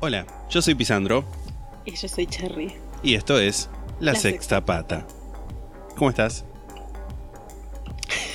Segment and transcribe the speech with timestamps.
[0.00, 1.24] Hola, yo soy Pisandro
[1.84, 2.74] Y yo soy Cherry.
[3.02, 3.68] y esto es
[4.00, 5.06] La, La Sexta Pata.
[5.96, 6.44] ¿Cómo estás?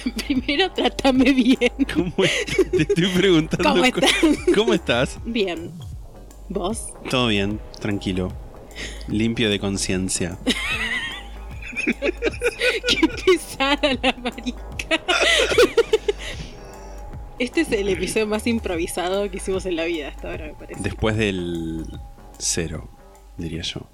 [0.27, 1.71] Primero trátame bien.
[1.93, 3.69] ¿Cómo es- Te estoy preguntando.
[3.69, 4.11] ¿Cómo estás?
[4.55, 5.19] ¿Cómo estás?
[5.25, 5.71] Bien.
[6.49, 6.87] ¿Vos?
[7.09, 8.31] Todo bien, tranquilo.
[9.07, 10.37] Limpio de conciencia.
[12.87, 15.01] Qué pesada la marica.
[17.41, 20.79] Este es el episodio más improvisado que hicimos en la vida hasta ahora, me parece.
[20.83, 21.87] Después del
[22.37, 22.87] cero,
[23.35, 23.89] diría yo.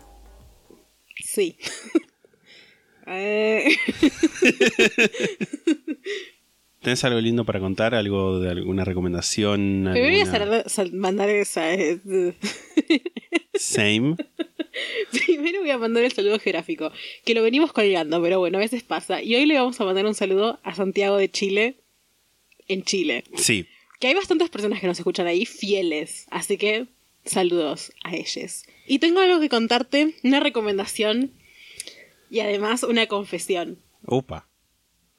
[1.23, 1.57] Sí.
[6.81, 7.95] ¿Tenés algo lindo para contar?
[7.95, 9.87] ¿Algo de alguna recomendación?
[9.93, 11.73] Primero voy a mandar esa.
[11.73, 12.01] eh,
[13.53, 14.17] Same.
[15.25, 16.91] Primero voy a mandar el saludo geográfico,
[17.23, 19.23] que lo venimos colgando, pero bueno, a veces pasa.
[19.23, 21.86] Y hoy le vamos a mandar un saludo a Santiago de Chile,
[22.67, 23.23] en Chile.
[23.35, 23.65] Sí.
[23.99, 26.87] Que hay bastantes personas que nos escuchan ahí fieles, así que
[27.25, 28.63] saludos a ellos.
[28.87, 31.31] Y tengo algo que contarte, una recomendación
[32.29, 33.79] y además una confesión.
[34.05, 34.47] Opa.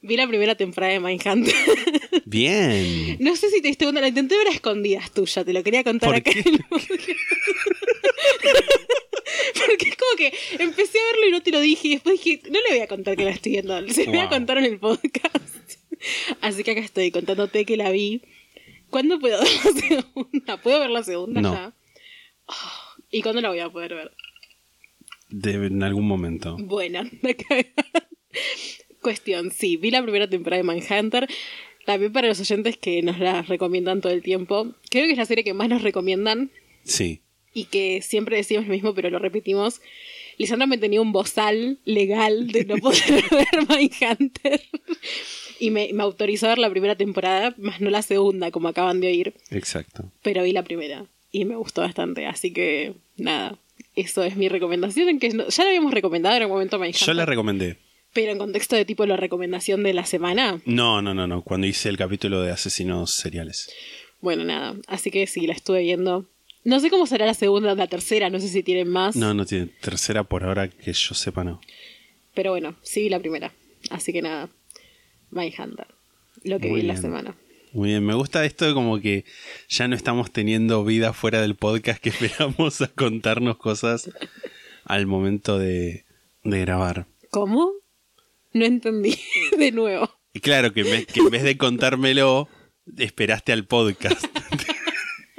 [0.00, 1.52] Vi la primera temporada de Mindhunter.
[2.24, 3.16] Bien.
[3.20, 5.82] no sé si te diste cuenta, la intenté ver a escondidas tuya, te lo quería
[5.82, 6.30] contar ¿Por acá.
[6.30, 6.40] qué?
[6.48, 7.08] en el podcast.
[9.66, 12.42] Porque es como que empecé a verlo y no te lo dije y después dije,
[12.50, 14.30] no le voy a contar que la estoy viendo, se lo voy a Wow.
[14.30, 15.77] contar en el podcast.
[16.40, 18.22] Así que acá estoy contándote que la vi.
[18.90, 20.56] ¿Cuándo puedo ver la segunda?
[20.62, 21.52] ¿Puedo ver la segunda No.
[21.52, 21.72] ya?
[22.46, 24.12] Oh, ¿Y cuándo la voy a poder ver?
[25.30, 26.56] De, en algún momento.
[26.58, 27.02] Bueno.
[29.02, 31.28] Cuestión, sí, vi la primera temporada de Manhunter.
[31.86, 34.74] También para los oyentes que nos la recomiendan todo el tiempo.
[34.90, 36.50] Creo que es la serie que más nos recomiendan
[36.84, 37.22] Sí.
[37.54, 39.80] y que siempre decimos lo mismo, pero lo repetimos.
[40.36, 44.60] Lisandra me tenía un bozal legal de no poder ver Mindhunter.
[45.60, 49.00] Y me, me autorizó a ver la primera temporada, más no la segunda, como acaban
[49.00, 49.34] de oír.
[49.50, 50.10] Exacto.
[50.22, 52.26] Pero vi la primera y me gustó bastante.
[52.26, 53.58] Así que, nada,
[53.96, 55.18] eso es mi recomendación.
[55.18, 57.06] Que no- ya la habíamos recomendado en un momento Mindhunter.
[57.06, 57.76] Yo la recomendé.
[58.14, 60.60] Pero en contexto de tipo la recomendación de la semana.
[60.64, 61.42] No, no, no, no.
[61.42, 63.70] Cuando hice el capítulo de asesinos seriales.
[64.20, 64.74] Bueno, nada.
[64.86, 66.24] Así que sí, la estuve viendo.
[66.64, 69.14] No sé cómo será la segunda o la tercera, no sé si tienen más.
[69.16, 71.60] No, no tiene tercera por ahora que yo sepa, no.
[72.34, 73.52] Pero bueno, sí vi la primera.
[73.90, 74.48] Así que nada.
[75.30, 75.86] Mindhunter.
[76.44, 77.02] Lo que Muy vi en la bien.
[77.02, 77.36] semana.
[77.72, 79.24] Muy bien, me gusta esto de como que
[79.68, 84.10] ya no estamos teniendo vida fuera del podcast que esperamos a contarnos cosas
[84.84, 86.04] al momento de,
[86.44, 87.06] de grabar.
[87.30, 87.72] ¿Cómo?
[88.54, 89.18] No entendí.
[89.58, 90.10] de nuevo.
[90.32, 92.48] Y claro, que en, vez, que en vez de contármelo,
[92.96, 94.24] esperaste al podcast.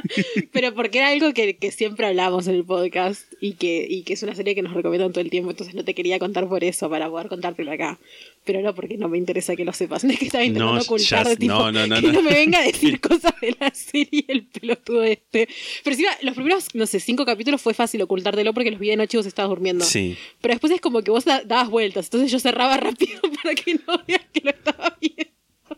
[0.51, 4.13] Pero porque era algo que, que siempre hablamos en el podcast y que, y que
[4.13, 6.63] es una serie que nos recomiendan todo el tiempo, entonces no te quería contar por
[6.63, 7.99] eso, para poder contártelo acá.
[8.45, 10.03] Pero no porque no me interesa que lo sepas.
[10.03, 12.13] No es que estaba intentando No, ocultar de tipo no, no, no, que no.
[12.13, 12.21] no.
[12.23, 15.47] me venga a decir cosas de la serie el pelotudo este.
[15.83, 18.97] Pero encima, los primeros, no sé, cinco capítulos fue fácil ocultártelo porque los vi de
[18.97, 19.85] noche y vos estabas durmiendo.
[19.85, 20.17] Sí.
[20.41, 23.75] Pero después es como que vos da- dabas vueltas, entonces yo cerraba rápido para que
[23.75, 25.31] no veas que lo estaba viendo.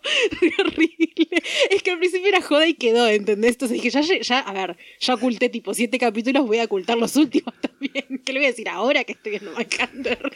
[0.60, 1.28] Horrible.
[1.70, 3.52] Es que al principio era joda y quedó, ¿entendés?
[3.52, 7.16] Entonces dije, ya, ya, a ver, ya oculté tipo siete capítulos, voy a ocultar los
[7.16, 8.22] últimos también.
[8.24, 10.32] ¿Qué le voy a decir ahora que estoy viendo Mindhunter?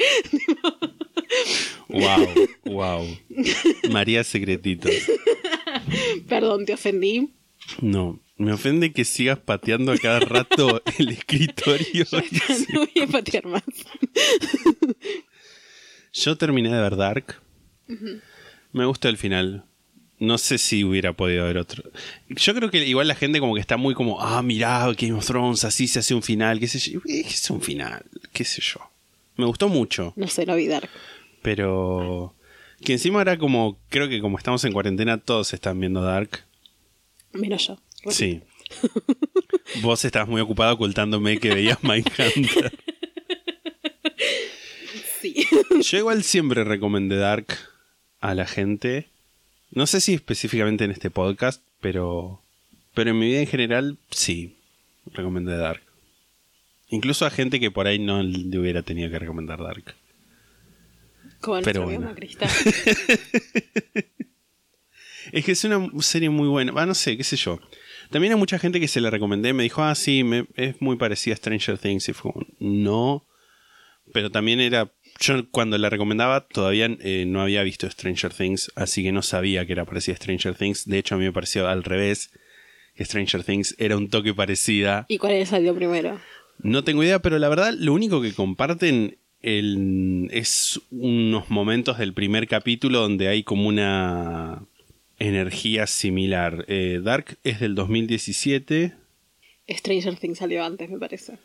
[1.90, 2.28] Wow,
[2.66, 3.18] wow.
[3.90, 4.90] María Secretito.
[6.28, 7.34] Perdón, te ofendí.
[7.82, 12.06] No, me ofende que sigas pateando a cada rato el escritorio.
[12.72, 13.64] No voy a patear más.
[16.14, 17.42] Yo terminé de ver Dark.
[18.76, 19.64] Me gustó el final.
[20.20, 21.90] No sé si hubiera podido haber otro.
[22.28, 25.26] Yo creo que igual la gente como que está muy como, ah, mirá, Game of
[25.26, 27.00] Thrones, así se hace un final, qué sé yo.
[27.06, 28.04] Eh, ¿Qué es un final?
[28.34, 28.82] ¿Qué sé yo?
[29.38, 30.90] Me gustó mucho, No sé, no vi Dark.
[31.42, 32.36] pero...
[32.84, 36.44] Que encima era como, creo que como estamos en cuarentena, todos están viendo Dark.
[37.32, 37.80] Menos yo.
[38.10, 38.42] Sí.
[39.82, 42.78] Vos estabas muy ocupado ocultándome que veías Mindhunter.
[45.22, 45.48] Sí.
[45.82, 47.48] Yo igual siempre recomendé Dark
[48.22, 49.08] a la gente.
[49.72, 52.42] No sé si específicamente en este podcast, pero.
[52.94, 54.56] Pero en mi vida en general, sí.
[55.14, 55.82] Recomendé Dark.
[56.90, 59.96] Incluso a gente que por ahí no le hubiera tenido que recomendar Dark.
[61.42, 62.08] Como Pero bueno.
[62.08, 62.46] Macrista.
[62.46, 64.06] Es
[65.32, 66.72] Es que es una serie muy buena.
[66.76, 67.60] Ah, no sé, qué sé yo.
[68.12, 69.54] También hay mucha gente que se la recomendé.
[69.54, 72.08] Me dijo, ah, sí, me- es muy parecida a Stranger Things.
[72.10, 73.26] Y fue no.
[74.14, 74.90] Pero también era.
[75.20, 78.72] Yo cuando la recomendaba todavía eh, no había visto Stranger Things.
[78.76, 80.86] Así que no sabía que era parecida a Stranger Things.
[80.88, 82.32] De hecho, a mí me pareció al revés.
[82.96, 85.06] Que Stranger Things era un toque parecida.
[85.10, 86.20] ¿Y cuál salió primero?
[86.60, 92.14] No tengo idea, pero la verdad, lo único que comparten el- es unos momentos del
[92.14, 94.64] primer capítulo donde hay como una
[95.20, 96.66] energía similar.
[96.70, 98.94] Eh, Dark es del 2017,
[99.70, 101.38] Stranger Things salió antes, me parece.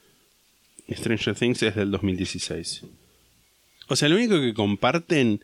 [0.92, 2.84] Stranger Things es del 2016.
[3.90, 5.42] O sea, lo único que comparten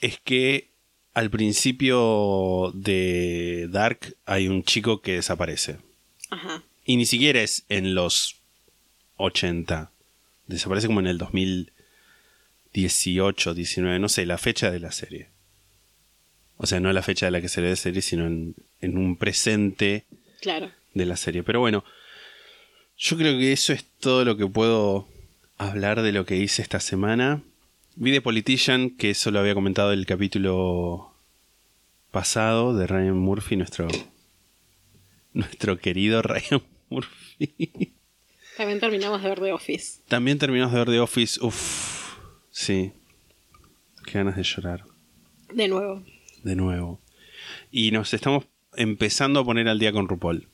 [0.00, 0.70] es que
[1.14, 5.78] al principio de Dark hay un chico que desaparece.
[6.30, 6.62] Ajá.
[6.84, 8.36] Y ni siquiera es en los
[9.16, 9.90] 80.
[10.46, 15.28] Desaparece como en el 2018, 19, no sé, la fecha de la serie.
[16.56, 18.96] O sea, no la fecha de la que se ve la serie, sino en, en
[18.96, 20.04] un presente
[20.40, 20.70] Claro.
[20.94, 21.42] de la serie.
[21.42, 21.84] Pero bueno,
[22.96, 25.08] yo creo que eso es todo lo que puedo
[25.56, 27.42] hablar de lo que hice esta semana.
[28.00, 31.16] Vi The Politician, que eso lo había comentado el capítulo
[32.12, 33.88] pasado de Ryan Murphy, nuestro,
[35.32, 37.96] nuestro querido Ryan Murphy.
[38.56, 40.02] También terminamos de ver The Office.
[40.06, 41.44] También terminamos de ver The Office.
[41.44, 42.18] Uff,
[42.52, 42.92] sí.
[44.04, 44.84] Qué ganas de llorar.
[45.52, 46.04] De nuevo.
[46.44, 47.00] De nuevo.
[47.72, 48.44] Y nos estamos
[48.76, 50.46] empezando a poner al día con RuPaul.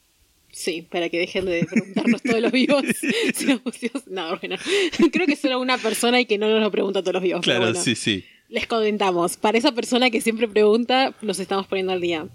[0.56, 2.83] Sí, para que dejen de preguntarnos todos los vivos.
[3.35, 3.91] si.
[4.06, 4.56] No, bueno.
[5.12, 7.41] Creo que solo una persona y que no nos lo pregunta todos los vivos.
[7.45, 7.81] pero Claro, bueno.
[7.85, 8.25] sí, sí.
[8.49, 9.37] Les comentamos.
[9.37, 12.29] Para esa persona que siempre pregunta, nos estamos poniendo al día.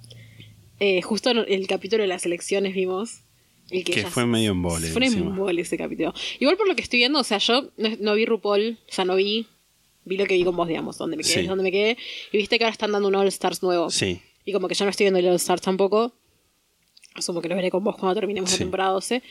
[0.82, 3.22] Eh, justo en el capítulo de las elecciones vimos.
[3.70, 6.14] El que Que fue medio embole, Fue embole ese capítulo.
[6.40, 9.06] Igual por lo que estoy viendo, o sea, yo no, no vi RuPaul, o sea,
[9.06, 9.46] no vi.
[10.06, 11.48] Vi lo que vi con vos, digamos, donde me quedé, Sí.
[11.48, 11.98] donde me quedé.
[12.32, 13.92] Y viste que ahora están dando un All Stars nuevo.
[13.92, 14.20] Sí.
[14.44, 16.16] Y como que yo no estoy viendo el All Stars tampoco.
[17.20, 18.56] Asumo que lo veré con vos cuando terminemos Sí.
[18.58, 19.22] la temporada 12.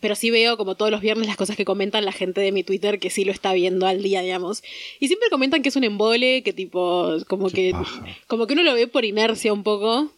[0.00, 2.62] Pero sí veo como todos los viernes las cosas que comentan la gente de mi
[2.62, 4.62] Twitter que sí lo está viendo al día, digamos.
[5.00, 7.70] Y siempre comentan que es un embole, que tipo, como Qué que.
[7.72, 8.04] paja.
[8.26, 10.10] Como que uno lo ve por inercia un poco,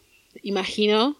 [0.43, 1.17] imagino.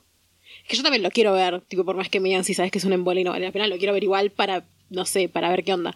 [0.67, 2.79] Que yo también lo quiero ver, tipo, por más que me digan si sabes que
[2.79, 5.29] es un embole y no vale la pena, lo quiero ver igual para, no sé,
[5.29, 5.95] para ver qué onda.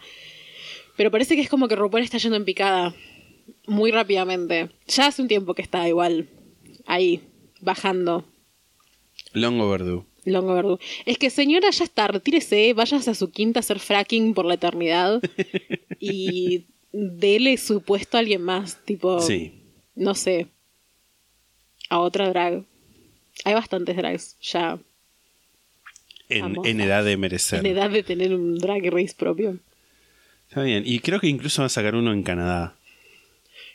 [0.95, 2.95] Pero parece que es como que RuPaul está yendo en picada
[3.67, 4.69] muy rápidamente.
[4.87, 6.29] Ya hace un tiempo que está igual
[6.85, 7.21] ahí,
[7.61, 8.25] bajando.
[9.33, 10.03] Long overdue.
[10.25, 10.79] Longo Verdú.
[11.05, 14.53] Es que señora, ya está, retírese, váyase a su quinta a hacer fracking por la
[14.53, 15.21] eternidad
[15.99, 19.51] y dele su puesto a alguien más, tipo, Sí.
[19.95, 20.47] no sé,
[21.89, 22.63] a otra drag.
[23.43, 24.79] Hay bastantes drags ya
[26.29, 27.59] En, en edad de merecer.
[27.59, 29.57] en edad de tener un drag race propio.
[30.47, 30.83] Está bien.
[30.85, 32.75] Y creo que incluso va a sacar uno en Canadá.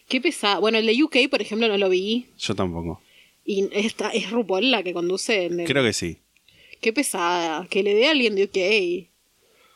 [0.09, 0.61] Qué pesada.
[0.61, 2.27] Bueno, el de UK, por ejemplo, no lo vi.
[2.39, 3.03] Yo tampoco.
[3.51, 6.19] Y esta, es RuPaul la que conduce en el- Creo que sí.
[6.83, 7.67] Qué pesada.
[7.71, 9.09] Que le dé a alguien de UK.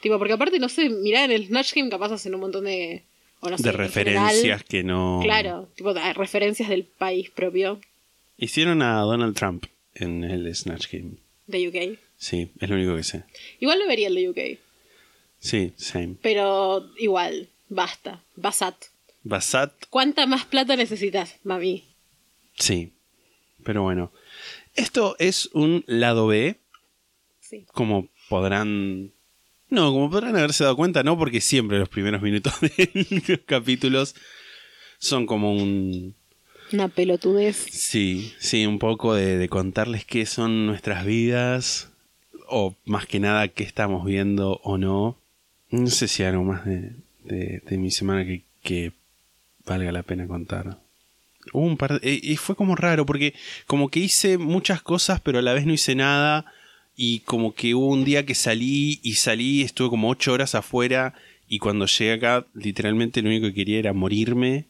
[0.03, 3.03] Tipo, porque aparte, no sé, mirá, en el Snatch Game capaz hacen un montón de...
[3.41, 5.21] o no sé, de en referencias general, que no.
[5.23, 7.81] Claro, tipo, de- referencias del país propio
[8.37, 9.65] Hicieron a Donald Trump
[9.95, 11.13] en el Snatch Game.
[11.47, 11.99] de UK.
[12.19, 13.23] Sí, es lo único que sé.
[13.59, 14.59] Igual lo vería el de UK.
[15.39, 16.17] Sí, same.
[16.21, 18.23] Pero igual, basta.
[18.37, 18.77] Basat.
[19.25, 21.85] Basat, ¿Cuánta más plata necesitas, mami?
[22.59, 22.93] sí.
[23.65, 24.13] Pero bueno.
[24.75, 26.59] Esto es un lado B,
[27.41, 27.67] Sí.
[27.73, 29.13] como podrán.
[29.69, 32.91] No, como podrán haberse dado cuenta, no, porque siempre los primeros minutos de
[33.29, 34.15] los capítulos
[34.99, 36.15] son como un.
[36.73, 37.67] Una pelotudez.
[37.71, 41.91] Sí, sí, un poco de, de contarles qué son nuestras vidas,
[42.49, 45.19] o más que nada qué estamos viendo o no.
[45.71, 46.93] No sé si hay algo más de,
[47.25, 48.93] de- de mi semana que, que
[49.67, 50.79] valga la pena contar.
[51.53, 53.35] Hubo un par de- eh, y fue como raro, porque
[53.67, 56.47] como que hice muchas cosas, pero a la vez no hice nada.
[56.95, 61.15] Y como que hubo un día que salí y salí, estuve como ocho horas afuera.
[61.49, 64.67] Y cuando llegué acá, literalmente lo único que quería era morirme.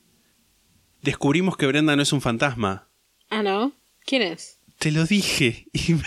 [1.03, 2.89] Descubrimos que Brenda no es un fantasma.
[3.29, 3.73] Ah, ¿no?
[4.07, 4.59] ¿Quién es?
[4.79, 5.67] Te lo dije.
[5.73, 6.03] Y me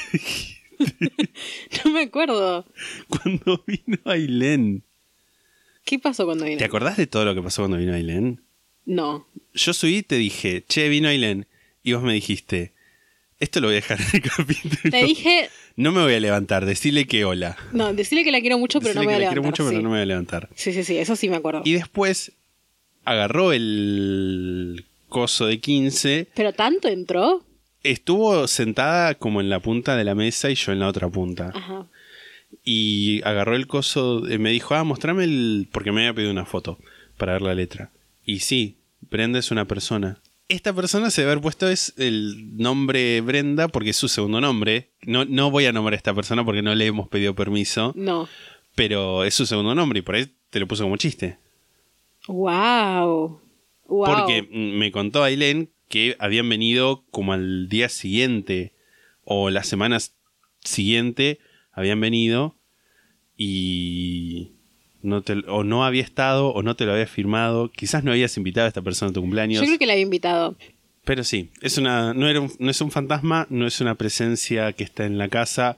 [1.85, 2.65] No me acuerdo.
[3.07, 4.83] cuando vino Ailén.
[5.85, 6.57] ¿Qué pasó cuando vino?
[6.57, 8.41] ¿Te acordás de todo lo que pasó cuando vino Ailén?
[8.85, 9.27] No.
[9.53, 11.47] Yo subí y te dije, che, vino Ailén.
[11.83, 12.73] Y vos me dijiste,
[13.39, 14.91] esto lo voy a dejar en el capítulo.
[14.91, 17.57] Te dije, No me voy a levantar, decirle que hola.
[17.73, 19.63] no, decirle que la quiero mucho, pero Decirle no me voy a la quiero levantar.
[19.65, 19.83] mucho, pero sí.
[19.83, 20.49] no me voy a levantar.
[20.55, 21.61] sí, sí, sí, eso sí me acuerdo.
[21.65, 22.31] Y después
[23.03, 26.27] agarró el coso de 15.
[26.33, 27.43] ¿Pero tanto entró?
[27.83, 31.51] Estuvo sentada como en la punta de la mesa y yo en la otra punta.
[31.53, 31.87] Ajá.
[32.63, 35.67] y agarró el coso, eh, me dijo, ah, mostrame el...
[35.71, 36.79] porque me había pedido una foto
[37.17, 37.91] para ver la letra.
[38.25, 40.21] Y sí, Brenda es una persona.
[40.49, 44.91] esta persona se debe haber puesto es el nombre Brenda porque es su segundo nombre.
[45.03, 48.27] No, no voy a nombrar a esta persona porque no le hemos pedido permiso, No.
[48.75, 51.37] pero es su segundo nombre y por ahí te lo puso como chiste.
[52.27, 53.41] Wow.
[53.87, 54.05] Wow.
[54.05, 58.73] Porque me contó Ailén que habían venido como al día siguiente
[59.23, 60.15] o las semanas
[60.63, 61.39] siguiente
[61.71, 62.55] habían venido
[63.37, 64.53] y
[65.05, 67.71] no te, o no había estado o no te lo había firmado.
[67.71, 69.61] Quizás no habías invitado a esta persona a tu cumpleaños.
[69.61, 70.55] Yo creo que la había invitado.
[71.05, 74.73] Pero sí, es una, no, era un- no es un fantasma, no es una presencia
[74.73, 75.77] que está en la casa.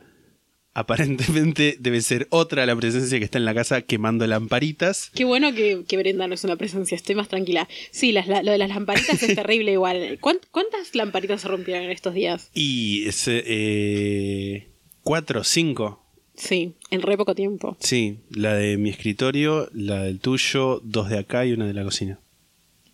[0.73, 5.09] Aparentemente debe ser otra la presencia que está en la casa quemando lamparitas.
[5.15, 7.67] Qué bueno que, que Brenda no es una presencia, estoy más tranquila.
[7.91, 10.17] Sí, las- la- lo de las lamparitas es terrible igual.
[10.21, 12.51] ¿Cuán- ¿Cuántas lamparitas se rompieron en estos días?
[12.53, 14.67] Y ese, eh,
[15.01, 16.03] cuatro, cinco.
[16.35, 17.75] Sí, en re poco tiempo.
[17.79, 21.83] Sí, la de mi escritorio, la del tuyo, dos de acá y una de la
[21.83, 22.19] cocina.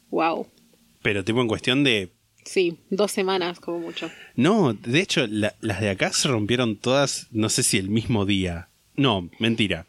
[0.09, 0.47] Wow.
[1.01, 2.09] Pero tipo en cuestión de...
[2.45, 4.11] Sí, dos semanas como mucho.
[4.35, 8.25] No, de hecho, la- las de acá se rompieron todas, no sé si el mismo
[8.25, 8.67] día.
[8.95, 9.85] No, mentira.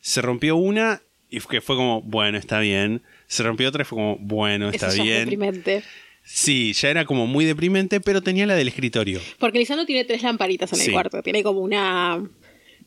[0.00, 3.02] Se rompió una y fue, fue como, bueno, está bien.
[3.26, 5.20] Se rompió otra y fue como, bueno, está Eso ya es bien.
[5.20, 5.82] deprimente.
[6.24, 9.20] Sí, ya era como muy deprimente, pero tenía la del escritorio.
[9.38, 11.22] Porque Lisandro tiene tres lamparitas en el cuarto.
[11.22, 12.22] Tiene como una.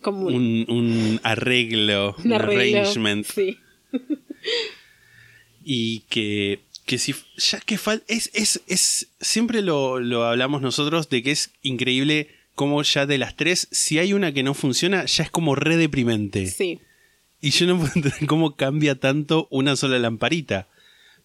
[0.02, 2.80] Como un, arreglo, un arreglo.
[2.80, 3.26] arrangement.
[3.26, 3.58] Sí.
[5.64, 11.10] y que, que si ya que falta es, es, es siempre lo, lo hablamos nosotros
[11.10, 15.06] de que es increíble cómo ya de las tres si hay una que no funciona
[15.06, 16.80] ya es como re deprimente Sí.
[17.42, 20.68] y yo no puedo entender cómo cambia tanto una sola lamparita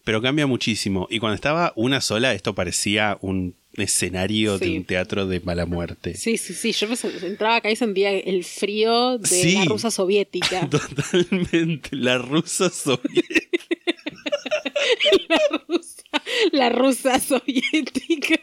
[0.03, 5.25] pero cambia muchísimo y cuando estaba una sola esto parecía un escenario de un teatro
[5.27, 6.71] de mala muerte Sí, sí, sí.
[6.73, 9.53] Yo pues, entraba acá y sentía el frío de Sí.
[9.55, 10.69] la rusa soviética.
[10.69, 13.57] totalmente la rusa soviética
[15.29, 16.03] la rusa.
[16.51, 18.39] La rusa soviética.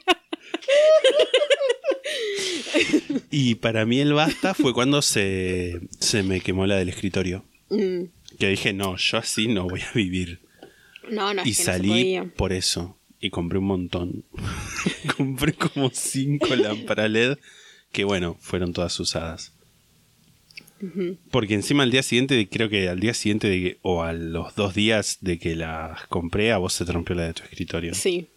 [3.31, 8.05] y para mí el basta fue cuando se, se me quemó la del escritorio Mm.
[8.39, 10.41] Que dije, no, yo así no voy a vivir.
[11.11, 12.98] No, no, y es que salí por eso.
[13.21, 14.25] Y compré un montón.
[15.17, 17.39] compré como cinco lámparas LED
[17.93, 19.53] que, bueno, fueron todas usadas.
[21.33, 24.55] Porque encima al día siguiente, creo que al día siguiente de que- o a los
[24.55, 27.95] dos días de que las compré, a vos se te rompió la de tu escritorio.
[27.95, 28.29] Sí.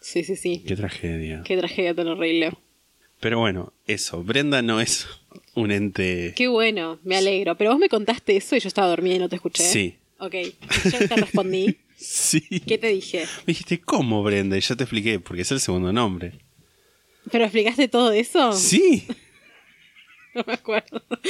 [0.00, 0.64] Sí, sí, sí.
[0.66, 1.42] Qué tragedia.
[1.44, 2.52] Qué tragedia tan horrible.
[3.20, 4.24] Pero bueno, eso.
[4.24, 5.06] Brenda no es
[5.54, 6.32] un ente.
[6.34, 7.54] Qué bueno, me alegro.
[7.56, 9.62] Pero vos me contaste eso y yo estaba dormida y no te escuché.
[9.62, 9.94] Sí.
[10.18, 10.34] Ok.
[10.90, 11.76] Yo te respondí.
[12.02, 12.40] Sí.
[12.66, 13.24] ¿Qué te dije?
[13.46, 14.56] Me dijiste, ¿cómo Brenda?
[14.56, 16.32] Y yo te expliqué, porque es el segundo nombre.
[17.30, 18.52] ¿Pero explicaste todo eso?
[18.52, 19.06] Sí.
[20.32, 21.02] No me acuerdo.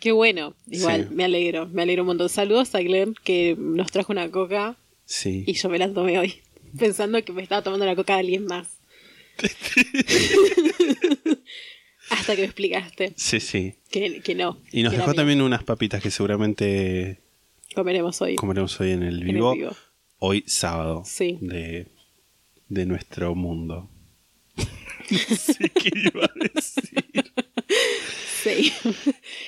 [0.00, 0.54] Qué bueno.
[0.70, 1.14] Igual, Sí.
[1.14, 1.66] me alegro.
[1.66, 2.30] Me alegro un montón.
[2.30, 5.44] Saludos a Glenn que nos trajo una coca Sí.
[5.46, 6.40] y yo me la tomé hoy.
[6.78, 8.78] Pensando que me estaba tomando la coca de alguien más.
[12.10, 13.74] Hasta que me explicaste Sí, sí.
[13.90, 14.60] que, que no.
[14.72, 17.20] Y nos dejó también unas papitas que seguramente
[17.82, 18.34] Comeremos hoy.
[18.34, 19.54] comeremos hoy en el En el vivo.
[20.18, 21.02] Hoy sábado.
[21.06, 21.38] Sí.
[21.40, 21.86] De,
[22.68, 23.88] de nuestro mundo.
[24.56, 27.32] no sé qué iba a decir.
[28.42, 28.72] Sí.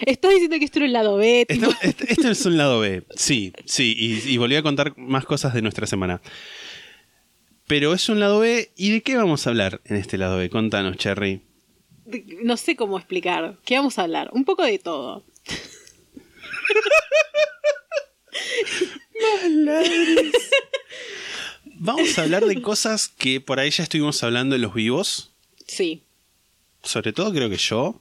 [0.07, 1.45] Estás diciendo que esto era un lado B.
[1.49, 3.03] tipo- Esto, este es un lado B.
[3.17, 3.97] Sí, sí.
[3.99, 6.21] Y, y volví a contar más cosas de nuestra semana.
[7.67, 8.71] Pero es un lado B.
[8.77, 10.51] ¿Y de qué vamos a hablar en este lado B?
[10.51, 11.43] Contanos, Cherry.
[12.45, 13.59] No sé cómo explicar.
[13.65, 14.31] ¿Qué vamos a hablar?
[14.33, 15.25] Un poco de todo.
[21.65, 25.33] Vamos a hablar de cosas que por ahí ya estuvimos hablando en los vivos.
[25.67, 26.03] Sí.
[26.83, 28.01] Sobre todo creo que yo.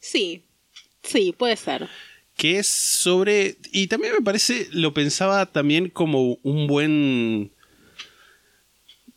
[0.00, 0.44] Sí.
[1.02, 1.88] Sí, puede ser.
[2.36, 3.56] que es sobre...
[3.72, 7.50] Y también me parece, lo pensaba también como un buen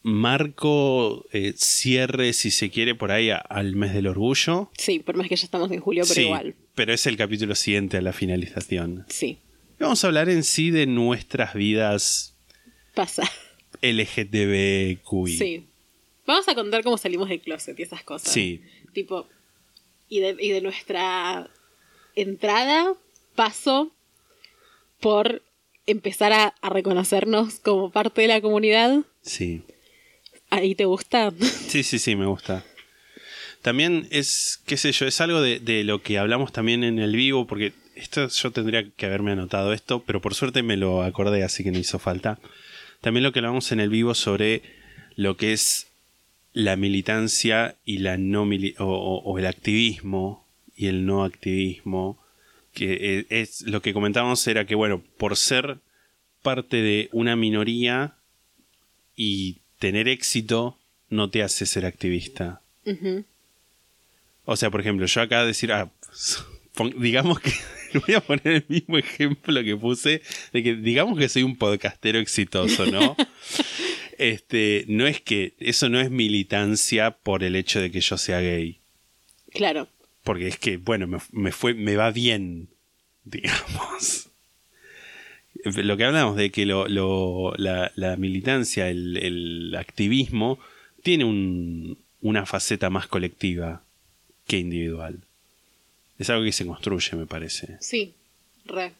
[0.01, 4.71] marco, eh, cierre, si se quiere, por ahí a- al mes del orgullo.
[4.77, 6.55] Sí, por más que ya estamos en julio, pero Sí, igual.
[6.74, 9.05] pero es el capítulo siguiente a la finalización.
[9.10, 9.38] Sí.
[9.81, 12.35] Vamos a hablar en sí de nuestras vidas
[12.93, 13.23] Pasa.
[13.81, 15.38] LGTBQI.
[15.38, 15.67] Sí.
[16.27, 18.31] Vamos a contar cómo salimos del closet y esas cosas.
[18.31, 18.61] Sí.
[18.93, 19.27] Tipo,
[20.07, 21.50] y de, y de nuestra
[22.15, 22.93] entrada,
[23.33, 23.91] paso
[25.00, 25.41] por
[25.88, 29.00] empezar a, a reconocernos como parte de la comunidad.
[29.23, 29.63] Sí.
[30.51, 31.33] ¿Ahí te gusta?
[31.67, 32.63] Sí, sí, sí, me gusta.
[33.63, 37.15] También es, qué sé yo, es algo de, de lo que hablamos también en el
[37.15, 41.43] vivo, porque esto yo tendría que haberme anotado esto, pero por suerte me lo acordé,
[41.43, 42.39] así que no hizo falta.
[43.01, 44.62] También lo que hablamos en el vivo sobre
[45.15, 45.88] lo que es
[46.53, 52.17] la militancia y la no mili- o, o- o el activismo y el no activismo.
[52.74, 55.77] Que eh, es lo que comentábamos era que, bueno, por ser
[56.41, 58.13] parte de una minoría
[59.15, 60.77] y tener éxito
[61.10, 62.62] no te hace ser activista.
[64.46, 65.89] O sea, por ejemplo, yo acá decir, ah,
[66.98, 67.51] digamos que
[68.05, 70.21] voy a poner el mismo ejemplo que puse
[70.53, 73.15] de que digamos que soy un podcastero exitoso, ¿no?
[74.17, 78.39] este, no es que eso no es militancia por el hecho de que yo sea
[78.41, 78.79] gay,
[79.53, 79.88] Claro.
[80.24, 82.69] porque es que bueno, me, me fue me va bien,
[83.25, 84.27] digamos.
[85.63, 90.57] Lo que hablamos de que lo, lo- la, la militancia, el, el activismo,
[91.03, 93.83] tiene un- una faceta más colectiva
[94.48, 95.19] que individual.
[96.22, 97.78] Es algo que se construye, me parece.
[97.80, 98.13] Sí.
[98.66, 98.94] Re.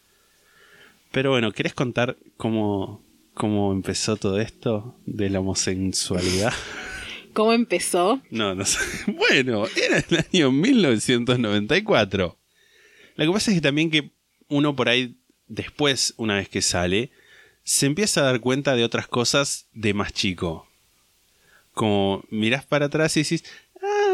[1.12, 6.51] Pero bueno, ¿querés contar cómo, cómo empezó todo esto de la homosexualidad?
[7.34, 8.20] ¿Cómo empezó?
[8.32, 8.80] No, no sé.
[9.13, 12.40] Bueno, era el año 1994.
[13.18, 14.10] Lo que pasa es que también que
[14.48, 15.16] uno por ahí,
[15.48, 17.12] después, una vez que sale,
[17.63, 20.68] se empieza a dar cuenta de otras cosas de más chico.
[21.74, 23.44] Como mirás para atrás y decís,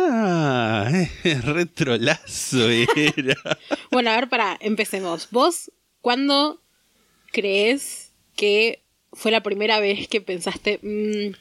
[0.10, 0.90] ah,
[1.44, 3.36] retrolazo era.
[3.92, 5.30] Bueno, a ver, para, empecemos.
[5.32, 5.72] ¿Vos
[6.02, 6.62] cuándo
[7.32, 8.84] crees que
[9.14, 11.36] fue la primera vez que pensaste, mm,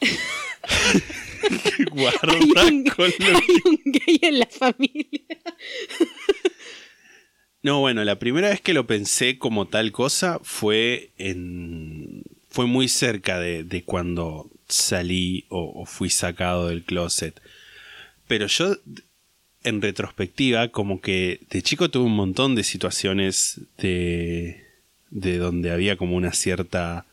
[1.92, 5.20] Guarda hay, un, con lo hay un gay en la familia?
[7.62, 12.22] No, bueno, la primera vez que lo pensé como tal cosa fue en.
[12.48, 17.40] fue muy cerca de, de cuando salí o, fui sacado del closet.
[18.28, 18.76] Pero yo,
[19.62, 24.64] en retrospectiva, como que de chico tuve un montón de situaciones de.
[25.10, 27.06] de donde había como una cierta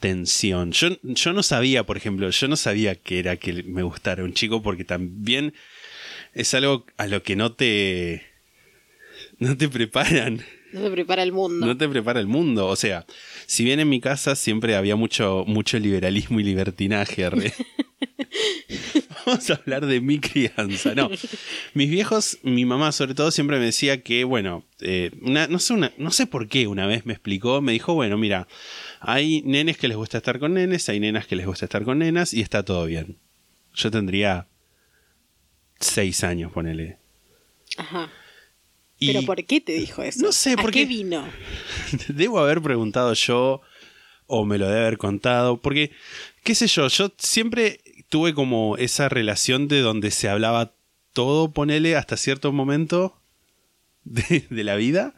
[0.00, 0.72] tensión.
[0.72, 4.34] Yo, yo no sabía, por ejemplo, yo no sabía que era que me gustara un
[4.34, 5.54] chico porque también
[6.34, 8.26] es algo a lo que no te
[9.38, 11.66] no te preparan, No se prepara el mundo.
[11.66, 12.66] no te prepara el mundo.
[12.68, 13.04] O sea,
[13.46, 17.52] si bien en mi casa siempre había mucho, mucho liberalismo y libertinaje, re.
[19.26, 20.94] Vamos a hablar de mi crianza.
[20.94, 21.08] No,
[21.74, 25.74] mis viejos, mi mamá sobre todo, siempre me decía que, bueno, eh, una- no, sé
[25.74, 28.48] una, no sé por qué una vez me explicó, me dijo, bueno, mira,
[29.00, 31.98] hay nenes que les gusta estar con nenes, hay nenas que les gusta estar con
[32.00, 33.18] nenas y está todo bien.
[33.74, 34.48] Yo tendría
[35.78, 36.98] seis años, ponele.
[37.76, 38.10] Ajá.
[39.02, 40.20] Y- ¿Pero por qué te dijo eso?
[40.22, 41.26] No sé, ¿A porque- qué vino?
[42.08, 43.60] Debo haber preguntado yo
[44.26, 45.90] o me lo debe haber contado, porque,
[46.44, 50.72] qué sé yo, yo siempre tuve como esa relación de donde se hablaba
[51.12, 53.18] todo, ponele, hasta cierto momento
[54.04, 55.14] de, de la vida.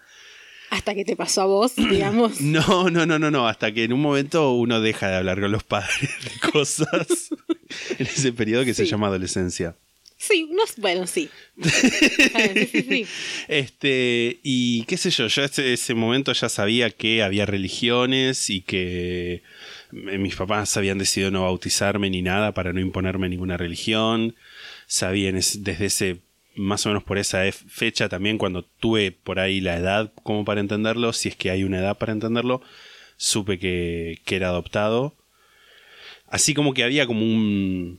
[0.70, 2.40] Hasta que te pasó a vos, digamos.
[2.40, 5.52] No, no, no, no, no, hasta que en un momento uno deja de hablar con
[5.52, 7.28] los padres de cosas
[7.98, 9.76] en ese periodo que se llama adolescencia.
[10.26, 11.28] Sí, no, bueno, sí.
[13.48, 18.62] Este, y qué sé yo, yo ese, ese momento ya sabía que había religiones y
[18.62, 19.42] que
[19.92, 24.34] mis papás habían decidido no bautizarme ni nada para no imponerme ninguna religión.
[24.86, 26.16] Sabían es- desde ese,
[26.54, 30.44] más o menos por esa ef- fecha también, cuando tuve por ahí la edad como
[30.44, 32.62] para entenderlo, si es que hay una edad para entenderlo,
[33.16, 35.14] supe que, que era adoptado.
[36.28, 37.98] Así como que había como un,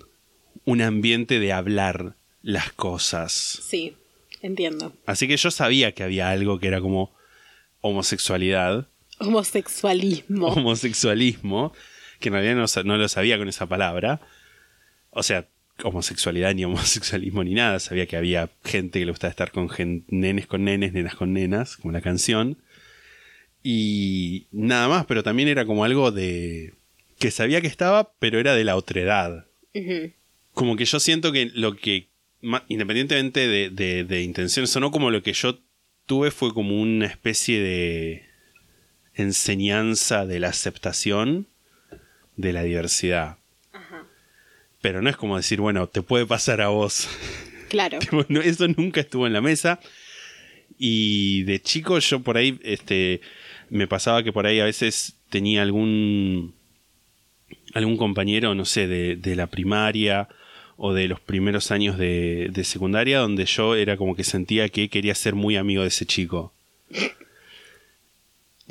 [0.64, 3.34] un ambiente de hablar las cosas.
[3.68, 3.96] Sí,
[4.42, 4.94] entiendo.
[5.06, 7.14] Así que yo sabía que había algo que era como
[7.82, 8.88] homosexualidad,
[9.20, 10.48] Homosexualismo.
[10.48, 11.74] homosexualismo,
[12.20, 14.20] que en realidad no, no lo sabía con esa palabra.
[15.12, 15.48] O sea,
[15.84, 17.80] homosexualidad ni homosexualismo ni nada.
[17.80, 19.70] Sabía que había gente que le gustaba estar con
[20.08, 22.58] nenes con nenes, nenas con nenas, como la canción.
[23.64, 26.74] Y nada más, pero también era como algo de...
[27.18, 29.46] que sabía que estaba, pero era de la otredad.
[29.74, 30.12] Ujú.
[30.56, 32.08] Como que yo siento que lo que,
[32.70, 35.60] independientemente de, de, de intenciones o no, como lo que yo
[36.08, 38.26] tuve fue como una especie de
[39.14, 41.48] enseñanza de la aceptación
[42.36, 43.38] de la diversidad.
[44.82, 47.08] Pero no es como decir, bueno, te puede pasar a vos.
[47.68, 47.98] Claro.
[48.44, 49.80] Eso nunca estuvo en la mesa.
[50.78, 53.22] Y de chico yo por ahí, este,
[53.70, 56.54] me pasaba que por ahí a veces tenía algún,
[57.74, 60.30] algún compañero, no sé, de, de la primaria
[60.78, 64.90] o de los primeros años de, de secundaria, donde yo era como que sentía que
[64.90, 66.54] quería ser muy amigo de ese chico.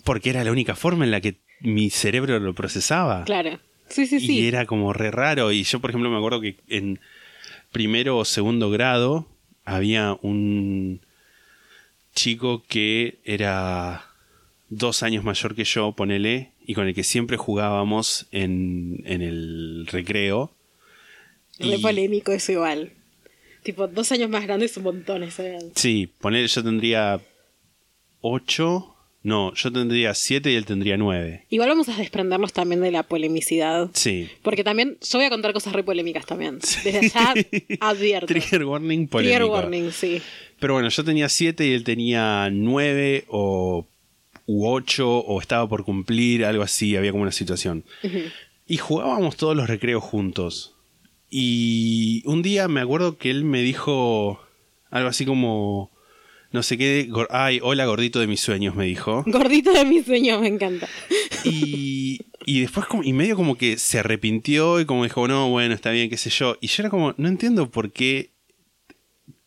[0.05, 3.25] Porque era la única forma en la que mi cerebro lo procesaba.
[3.25, 3.59] Claro.
[3.89, 4.47] Sí, sí, Y sí.
[4.47, 5.53] era como re raro.
[5.53, 7.01] Y yo, por ejemplo, me acuerdo que en
[7.73, 9.27] primero o segundo grado
[9.65, 11.01] había un
[12.15, 14.05] chico que era
[14.69, 19.87] dos años mayor que yo, ponele, y con el que siempre jugábamos en, en el
[19.91, 20.54] recreo.
[21.59, 22.93] Re Y- polémico eso igual.
[23.63, 25.63] Tipo, dos años más grandes un montón esa edad.
[25.75, 27.21] Sí, ponele, yo tendría
[28.21, 28.91] ocho
[29.23, 31.47] No, yo tendría 7 y él tendría 9.
[31.49, 33.89] Igual vamos a desprendernos también de la polemicidad.
[33.95, 34.29] Sí.
[34.43, 36.59] Porque también, yo voy a contar cosas re polémicas también.
[36.59, 37.33] Desde allá
[37.81, 38.27] advierto.
[38.27, 39.53] Trigger warning Trigger polémico.
[39.55, 40.21] warning, sí.
[40.61, 43.87] Pero bueno, yo tenía 7 y él tenía 9 o
[44.45, 47.83] u 8 o estaba por cumplir, algo así, había como una situación.
[48.67, 50.74] Y jugábamos todos los recreos juntos.
[51.37, 54.41] Y un día me acuerdo que él me dijo
[54.89, 55.91] algo así como,
[56.53, 59.25] no sé qué, ay, hola gordito de mis sueños, me dijo.
[59.27, 60.89] Gordito de mis sueños, me encanta.
[61.45, 65.75] Y, y después como, y medio como que se arrepintió y como dijo, no, bueno,
[65.75, 66.57] está bien, qué sé yo.
[66.61, 68.31] Y yo era como, no entiendo por qué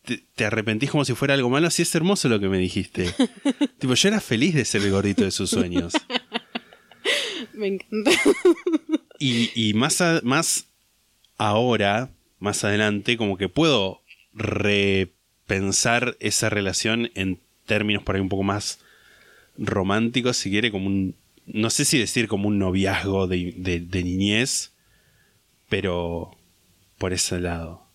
[0.04, 3.12] te, te arrepentís como si fuera algo malo, si es hermoso lo que me dijiste.
[3.78, 5.94] tipo, yo era feliz de ser el gordito de sus sueños.
[7.54, 8.10] Me encanta.
[9.18, 10.67] Y, y más, a- más
[11.38, 14.02] ahora, más adelante, como que puedo
[14.34, 18.80] repensar esa relación en términos por ahí un poco más
[19.56, 21.14] románticos, si quiere, como un...
[21.46, 23.54] No sé si decir como un noviazgo de,
[24.04, 24.72] niñez,
[25.70, 26.36] pero
[26.98, 27.86] por ese lado.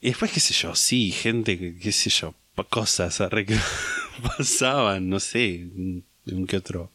[0.00, 2.34] Y después, qué sé yo, sí, gente, que- qué sé yo,
[2.70, 3.56] cosas que
[4.38, 5.66] pasaban, no sé,
[6.26, 6.90] un que otro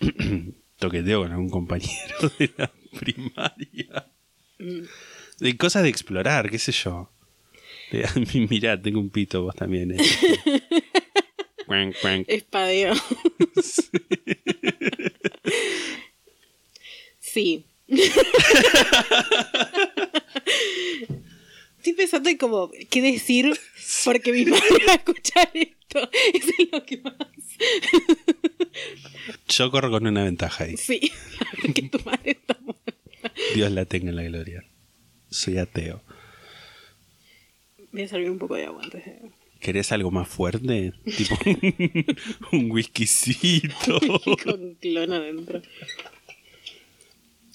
[0.78, 4.06] toqueteo con algún compañero de la primaria.
[4.58, 7.10] De cosas de explorar, qué sé yo.
[7.90, 8.06] De,
[8.50, 9.92] mirá, tengo un pito, vos también.
[9.92, 9.96] eh.
[11.66, 12.24] Cuanc, cuanc.
[12.28, 12.94] Espadeo.
[17.20, 17.66] Sí.
[21.78, 23.58] Estoy pensando en como qué decir
[24.04, 26.10] porque mi madre va a escuchar esto.
[26.32, 27.14] Eso es lo que más.
[29.48, 30.76] Yo corro con una ventaja ahí.
[30.76, 31.12] Sí,
[31.60, 32.33] porque tu madre.
[33.54, 34.64] Dios la tenga en la gloria.
[35.30, 36.02] Soy ateo.
[37.92, 39.20] Voy a servir un poco de agua antes de.
[39.60, 40.92] ¿Querés algo más fuerte?
[41.16, 41.36] Tipo
[42.52, 44.00] un whiskycito.
[44.44, 45.62] con clon adentro.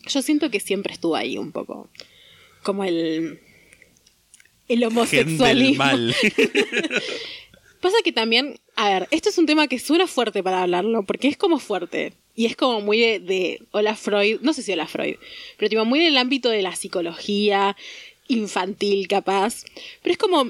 [0.07, 1.89] Yo siento que siempre estuvo ahí un poco.
[2.63, 3.39] Como el.
[4.67, 5.83] El homosexualismo.
[5.83, 6.15] mal.
[7.81, 11.27] Pasa que también, a ver, esto es un tema que suena fuerte para hablarlo, porque
[11.27, 12.13] es como fuerte.
[12.39, 15.17] Y es como muy de, Hola Freud, no sé si Hola Freud,
[15.57, 17.75] pero tipo muy en el ámbito de la psicología
[18.29, 19.65] infantil, capaz.
[20.01, 20.45] Pero es como.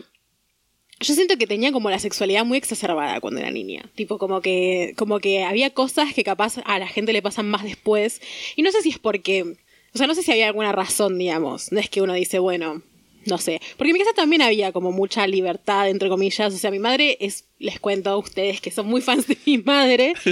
[1.00, 3.90] Yo siento que tenía como la sexualidad muy exacerbada cuando era niña.
[3.96, 7.64] Tipo, como que, como que había cosas que capaz a la gente le pasan más
[7.64, 8.22] después.
[8.56, 9.56] Y no sé si es porque.
[9.92, 11.72] O sea, no sé si había alguna razón, digamos.
[11.72, 12.84] No es que uno dice, bueno,
[13.26, 13.62] no sé.
[13.78, 16.54] Porque en mi casa también había como mucha libertad, entre comillas.
[16.54, 19.58] O sea, mi madre es, les cuento a ustedes que son muy fans de mi
[19.58, 20.14] madre.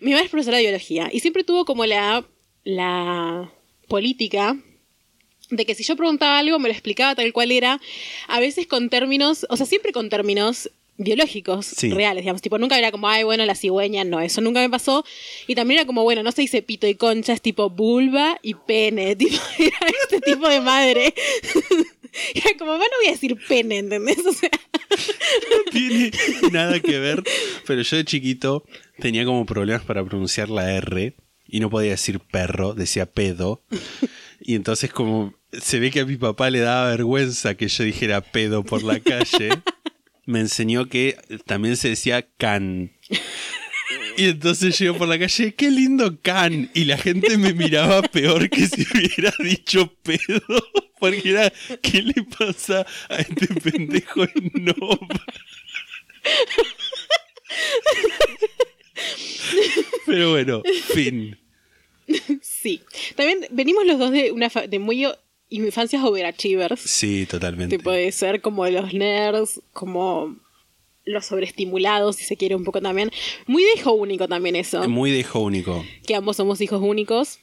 [0.00, 2.26] mi madre es profesora de biología y siempre tuvo como la,
[2.64, 3.50] la
[3.88, 4.56] política
[5.50, 7.80] de que si yo preguntaba algo me lo explicaba tal cual era,
[8.28, 11.90] a veces con términos, o sea, siempre con términos biológicos Sí.
[11.90, 15.02] reales, digamos, tipo, nunca era como, ay, bueno, la cigüeña, no, eso nunca me pasó,
[15.46, 18.52] y también era como, bueno, no se dice pito y concha, es tipo vulva y
[18.54, 21.14] pene, tipo, era este tipo de madre.
[22.34, 24.18] Era como, bueno, no voy a decir pene, ¿entendés?
[24.26, 24.50] O sea,
[25.50, 26.10] No tiene
[26.50, 27.22] nada que ver.
[27.66, 28.64] Pero yo de chiquito
[28.98, 31.14] tenía como problemas para pronunciar la R
[31.46, 33.62] y no podía decir perro, decía pedo.
[34.40, 38.20] Y entonces como se ve que a mi papá le daba vergüenza que yo dijera
[38.20, 39.50] pedo por la calle,
[40.26, 42.92] me enseñó que también se decía can.
[44.20, 46.70] Y entonces iba por la calle, qué lindo can.
[46.74, 50.42] Y la gente me miraba peor que si hubiera dicho pedo.
[51.00, 54.74] Porque era, ¿qué le pasa a este pendejo no?
[60.06, 61.38] Pero bueno, fin.
[62.42, 62.80] sí.
[63.16, 65.06] También venimos los dos de una fa- de muy
[65.48, 66.80] infancias overachievers.
[66.80, 67.76] Sí, totalmente.
[67.78, 70.36] Tipo de ser como los nerds, como
[71.04, 73.10] los sobreestimulados, si se quiere un poco también.
[73.46, 74.88] Muy de hijo único también eso.
[74.88, 75.84] Muy de hijo único.
[76.06, 77.38] Que ambos somos hijos únicos.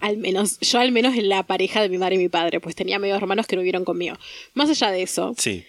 [0.00, 2.74] Al menos, yo al menos en la pareja de mi madre y mi padre, pues
[2.74, 4.16] tenía medio hermanos que no vivieron conmigo.
[4.54, 5.64] Más allá de eso, Sí.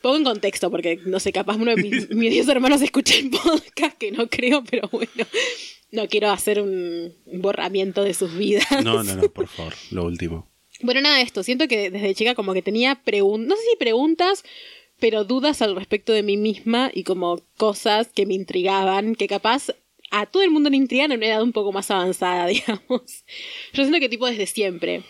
[0.00, 3.30] pongo en contexto, porque no sé, capaz uno de mis, mis diez hermanos escucha el
[3.30, 5.26] podcast, que no creo, pero bueno.
[5.90, 8.66] No quiero hacer un borramiento de sus vidas.
[8.84, 10.48] No, no, no, por favor, lo último.
[10.80, 11.42] Bueno, nada de esto.
[11.44, 14.44] Siento que desde chica como que tenía preguntas, no sé si preguntas,
[15.04, 19.66] pero dudas al respecto de mí misma y como cosas que me intrigaban, que capaz
[20.10, 23.02] a todo el mundo le intrigan en una edad un poco más avanzada, digamos.
[23.74, 25.02] Yo siento que tipo desde siempre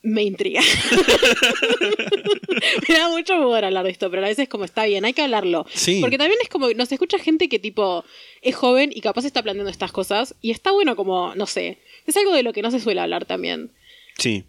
[0.00, 0.62] me intriga.
[2.88, 5.20] me da mucho humor hablar de esto, pero a veces como está bien, hay que
[5.20, 5.66] hablarlo.
[5.74, 5.98] Sí.
[6.00, 8.02] Porque también es como, nos escucha gente que tipo
[8.40, 12.16] es joven y capaz está planteando estas cosas y está bueno como, no sé, es
[12.16, 13.72] algo de lo que no se suele hablar también
[14.16, 14.44] Sí.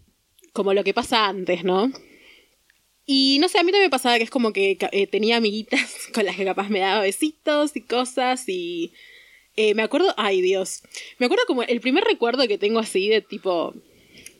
[0.54, 1.92] como lo que pasa antes, ¿no?
[3.14, 5.82] Y no sé, a mí también me pasaba que es como que eh, tenía amiguitas
[6.14, 8.94] con las que capaz me daba besitos y cosas y...
[9.58, 10.82] eh, me acuerdo, ay Dios,
[11.20, 13.74] me acuerdo como el primer recuerdo que tengo así de tipo,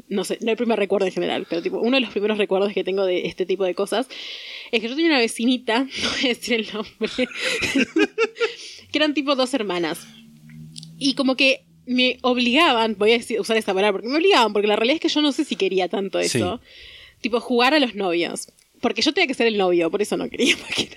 [0.08, 2.72] no sé, no el primer recuerdo en general, pero tipo uno de los primeros recuerdos
[2.74, 4.08] que tengo de este tipo de cosas
[4.72, 7.10] es que yo tenía una vecinita, no voy a decir el nombre,
[8.92, 10.00] que eran tipo dos hermanas.
[10.98, 14.68] Y como que me obligaban, voy a decir- usar esta palabra, porque me obligaban, porque
[14.68, 16.62] la realidad es que yo no sé si quería tanto eso.
[17.22, 18.48] Tipo, jugar a los novios.
[18.82, 20.56] Porque yo tenía que ser el novio, por eso no quería.
[20.68, 20.90] porque-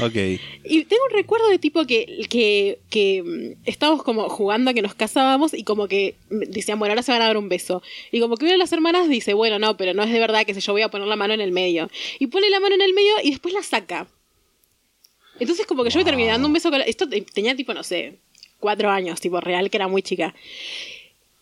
[0.00, 0.40] Ok.
[0.64, 4.82] Y tengo un recuerdo de tipo que, que, que mm, estábamos como jugando a que
[4.82, 7.80] nos casábamos y como que mm, decían, bueno, ahora se van a dar un beso.
[8.10, 10.44] Y como que una de las hermanas dice, bueno, no, pero no es de verdad
[10.44, 11.88] que sé yo voy a poner la mano en el medio.
[12.18, 14.08] Y pone la mano en el medio y después la saca.
[15.38, 16.84] Entonces como que yo me terminé dando un beso con la...
[16.84, 18.18] Esto te- tenía tipo, no sé,
[18.58, 20.34] cuatro años, tipo real, que era muy chica.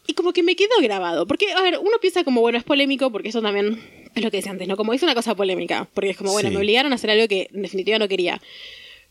[0.06, 1.26] Y como que me quedó grabado.
[1.26, 3.80] Porque, a ver, uno piensa como, bueno, es polémico, porque eso también
[4.14, 4.76] es lo que decía antes, ¿no?
[4.76, 5.88] Como es una cosa polémica.
[5.94, 6.54] Porque es como, bueno, Sí.
[6.54, 8.40] me obligaron a hacer algo que en definitiva no quería.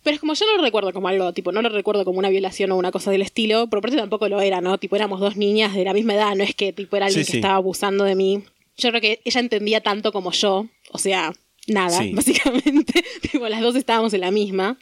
[0.04, 2.30] Pero es como yo no lo recuerdo como algo, tipo, no lo recuerdo como una
[2.30, 4.80] violación o una cosa del estilo, por parte tampoco lo era, ¿no?
[4.80, 7.28] Tipo, éramos dos niñas de la misma edad, no es que tipo era alguien Sí,
[7.28, 7.38] que sí.
[7.38, 8.44] estaba abusando de mí.
[8.78, 11.34] Yo creo que ella entendía tanto como yo, o sea,
[11.68, 13.04] nada, básicamente.
[13.32, 14.80] tipo, las dos estábamos en la misma.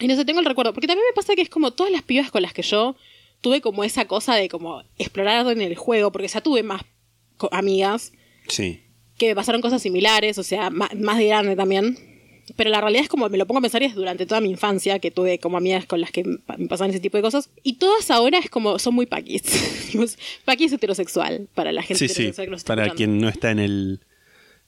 [0.00, 2.02] Y no sé, tengo el recuerdo, porque también me pasa que es como todas las
[2.02, 2.96] pibas con las que yo
[3.42, 6.80] tuve como esa cosa de como explorar en el juego, porque ya tuve más
[7.50, 8.12] amigas
[8.48, 8.81] Sí.
[9.22, 11.96] Que me pasaron cosas similares, o sea, ma- más, de grande también.
[12.56, 14.50] Pero la realidad es como me lo pongo a pensar y es durante toda mi
[14.50, 17.22] infancia que tuve como amigas con las que me pa- me pasaban ese tipo de
[17.22, 17.50] cosas.
[17.62, 19.42] Y todas ahora es como, son muy paquis.
[20.44, 22.32] Paquis heterosexual para la gente Sí, sí.
[22.32, 22.96] que nos está Para escuchando.
[22.96, 24.00] quien no está en el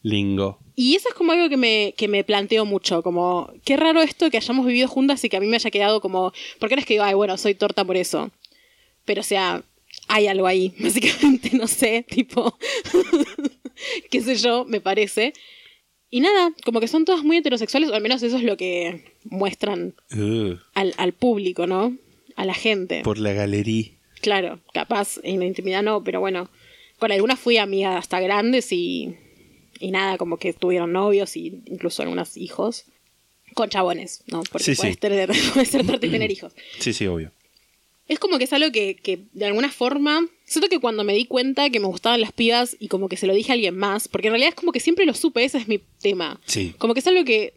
[0.03, 0.59] lingo.
[0.77, 4.31] Y eso es como algo que me, que me planteo mucho, como, qué raro esto
[4.31, 6.81] que hayamos vivido juntas y que a mí me haya quedado como, ¿por qué no
[6.81, 8.31] es que digo, ay, bueno, soy torta por eso?
[9.05, 9.63] Pero o sea,
[10.09, 12.57] hay algo ahí, básicamente, no sé, tipo,
[14.11, 15.33] qué sé yo, me parece.
[16.11, 19.17] Y nada, como que son todas muy heterosexuales, o al menos eso es lo que
[19.25, 21.97] muestran Uh, al, al público, ¿no?
[22.37, 23.03] A la gente.
[23.03, 23.87] por la galería.
[24.21, 26.49] Claro, capaz en la intimidad no, pero bueno,
[26.99, 29.17] con algunas fui amiga hasta grandes y,
[29.81, 32.85] y nada, como que tuvieron novios y incluso algunos hijos
[33.55, 34.43] con chabones, ¿no?
[34.51, 34.81] Porque Sí, sí.
[34.81, 36.55] puedes, tener, puedes ser torta y tener hijos.
[36.79, 37.33] Sí, sí, obvio.
[38.09, 41.25] Es como que es algo que, que de alguna forma, siento que cuando me di
[41.25, 44.09] cuenta que me gustaban las pibas y como que se lo dije a alguien más,
[44.09, 46.41] porque en realidad es como que siempre lo supe, ese es mi tema.
[46.45, 46.75] Sí.
[46.79, 47.55] Como que es algo que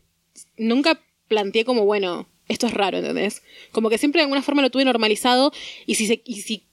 [0.58, 3.43] nunca planteé como, bueno, esto es raro, ¿entendés?
[3.71, 5.52] Como que siempre de alguna forma lo tuve normalizado
[5.86, 6.63] y si, se, y si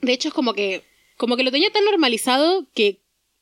[0.00, 0.82] de hecho es como que,
[1.16, 3.00] como que lo tenía tan normalizado que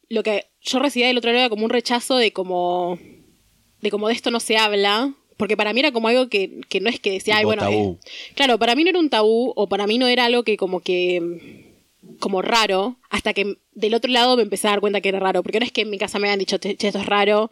[0.09, 2.99] lo que yo recibía del otro lado era como un rechazo de como,
[3.81, 6.81] de como de esto no se habla, porque para mí era como algo que, que
[6.81, 7.99] no es que decía, ay, bueno, tabú.
[8.01, 10.57] eh, claro, para mí no era un tabú o para mí no era algo que
[10.57, 11.62] como que
[12.19, 15.43] como raro, hasta que del otro lado me empecé a dar cuenta que era raro,
[15.43, 17.51] porque no es que en mi casa me habían dicho, che, esto es raro,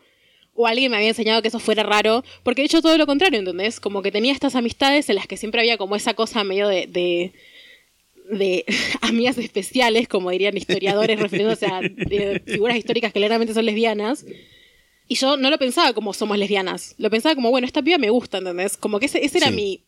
[0.55, 3.39] o alguien me había enseñado que eso fuera raro, porque de hecho todo lo contrario,
[3.39, 3.81] ¿entendés?
[3.81, 6.87] Como que tenía estas amistades en las que siempre había como esa cosa medio de,
[6.89, 7.33] de,
[8.31, 8.65] de
[9.01, 14.25] amigas especiales, como dirían historiadores, refiriéndose a eh, figuras históricas que claramente son lesbianas.
[15.07, 18.11] Y yo no lo pensaba como somos lesbianas, lo pensaba como, bueno, esta piba me
[18.11, 18.77] gusta, ¿entendés?
[18.77, 19.55] Como que ese, ese era Sí.
[19.55, 19.81] mi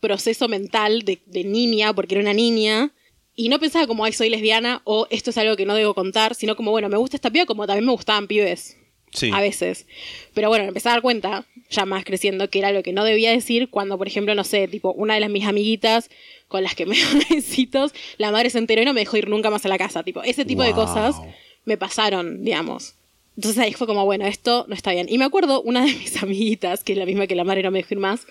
[0.00, 2.92] proceso mental de, de niña, porque era una niña.
[3.36, 6.34] Y no pensaba como, ay, soy lesbiana o esto es algo que no debo contar,
[6.34, 8.76] sino como, bueno, me gusta esta piba como también me gustaban pibes
[9.12, 9.30] Sí.
[9.32, 9.86] a veces.
[10.34, 13.30] Pero bueno, empecé a dar cuenta, ya más creciendo, que era lo que no debía
[13.30, 16.10] decir cuando, por ejemplo, no sé, tipo, una de las mis amiguitas
[16.48, 16.96] con las que me
[17.30, 20.02] besitos, la madre se enteró y no me dejó ir nunca más a la casa.
[20.02, 20.84] Tipo, ese tipo de Wow.
[20.86, 21.20] cosas
[21.64, 22.94] me pasaron, digamos.
[23.36, 25.06] Entonces ahí fue como, bueno, esto no está bien.
[25.10, 27.70] Y me acuerdo una de mis amiguitas, que es la misma que la madre no
[27.70, 28.26] me dejó ir más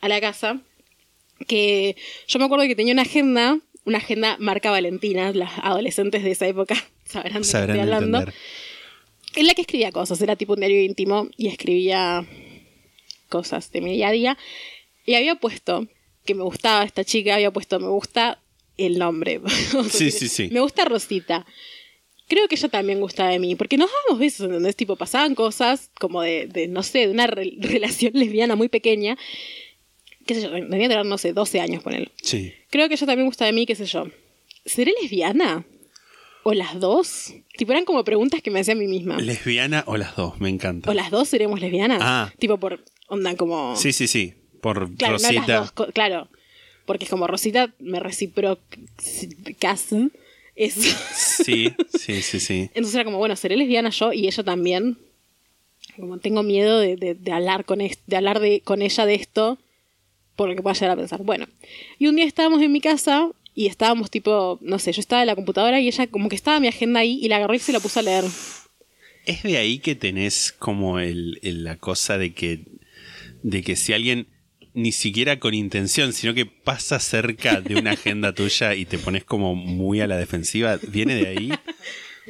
[0.00, 0.60] a la casa,
[1.46, 1.96] que
[2.28, 3.58] yo me acuerdo que tenía una agenda,
[3.90, 6.74] una agenda marca Valentina, las adolescentes de esa época
[7.04, 8.34] sabrán de qué estoy hablando entender.
[9.36, 12.26] en la que escribía cosas, era tipo un diario íntimo y escribía
[13.28, 14.38] cosas de mi día a día.
[15.06, 15.86] Y había puesto
[16.24, 18.40] que me gustaba esta chica, había puesto me gusta
[18.76, 19.40] el nombre.
[19.90, 20.48] Sí, sí, sí.
[20.52, 21.46] Me gusta Rosita.
[22.28, 24.76] Creo que ella también gustaba de mí, porque nos dábamos besos, ¿entendés?
[24.76, 29.16] Tipo, pasaban cosas como de, de, no sé, de una re- relación lesbiana muy pequeña.
[30.26, 32.12] Qué sé yo, tenía que tener, no sé, 12 años con él.
[32.22, 32.52] Sí.
[32.70, 34.06] Creo que ella también gusta de mí, qué sé yo.
[34.64, 35.64] ¿Seré lesbiana?
[36.42, 37.34] ¿O las dos?
[37.58, 39.18] Tipo, eran como preguntas que me hacía a mí misma.
[39.18, 40.40] ¿Lesbiana o las dos?
[40.40, 40.90] Me encanta.
[40.90, 41.98] ¿O las dos seremos lesbianas?
[42.02, 42.32] Ah.
[42.38, 43.76] Tipo por onda como...
[43.76, 44.34] Sí, sí, sí.
[44.62, 45.46] Por claro, no Rosita.
[45.46, 46.28] las dos, co- claro.
[46.86, 48.60] Porque es como Rosita me reciprocas.
[50.56, 50.74] Es...
[50.74, 52.70] Sí, sí, sí, sí.
[52.74, 54.98] Entonces era como, bueno, seré lesbiana yo y ella también.
[55.96, 59.58] Como tengo miedo de, de- de hablar, con, de, hablar de, con ella de esto,
[60.40, 61.22] por lo que pueda llegar a pensar.
[61.22, 61.46] Bueno,
[61.98, 65.26] y un día estábamos en mi casa y estábamos tipo, no sé, yo estaba en
[65.26, 67.72] la computadora y ella como que estaba mi agenda ahí y la agarré y se
[67.74, 68.24] la puse a leer.
[69.26, 72.60] es de ahí que tenés como el, el- la cosa de que,
[73.42, 74.28] de que si alguien
[74.72, 79.24] ni siquiera con intención, sino que pasa cerca de una agenda tuya y te pones
[79.24, 81.50] como muy a la defensiva, viene de ahí.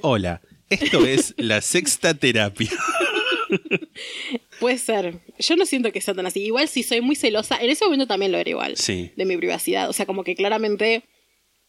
[0.03, 2.73] Hola, esto es la sexta terapia.
[4.61, 5.19] Puede ser.
[5.39, 6.41] Yo no siento que sea tan así.
[6.45, 8.77] Igual si soy muy celosa, en ese momento también lo era igual.
[8.77, 9.11] Sí.
[9.17, 9.89] De mi privacidad.
[9.89, 11.03] O sea, como que claramente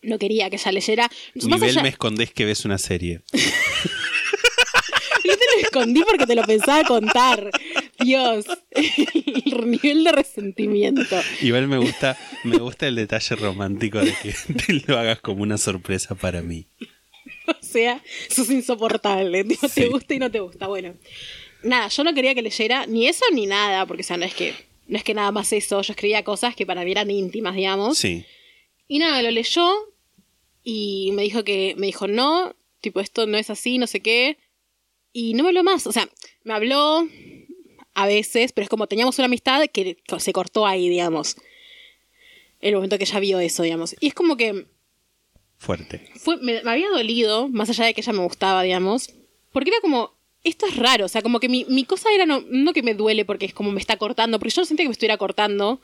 [0.03, 1.09] no quería que ella leyera.
[1.35, 3.21] Más Nivel allá- me escondés que ves una serie.
[5.23, 7.51] Yo te lo escondí porque te lo pensaba contar.
[8.03, 8.45] Dios.
[8.71, 11.15] El nivel de resentimiento.
[11.41, 15.57] Igual me gusta, me gusta el detalle romántico de que te lo hagas como una
[15.57, 16.67] sorpresa para mí.
[17.47, 19.43] O sea, sos insoportable.
[19.43, 19.81] Tipo, Sí.
[19.81, 20.67] Te gusta y no te gusta.
[20.67, 20.95] Bueno.
[21.63, 24.33] Nada, yo no quería que leyera ni eso ni nada, porque o sea, no es
[24.33, 24.53] que,
[24.87, 25.81] no es que nada más eso.
[25.81, 27.97] Yo escribía cosas que para mí eran íntimas, digamos.
[27.97, 28.25] Sí.
[28.87, 29.69] Y nada, lo leyó
[30.63, 34.37] y me dijo que, me dijo, no, tipo, esto no es así, no sé qué.
[35.13, 35.87] Y no me habló más.
[35.87, 36.09] O sea,
[36.43, 37.07] me habló
[37.93, 41.35] a veces, pero es como teníamos una amistad que se cortó ahí, digamos.
[42.59, 43.95] El momento que ella vio eso, digamos.
[43.99, 44.65] Y es como que
[45.57, 46.09] Fuerte.
[46.15, 49.09] fue, me, me había dolido, más allá de que ella me gustaba, digamos,
[49.51, 52.43] porque era como, esto es raro, o sea, como que mi, mi cosa era no,
[52.49, 54.89] no que me duele porque es como me está cortando, porque yo no sentía que
[54.89, 55.79] me estuviera cortando,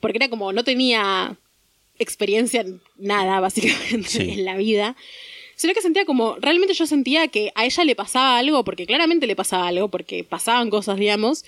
[0.00, 1.36] porque era como, no tenía
[1.98, 4.30] experiencia en nada, básicamente, Sí.
[4.30, 4.96] en la vida,
[5.56, 9.26] sino que sentía como, realmente yo sentía que a ella le pasaba algo, porque claramente
[9.26, 11.44] le pasaba algo, porque pasaban cosas, digamos,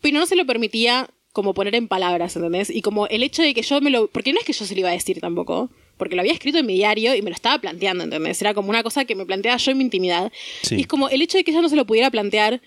[0.00, 2.68] pero no se lo permitía como poner en palabras, ¿entendés?
[2.68, 4.08] Y como el hecho de que yo me lo...
[4.08, 6.58] Porque no es que yo se lo iba a decir tampoco, porque lo había escrito
[6.58, 8.40] en mi diario y me lo estaba planteando, ¿entendés?
[8.40, 10.32] Era como una cosa que me planteaba yo en mi intimidad.
[10.62, 10.76] Sí.
[10.76, 12.60] Y es como el hecho de que ella no se lo pudiera plantear,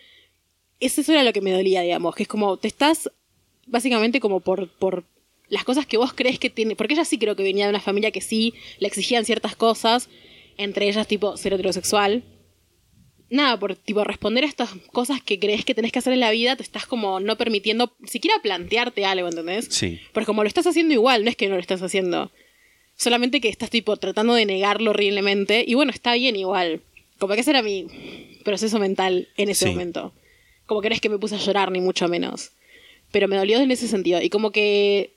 [0.79, 3.09] es eso era lo que me dolía, digamos, que es como te estás
[3.65, 5.05] básicamente como por, por
[5.47, 7.79] las cosas que vos crees que tiene, porque ella sí creo que venía de una
[7.79, 10.09] familia que sí le exigían ciertas cosas,
[10.57, 12.23] entre ellas tipo ser heterosexual.
[13.29, 16.31] Nada, por tipo responder a estas cosas que crees que tenés que hacer en la
[16.31, 19.67] vida, te estás como no permitiendo siquiera plantearte algo, ¿entendés?
[19.71, 19.99] Sí.
[20.13, 22.31] Porque como lo estás haciendo igual, no es que no lo estás haciendo.
[22.97, 25.63] Solamente que estás tipo tratando de negarlo horriblemente.
[25.67, 26.81] Y bueno, está bien igual.
[27.17, 27.87] Como que ese era mi
[28.43, 29.71] proceso mental en ese Sí.
[29.71, 30.13] momento.
[30.65, 32.51] Como que no es que me puse a llorar, ni mucho menos.
[33.11, 34.21] Pero me dolió en ese sentido.
[34.21, 35.13] Y como que.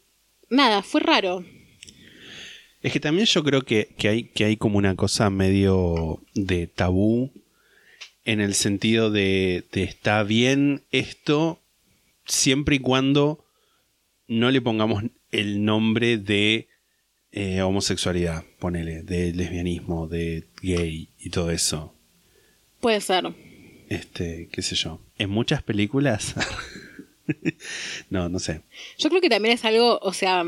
[0.50, 1.44] Nada, fue raro.
[2.82, 6.66] Es que también yo creo que, que hay, que hay como una cosa medio de
[6.68, 7.32] tabú
[8.24, 11.60] en el sentido de, de está bien esto
[12.24, 13.44] siempre y cuando
[14.28, 16.68] no le pongamos el nombre de
[17.32, 21.94] eh, homosexualidad, ponele, de lesbianismo, de gay y todo eso.
[22.80, 23.24] Puede ser.
[23.88, 25.00] Este, qué sé yo.
[25.18, 26.34] En muchas películas.
[28.10, 28.62] no, no sé.
[28.98, 30.44] Yo creo que también es algo, o sea,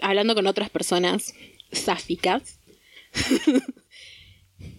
[0.00, 1.34] hablando con otras personas
[1.72, 2.58] sáficas,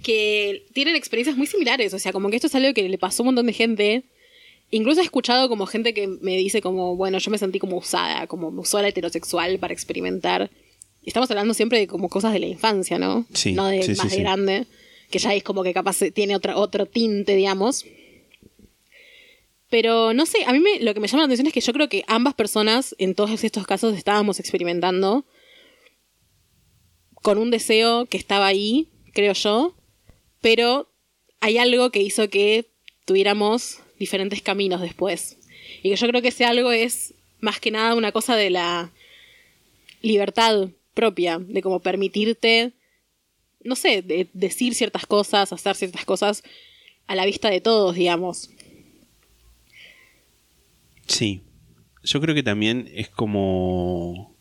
[0.03, 1.93] que tienen experiencias muy similares.
[1.93, 4.03] O sea, como que esto es algo que le pasó a un montón de gente.
[4.71, 8.27] Incluso he escuchado como gente que me dice como, bueno, yo me sentí como usada,
[8.27, 10.49] como me usó la heterosexual para experimentar.
[11.05, 13.25] Estamos hablando siempre de como cosas de la infancia, ¿no?
[13.33, 14.67] Sí, No de sí, sí, más de grande.
[15.09, 17.85] Que ya es como que capaz tiene otra, otro tinte, digamos.
[19.69, 21.73] Pero no sé, a mí me, lo que me llama la atención es que yo
[21.73, 25.25] creo que ambas personas en todos estos casos estábamos experimentando
[27.15, 29.75] con un deseo que estaba ahí, creo yo,
[30.41, 30.89] pero
[31.39, 32.69] hay algo que hizo que
[33.05, 35.37] tuviéramos diferentes caminos después.
[35.83, 38.91] Y que yo creo que ese algo es más que nada una cosa de la
[40.01, 42.73] libertad propia, de como permitirte,
[43.63, 46.43] no sé, de decir ciertas cosas, hacer ciertas cosas
[47.07, 48.49] a la vista de todos, digamos.
[51.07, 51.41] Sí.
[52.03, 54.35] Yo creo que también es como.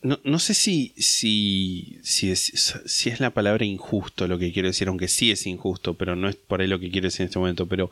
[0.00, 4.68] No, no sé si, si, si, es, si es la palabra injusto lo que quiero
[4.68, 7.26] decir, aunque sí es injusto, pero no es por ahí lo que quiero decir en
[7.26, 7.66] este momento.
[7.66, 7.90] Pero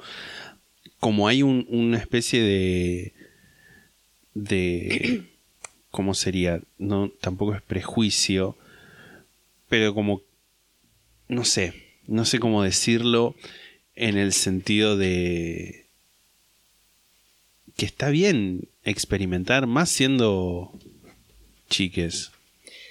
[1.00, 3.12] como hay un- una especie de.
[4.34, 5.24] de.
[5.96, 6.60] ¿Cómo sería?
[6.78, 8.54] No, tampoco es prejuicio,
[9.70, 10.20] pero como.
[11.26, 11.72] No sé,
[12.06, 13.34] no sé cómo decirlo
[13.94, 15.86] en el sentido de
[17.78, 20.70] que está bien experimentar, más siendo
[21.70, 22.30] chiques.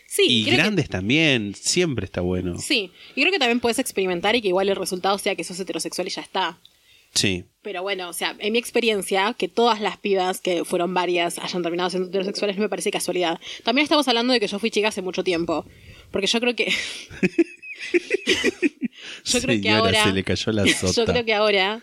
[0.07, 2.57] Sí, y que- grandes también, siempre está bueno.
[2.57, 5.59] Sí, y creo que también puedes experimentar y que igual el resultado sea que sos
[5.59, 6.57] heterosexual y ya está.
[7.15, 11.39] Sí, Pero bueno, o sea, en mi experiencia, que todas las pibas, que fueron varias,
[11.39, 13.39] hayan terminado siendo heterosexuales, no me parece casualidad.
[13.63, 15.65] También estamos hablando de que yo fui chica hace mucho tiempo.
[16.11, 16.71] Porque yo creo que.
[19.25, 20.03] yo creo que ahora.
[20.03, 21.81] se le cayó la yo creo que ahora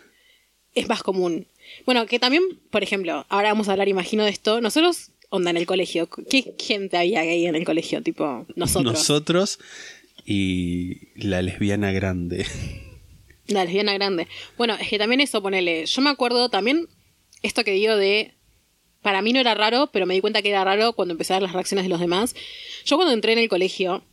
[0.75, 1.47] es más común.
[1.85, 4.61] Bueno, que también, por ejemplo, ahora vamos a hablar, imagino, de esto.
[4.61, 6.07] Nosotros, onda, en el colegio.
[6.29, 8.03] ¿Qué gente había gay en el colegio?
[8.03, 8.93] Tipo, nosotros.
[8.93, 9.59] Nosotros
[10.25, 12.45] y la lesbiana grande.
[13.47, 14.27] La lesbiana grande.
[14.57, 15.85] Bueno, es que también eso, ponele.
[15.85, 16.87] Yo me acuerdo también
[17.41, 18.33] esto que digo de.
[19.01, 21.37] Para mí no era raro, pero me di cuenta que era raro cuando empecé a
[21.37, 22.35] ver las reacciones de los demás.
[22.85, 24.03] Yo cuando entré en el colegio.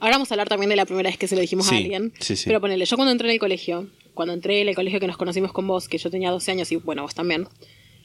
[0.00, 1.78] Ahora vamos a hablar también de la primera vez que se lo dijimos Sí, a
[1.78, 2.12] alguien.
[2.20, 2.44] sí, sí.
[2.46, 5.16] Pero ponele, yo cuando entré en el colegio, cuando entré en el colegio que nos
[5.16, 7.48] conocimos con vos, que yo tenía 12 años y bueno, vos también.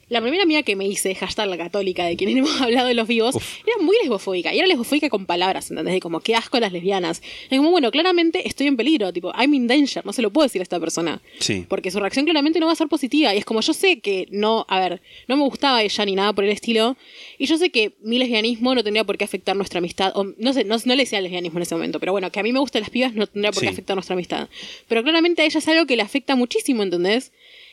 [0.09, 3.07] La primera amiga que me hice, hashtag la católica, de quien hemos hablado de los
[3.07, 4.53] vivos, era muy lesbofóbica.
[4.53, 5.93] Y era lesbofóbica con palabras, ¿entendés?
[5.93, 7.21] De como, qué asco las lesbianas.
[7.49, 10.45] Es como, bueno, claramente estoy en peligro, tipo, I'm in danger, no se lo puedo
[10.45, 11.21] decir a esta persona.
[11.39, 11.65] Sí.
[11.69, 13.33] Porque su reacción claramente no va a ser positiva.
[13.35, 16.33] Y es como, yo sé que no, a ver, no me gustaba ella ni nada
[16.33, 16.97] por el estilo.
[17.37, 20.11] Y yo sé que mi lesbianismo no tendría por qué afectar nuestra amistad.
[20.15, 22.43] O no sé, no, no le decía lesbianismo en ese momento, pero bueno, que a
[22.43, 23.73] mí me gustan las pibas no tendría por qué Sí.
[23.73, 24.49] afectar nuestra amistad.
[24.87, 27.31] Pero claramente a ella es algo que le afecta muchísimo, ¿entendés?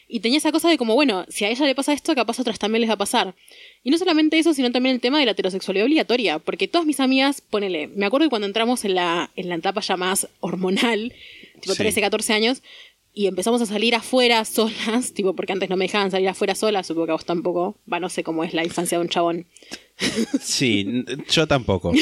[0.09, 2.43] Y tenía esa cosa de como, bueno, si a ella le pasa esto, capaz a
[2.43, 3.35] otras también les va a pasar.
[3.83, 6.39] Y no solamente eso, sino también el tema de la heterosexualidad obligatoria.
[6.39, 9.81] Porque todas mis amigas, ponele, me acuerdo que cuando entramos en la, en la etapa
[9.81, 11.13] ya más hormonal,
[11.61, 11.79] tipo Sí.
[11.79, 12.63] 13, 14 años,
[13.13, 16.87] y empezamos a salir afuera solas, tipo, porque antes no me dejaban salir afuera solas,
[16.87, 17.79] supongo que a vos tampoco.
[17.91, 19.47] Va, no sé cómo es la infancia de un chabón.
[20.41, 21.93] Sí, yo tampoco.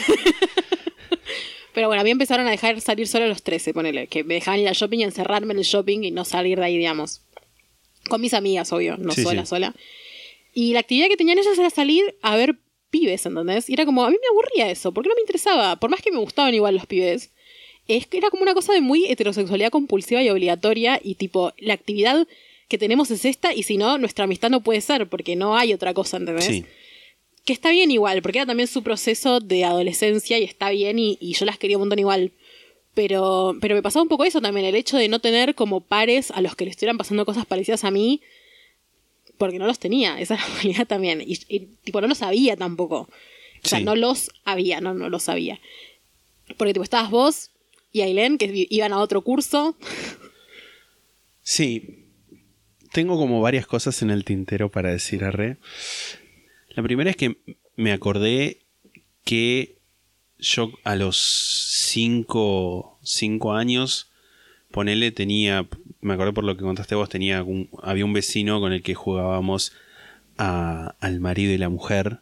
[1.72, 4.34] Pero bueno, a mí empezaron a dejar salir solo a los 13, ponele, que me
[4.34, 7.22] dejaban ir al shopping y encerrarme en el shopping y no salir de ahí, digamos.
[8.08, 9.50] Con mis amigas, obvio, no Sí, sola, sí.
[9.50, 9.74] sola.
[10.52, 12.56] Y la actividad que tenían ellas era salir a ver
[12.90, 13.68] pibes, ¿entendés?
[13.68, 16.12] Y era como, a mí me aburría eso, porque no me interesaba, por más que
[16.12, 17.30] me gustaban igual los pibes.
[17.88, 21.74] Es que era como una cosa de muy heterosexualidad compulsiva y obligatoria y tipo, la
[21.74, 22.26] actividad
[22.68, 25.72] que tenemos es esta y si no, nuestra amistad no puede ser porque no hay
[25.74, 26.46] otra cosa, ¿entendés?
[26.46, 26.64] Sí.
[27.44, 31.18] que está bien igual, porque era también su proceso de adolescencia y está bien y,
[31.20, 32.32] y yo las quería un montón igual.
[32.94, 36.30] Pero, pero me pasaba un poco eso también, el hecho de no tener como pares
[36.30, 38.20] a los que le estuvieran pasando cosas parecidas a mí,
[39.36, 41.20] porque no los tenía, esa es la realidad también.
[41.20, 43.08] Y, y, tipo, no los sabía tampoco.
[43.64, 43.84] O sea, Sí.
[43.84, 45.58] no los había, no, no los sabía.
[46.56, 47.50] Porque tipo, estabas vos
[47.90, 49.76] y Ailén, que iban a otro curso.
[51.42, 52.00] Sí.
[52.92, 55.56] Tengo como varias cosas en el tintero para decir a Re.
[56.70, 57.36] La primera es que
[57.76, 58.58] me acordé
[59.24, 59.73] que
[60.44, 61.16] yo a los
[63.02, 64.10] 5 años,
[64.70, 65.66] ponele, tenía,
[66.00, 68.94] me acordé por lo que contaste vos, tenía un- había un vecino con el que
[68.94, 69.72] jugábamos
[70.38, 72.18] a- al marido y la mujer.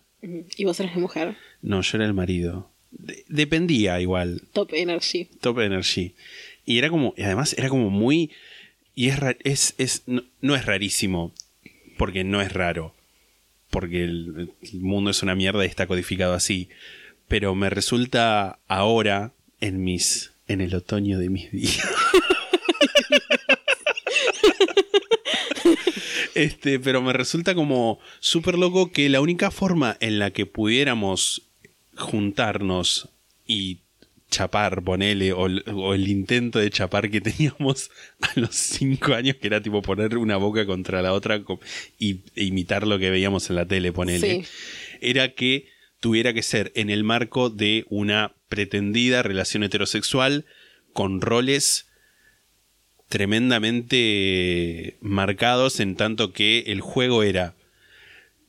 [0.57, 1.37] Y vos eras la mujer.
[1.63, 2.71] No, yo era el marido.
[2.91, 4.43] De- dependía igual.
[4.53, 5.25] Top Energy.
[5.41, 6.15] Top Energy.
[6.65, 8.31] Y era como, y además era como muy.
[8.95, 11.33] Y es, es, es no, no es rarísimo,
[11.97, 12.95] porque no es raro.
[13.71, 16.69] Porque el, el mundo es una mierda y está codificado así.
[17.29, 20.33] Pero me resulta ahora, en mis.
[20.49, 21.81] en el otoño de mis días.
[26.35, 31.43] Este, pero me resulta como súper loco que la única forma en la que pudiéramos
[31.97, 33.09] juntarnos
[33.47, 33.79] y
[34.31, 37.91] chapar, ponele, o, el- o el intento de chapar que teníamos
[38.23, 41.43] a los cinco años, que era tipo poner una boca contra la otra
[41.99, 44.49] y, e imitar lo que veíamos en la tele, ponele, Sí.
[45.03, 45.67] era que
[46.03, 50.45] tuviera que ser en el marco de una pretendida relación heterosexual
[50.93, 51.89] con roles
[53.09, 57.55] tremendamente marcados en tanto que el juego era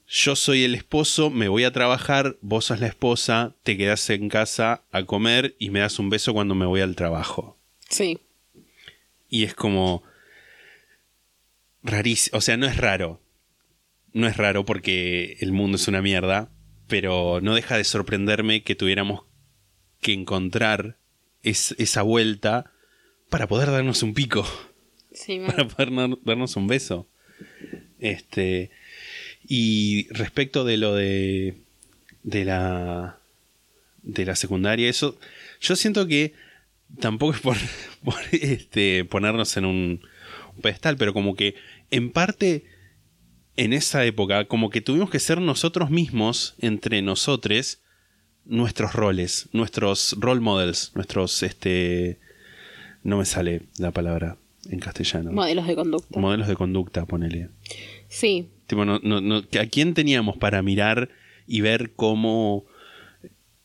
[0.07, 4.29] yo soy el esposo, me voy a trabajar, vos sos la esposa, te quedás en
[4.29, 7.57] casa a comer y me das un beso cuando me voy al trabajo.
[7.89, 8.19] Sí.
[9.29, 10.03] Y es como
[11.81, 13.21] rarísimo, o sea, no es raro.
[14.11, 16.51] No es raro porque el mundo es una mierda,
[16.93, 19.23] pero no deja de sorprenderme que tuviéramos
[19.99, 20.95] que encontrar
[21.41, 22.71] es- esa vuelta
[23.31, 24.45] para poder darnos un pico
[25.11, 27.07] Sí, para poder dar- darnos un beso.
[27.99, 28.69] Este.
[29.47, 31.55] Y respecto de lo de.
[32.21, 33.17] de la.
[34.03, 35.17] de la secundaria, eso.
[35.61, 36.33] Yo siento que
[36.99, 37.57] tampoco es por,
[38.03, 40.01] por, este, ponernos en un,
[40.55, 41.55] un pedestal, pero como que
[41.89, 42.65] en parte
[43.55, 47.79] en esa época, como que tuvimos que ser nosotros mismos, entre nosotros,
[48.45, 52.19] nuestros roles, nuestros role models, nuestros, este,
[53.03, 54.37] no me sale la palabra
[54.69, 55.31] en castellano.
[55.31, 56.19] Modelos de conducta.
[56.19, 57.49] Modelos de conducta, ponele.
[58.07, 58.49] sí.
[58.65, 61.09] Tipo, no, no, no- ¿A quién teníamos para mirar
[61.45, 62.65] y ver cómo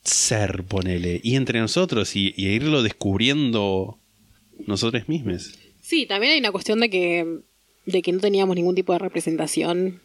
[0.03, 1.21] ser, ponele?
[1.23, 3.99] Y entre nosotros y, y irlo descubriendo
[4.67, 5.55] nosotros mismos.
[5.81, 7.39] Sí, también hay una cuestión de que,
[7.89, 10.03] de que no teníamos ningún tipo de representación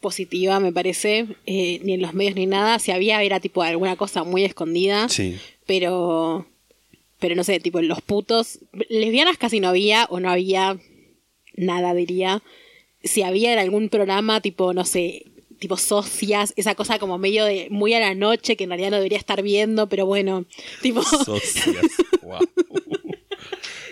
[0.00, 2.78] positiva, me parece, eh, ni en los medios ni nada.
[2.78, 5.08] Si había, era tipo alguna cosa muy escondida.
[5.08, 5.38] Sí.
[5.64, 6.46] Pero,
[7.18, 8.58] pero no sé, tipo en los putos.
[8.90, 10.78] Lesbianas casi no había, o no había
[11.56, 12.42] nada, diría.
[13.02, 15.24] Si había en algún programa, tipo, no sé,
[15.58, 18.96] tipo socias, esa cosa como medio de muy a la noche que en realidad no
[18.96, 20.44] debería estar viendo, pero bueno,
[20.82, 21.02] tipo.
[21.02, 21.64] Socias.
[22.22, 22.40] Wow.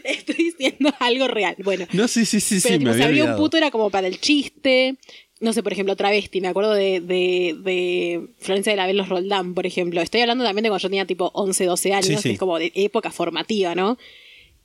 [0.10, 1.56] estoy diciendo algo real.
[1.64, 3.90] Bueno, No, sí, sí, sí, pero sí, tipo, me si había un puto era como
[3.90, 4.96] para el chiste.
[5.38, 6.40] No sé, por ejemplo, travesti.
[6.40, 10.00] Me acuerdo de, de, de Florencia de la Los Roldán, por ejemplo.
[10.00, 12.06] Estoy hablando también de cuando yo tenía tipo 11, 12 años.
[12.06, 12.22] Sí, sí.
[12.22, 13.98] que Es como de época formativa, ¿no?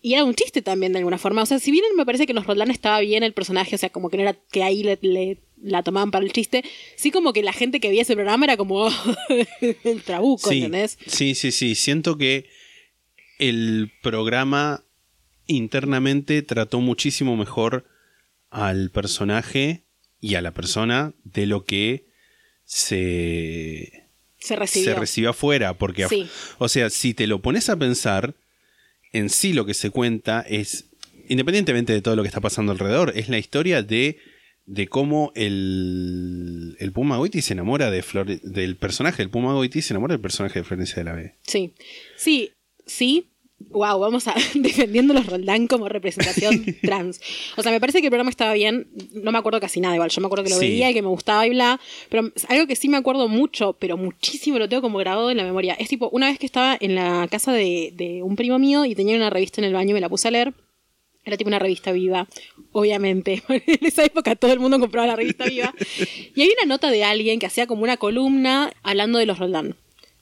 [0.02, 1.44] Y era un chiste también de alguna forma.
[1.44, 3.90] O sea, si bien me parece que los Roldán estaba bien el personaje, o sea,
[3.90, 6.64] como que no era que ahí le, le- la tomaban para el chiste,
[6.96, 8.88] sí como que la gente que veía ese programa era como
[9.84, 10.98] el trabuco, Sí, ¿entendés?
[11.06, 11.76] sí, sí, sí.
[11.76, 12.46] Siento que
[13.38, 14.84] el programa
[15.48, 17.86] internamente trató muchísimo mejor
[18.50, 19.84] al personaje
[20.20, 22.06] y a la persona de lo que
[22.66, 24.06] se,
[24.40, 24.94] Se recibió.
[24.94, 25.74] se recibió afuera.
[25.78, 26.28] Porque, Sí.
[26.58, 28.34] o sea, si te lo pones a pensar,
[29.14, 30.86] en sí lo que se cuenta es,
[31.28, 34.18] independientemente de todo lo que está pasando alrededor, es la historia de,
[34.66, 39.82] de cómo el, el Puma Goiti se enamora de Flore- del personaje del Puma Goiti
[39.82, 41.36] se enamora del personaje de Florencia de la B.
[41.42, 41.74] Sí,
[42.16, 42.52] sí,
[42.86, 43.31] sí.
[43.70, 47.22] Wow, vamos a defendiendo los Roldán como representación trans.
[47.58, 48.88] O sea, me parece que el programa estaba bien.
[49.14, 50.10] No me acuerdo casi nada igual.
[50.10, 50.66] Yo me acuerdo que lo Sí.
[50.68, 51.80] veía y que me gustaba y bla.
[52.10, 55.44] Pero algo que sí me acuerdo mucho, pero muchísimo lo tengo como grabado en la
[55.44, 55.74] memoria.
[55.76, 58.96] Es tipo, una vez que estaba en la casa de, de un primo mío y
[58.96, 60.54] tenía una revista en el baño y me la puse a leer.
[61.24, 62.28] Era tipo una revista viva,
[62.72, 63.44] obviamente.
[63.50, 65.74] En esa época todo el mundo compraba la revista viva.
[66.36, 69.76] Y había una nota de alguien que hacía como una columna hablando de los Roldán.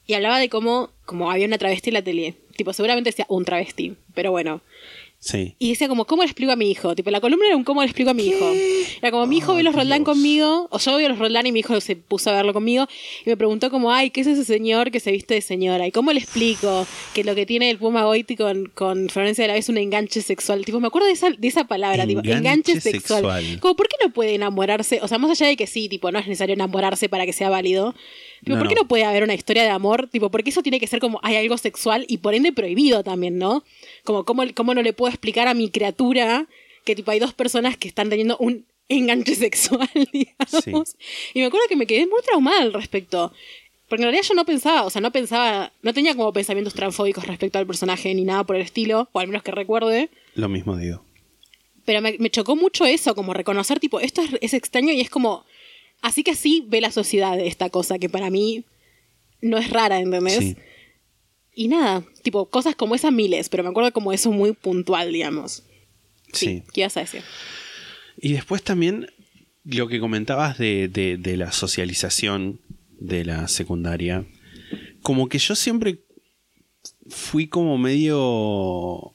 [0.08, 2.36] Y hablaba de cómo, como había una travesti en la tele.
[2.60, 4.60] Tipo, seguramente decía un travesti, pero bueno.
[5.22, 5.56] Sí.
[5.60, 6.96] Y decía como, ¿cómo le explico a mi hijo?
[6.96, 8.54] Tipo, la columna era un ¿cómo le explico a mi hijo?
[9.02, 11.60] Era como, mi hijo ve los Roldán conmigo, o yo veo los Roldán y mi
[11.60, 12.88] hijo se puso a verlo conmigo,
[13.26, 15.86] y me preguntó como, ay, ¿qué es ese señor que se viste de señora?
[15.86, 19.50] ¿Y cómo le explico que lo que tiene el Puma Goiti con, con Florencia de
[19.50, 20.64] la Vez es un enganche sexual?
[20.64, 23.20] Tipo, me acuerdo de esa, de esa palabra, tipo, Enganche enganche sexual.
[23.24, 23.60] sexual.
[23.60, 25.00] Como, ¿por qué no puede enamorarse?
[25.02, 27.50] O sea, más allá de que sí, tipo, no es necesario enamorarse para que sea
[27.50, 27.94] válido.
[28.40, 28.84] Tipo, No, ¿por qué no.
[28.84, 30.08] no puede haber una historia de amor?
[30.10, 33.38] Tipo, porque eso tiene que ser como hay algo sexual y por ende prohibido también,
[33.38, 33.66] ¿no?
[34.04, 36.48] Como cómo, cómo no le puedo explicar a mi criatura
[36.86, 40.96] que tipo hay dos personas que están teniendo un enganche sexual, digamos.
[41.34, 43.32] Y me acuerdo que me quedé muy traumada al respecto.
[43.88, 47.26] Porque en realidad yo no pensaba, o sea, no pensaba, no tenía como pensamientos transfóbicos
[47.26, 50.10] respecto al personaje ni nada por el estilo, o al menos que recuerde.
[50.36, 51.04] Lo mismo digo.
[51.86, 55.10] Pero me, me chocó mucho eso, como reconocer, tipo, esto es, es extraño y es
[55.10, 55.44] como.
[56.02, 58.64] Así que así ve la sociedad esta cosa, que para mí
[59.42, 60.38] no es rara, ¿entendés?
[60.38, 60.56] Sí.
[61.60, 65.64] Y nada, tipo, cosas como esas miles, pero me acuerdo como eso muy puntual, digamos.
[66.32, 66.64] Sí, Sí.
[66.74, 67.22] ¿qué ibas a decir?
[68.22, 69.12] Y después también
[69.66, 72.62] lo que comentabas de, de- de la socialización
[72.98, 74.26] de la secundaria.
[75.02, 76.00] Como que yo siempre
[77.10, 79.14] fui como medio...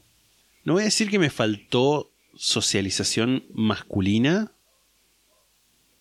[0.65, 4.53] No voy a decir que me faltó socialización masculina,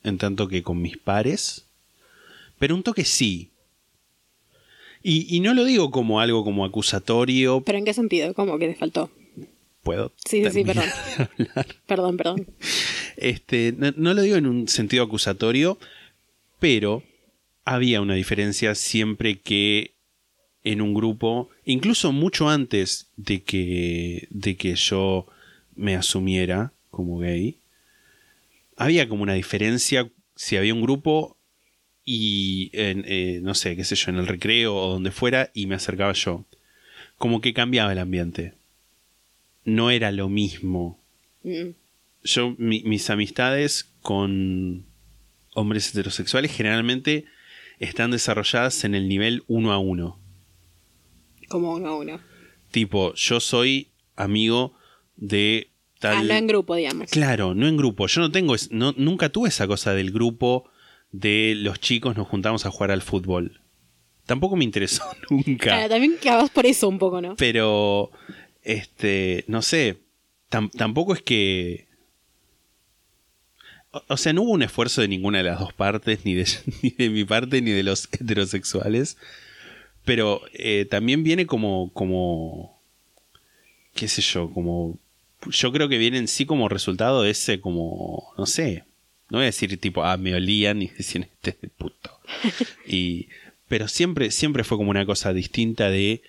[0.04, 1.68] en tanto que con mis pares,
[2.60, 3.52] pero un toque sí.
[5.04, 8.34] Y, y no lo digo como algo como acusatorio, ¿Pero en qué sentido?
[8.34, 9.12] ¿Cómo que te faltó?
[9.84, 10.14] puedo...
[10.26, 10.86] Sí, sí, sí, perdón.
[11.86, 12.47] Perdón, perdón.
[13.18, 15.78] Este, no, no lo digo en un sentido acusatorio,
[16.60, 17.04] pero
[17.66, 19.93] había una diferencia siempre que
[20.64, 25.28] en un grupo, incluso mucho antes de que, de que yo
[25.76, 27.58] me asumiera como gay,
[28.78, 31.38] había como una diferencia si había un grupo
[32.06, 35.68] y, en, eh, no sé, qué sé yo, en el recreo o donde fuera y
[35.68, 36.45] me acercaba yo.
[37.18, 38.54] Como que cambiaba el ambiente.
[39.66, 40.99] No era lo mismo
[41.43, 41.70] Mm.
[42.24, 44.86] yo, mi- mis amistades con
[45.54, 47.26] hombres heterosexuales generalmente
[47.80, 50.20] están desarrolladas en el nivel uno a uno.
[51.49, 52.20] Como uno a uno.
[52.72, 54.74] Tipo, yo soy amigo
[55.16, 56.18] de tal.
[56.18, 57.10] Ah, no en grupo, digamos.
[57.12, 58.08] Claro, no en grupo.
[58.08, 60.70] Yo no tengo, es- no, nunca tuve esa cosa del grupo
[61.14, 63.61] de los chicos nos juntamos a jugar al fútbol.
[64.26, 65.57] Tampoco me interesó nunca.
[65.70, 67.36] Claro, también que vas por eso un poco, ¿no?
[67.38, 68.11] Pero,
[68.64, 69.99] este, no sé,
[70.51, 71.88] tam- tampoco es que...
[73.91, 76.47] O, o sea, no hubo un esfuerzo de ninguna de las dos partes, ni de,
[76.82, 79.18] ni de mi parte, ni de los heterosexuales.
[80.05, 82.82] Pero eh, también viene como, como,
[83.93, 84.97] qué sé yo, como...
[85.49, 88.86] Yo creo que viene en sí como resultado de ese, como, no sé,
[89.34, 92.11] no voy a decir tipo, ah, me olían y decían, este es puto.
[92.88, 93.27] y,
[93.67, 96.21] pero siempre, siempre fue como una cosa distinta de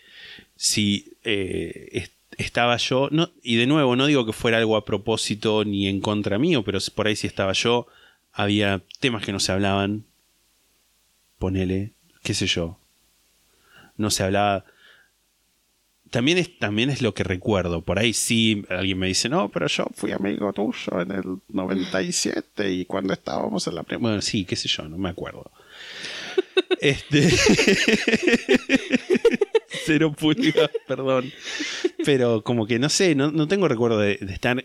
[0.56, 4.86] si eh, est- estaba yo, no, y de nuevo, no digo que fuera algo a
[4.86, 7.86] propósito ni en contra mío, pero por ahí si estaba yo,
[8.32, 10.04] había temas que no se hablaban,
[11.38, 11.92] ponele,
[12.22, 12.78] qué sé yo,
[13.96, 14.64] no se hablaba.
[16.14, 17.82] También es, también es lo que recuerdo.
[17.82, 22.70] Por ahí sí alguien me dice, no, pero yo fui amigo tuyo en el 97
[22.70, 24.00] y cuando estábamos en la primera...
[24.00, 25.50] Bueno, sí, qué sé yo, no me acuerdo.
[26.80, 27.30] Este...
[29.86, 31.32] Cero pulgas, perdón.
[32.04, 34.64] Pero como que no sé, no, no tengo recuerdo de, de estar.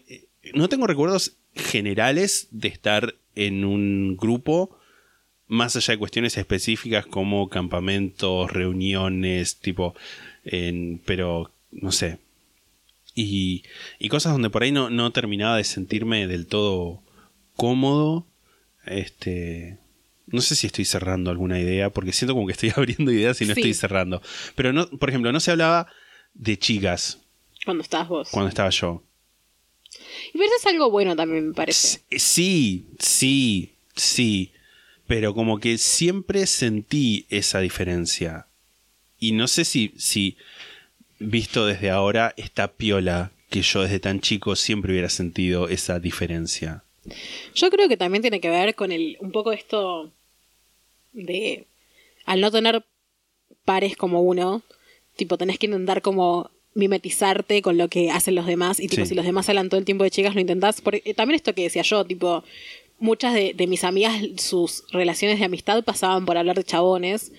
[0.54, 4.78] No tengo recuerdos generales de estar en un grupo.
[5.47, 9.95] Más allá de cuestiones específicas como campamentos, reuniones, tipo.
[10.52, 12.18] En, pero no sé.
[13.16, 13.64] Y,
[14.00, 17.02] y cosas donde por ahí no, no terminaba de sentirme del todo
[17.56, 18.26] cómodo.
[18.86, 19.78] Este.
[20.28, 23.45] No sé si estoy cerrando alguna idea, porque siento como que estoy abriendo ideas y
[23.45, 23.62] no Sí.
[23.62, 24.22] estoy cerrando.
[24.56, 25.88] Pero no, por ejemplo, no se hablaba
[26.34, 27.20] de chicas
[27.66, 28.30] Cuando estás vos.
[28.32, 29.04] cuando estaba yo.
[30.30, 32.02] Y pero eso es algo bueno también, me parece.
[32.12, 34.52] Sí, sí, sí.
[35.08, 38.45] Pero como que siempre sentí esa diferencia.
[39.20, 40.38] Y no sé si, si
[41.20, 46.84] visto desde ahora, está piola que yo desde tan chico siempre hubiera sentido esa diferencia.
[47.55, 50.11] Yo creo que también tiene que ver con el un poco esto
[51.13, 51.65] de
[52.26, 52.84] al no tener
[53.65, 54.61] pares como uno,
[55.15, 59.09] tipo tenés que intentar como mimetizarte con lo que hacen los demás y tipo Sí.
[59.09, 61.53] si los demás hablan todo el tiempo de chicas lo intentás porque eh, también esto
[61.55, 62.43] que decía yo tipo
[62.99, 67.32] muchas de, de mis amigas sus relaciones de amistad pasaban por hablar de chabones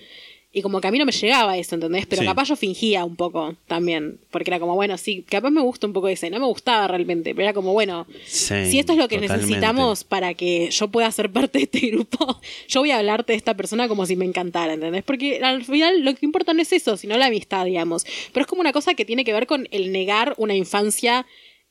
[0.53, 2.05] y como que a mí no me llegaba eso, ¿entendés?
[2.07, 2.27] Pero Sí.
[2.27, 5.93] capaz yo fingía un poco también, porque era como, bueno, sí, capaz me gusta un
[5.93, 9.07] poco ese, no me gustaba realmente, pero era como, bueno, Sí, si esto es lo
[9.07, 9.45] que totalmente.
[9.47, 13.37] necesitamos para que yo pueda ser parte de este grupo, yo voy a hablarte de
[13.37, 15.03] esta persona como si me encantara, ¿entendés?
[15.03, 18.05] Porque al final lo que importa no es eso, sino la amistad, digamos.
[18.33, 21.25] Pero es como una cosa que tiene que ver con el negar una infancia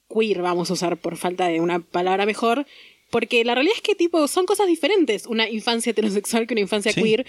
[0.09, 2.67] queer, vamos a usar por falta de una palabra mejor.
[3.11, 5.27] Porque la realidad es que, tipo, son cosas diferentes.
[5.27, 7.03] Una infancia heterosexual que una infancia Sí.
[7.03, 7.27] queer.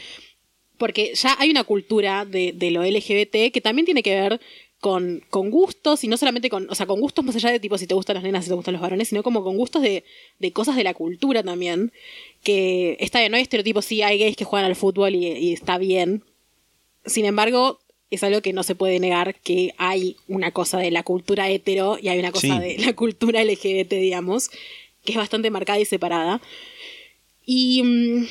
[0.81, 4.41] Porque ya hay una cultura de, de lo LGBT que también tiene que ver
[4.79, 7.77] con, con gustos y no solamente con, o sea, con gustos más allá de tipo
[7.77, 10.03] si te gustan las nenas, si te gustan los varones, sino como con gustos de,
[10.39, 11.91] de cosas de la cultura también.
[12.43, 15.53] Que está bien, no hay estereotipos, sí hay gays que juegan al fútbol y, y
[15.53, 16.23] está bien.
[17.05, 17.79] Sin embargo,
[18.09, 21.99] es algo que no se puede negar que hay una cosa de la cultura hetero
[22.01, 22.59] y hay una cosa Sí.
[22.59, 24.49] de la cultura LGBT, digamos,
[25.05, 26.41] que es bastante marcada y separada.
[27.45, 28.25] Y, mm,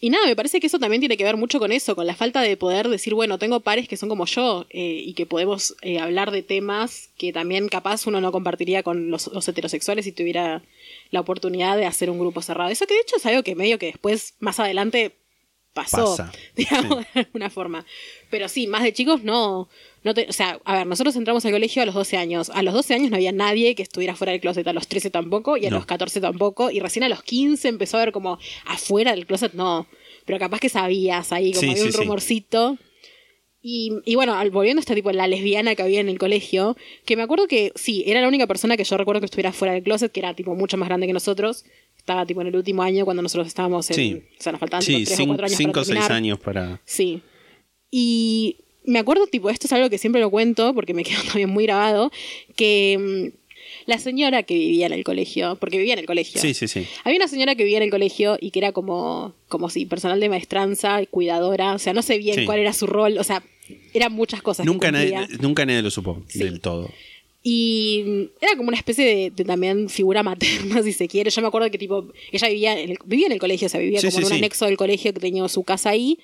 [0.00, 2.14] y nada, me parece que eso también tiene que ver mucho con eso, con la
[2.14, 5.76] falta de poder decir, bueno, tengo pares que son como yo eh, y que podemos
[5.82, 10.12] eh, hablar de temas que también capaz uno no compartiría con los, los heterosexuales si
[10.12, 10.62] tuviera
[11.10, 12.70] la oportunidad de hacer un grupo cerrado.
[12.70, 15.16] Eso que de hecho es algo que medio que después, más adelante,
[15.72, 17.84] pasó, Pasa, digamos, de alguna forma.
[18.30, 19.68] Pero sí, más de chicos no,
[20.02, 22.50] no te- o sea, a ver, nosotros entramos al colegio a los 12 años.
[22.50, 25.10] A los 12 años no había nadie que estuviera fuera del closet, a los 13
[25.10, 25.76] tampoco y a No.
[25.76, 26.70] los 14 tampoco.
[26.70, 29.86] Y recién a los 15 empezó a ver como afuera del closet, no.
[30.26, 31.98] Pero capaz que sabías ahí, como Sí, había sí, un sí.
[31.98, 32.78] rumorcito.
[33.62, 37.16] Y, y bueno, volviendo a este tipo, la lesbiana que había en el colegio, que
[37.16, 39.82] me acuerdo que sí, era la única persona que yo recuerdo que estuviera fuera del
[39.82, 41.64] closet, que era tipo mucho más grande que nosotros.
[41.96, 43.96] Estaba tipo en el último año cuando nosotros estábamos en.
[43.96, 44.22] Sí.
[44.38, 46.80] O sea, nos faltaban tipo, tres o cuatro años cinco para o seis años para...
[46.86, 47.22] Sí.
[47.90, 51.50] Y me acuerdo, tipo, esto es algo que siempre lo cuento porque me quedó también
[51.50, 52.10] muy grabado,
[52.56, 53.39] que mm,
[53.90, 56.40] la señora que vivía en el colegio, porque vivía en el colegio.
[56.40, 56.86] Sí, sí, sí.
[57.04, 60.18] Había una señora que vivía en el colegio y que era como, como si personal
[60.20, 62.44] de maestranza, cuidadora, o sea, no sé bien Sí.
[62.46, 63.42] cuál era su rol, o sea,
[63.92, 64.64] eran muchas cosas.
[64.64, 66.38] que Nunca nadie, nunca nadie lo supo Sí.
[66.38, 66.88] del todo.
[67.42, 71.30] Y era como una especie de, de también figura materna, si se quiere.
[71.30, 73.80] Yo me acuerdo que tipo, ella vivía en el, vivía en el colegio, o sea,
[73.80, 76.18] vivía Sí, como en un anexo del colegio que tenía su casa ahí.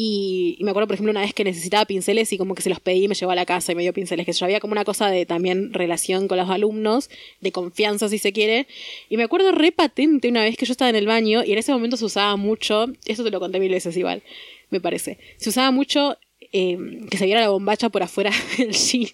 [0.00, 2.78] Y, me acuerdo, por ejemplo, una vez que necesitaba pinceles y como que se los
[2.78, 4.70] pedí y me llevó a la casa y me dio pinceles, que yo había como
[4.70, 8.68] una cosa de también relación con los alumnos, de confianza si se quiere.
[9.08, 11.58] Y me acuerdo re patente una vez que yo estaba en el baño y en
[11.58, 14.22] ese momento se usaba mucho, eso te lo conté mil veces igual,
[14.70, 16.16] me parece, se usaba mucho
[16.52, 16.78] eh,
[17.10, 19.10] que se viera la bombacha por afuera del jean.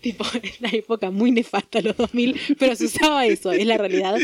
[0.00, 4.18] Tipo, en la época muy nefasta, los 2000, pero se usaba eso, es la realidad.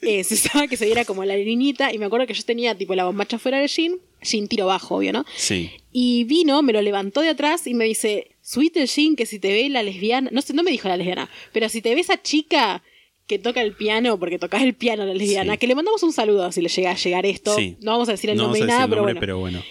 [0.00, 2.74] Eh, se usaba que se viera como la niñita, y me acuerdo que yo tenía
[2.76, 5.24] tipo la bombacha fuera del jean, jean tiro bajo, obvio, ¿no?
[5.36, 5.70] Sí.
[5.92, 8.32] Y vino, me lo levantó de atrás y me dice,
[8.74, 11.30] el jean que si te ve la lesbiana, no sé, no me dijo la lesbiana,
[11.52, 12.82] pero si te ve esa chica
[13.26, 15.58] que toca el piano, porque tocas el piano la lesbiana, Sí.
[15.58, 17.76] que le mandamos un saludo si le llega a llegar esto, Sí.
[17.80, 19.62] no vamos a decir el no nombre ni nada, pero nombre, bueno pero bueno.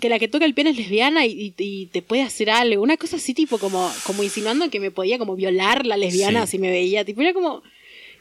[0.00, 2.82] que la que toca el piano es lesbiana y, y- y te puede hacer algo,
[2.82, 6.52] una cosa así tipo como, como insinuando que me podía como violar la lesbiana Sí.
[6.52, 7.62] si me veía, tipo era como,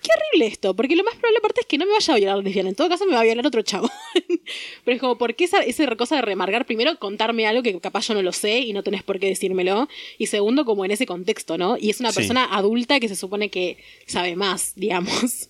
[0.04, 2.38] qué horrible esto, porque lo más probable aparte es que no me vaya a violar
[2.38, 3.90] la lesbiana, en todo caso me va a violar otro chavo.
[4.86, 6.66] Pero es como, ¿por qué esa, esa cosa de remarcar?
[6.66, 9.88] Primero, contarme algo que capaz yo no lo sé y no tenés por qué decírmelo.
[10.18, 11.78] Y segundo, como en ese contexto, ¿no?
[11.80, 12.18] Y es una Sí.
[12.18, 15.50] persona adulta que se supone que sabe más, digamos.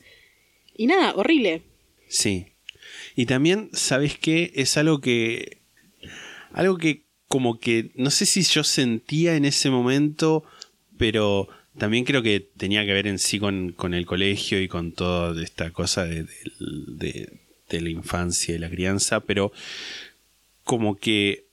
[0.76, 1.64] Y nada, horrible.
[2.08, 2.45] Sí.
[3.16, 4.51] Y también, ¿sabes qué?
[4.56, 5.58] Es algo que.
[6.54, 7.91] Algo que como que.
[7.95, 10.43] No sé si yo sentía en ese momento,
[10.97, 11.47] pero
[11.78, 15.41] también creo que tenía que ver en sí con, con el colegio y con toda
[15.43, 17.30] esta cosa de, de- de-
[17.69, 19.51] de la infancia y la crianza, pero
[20.63, 21.45] como que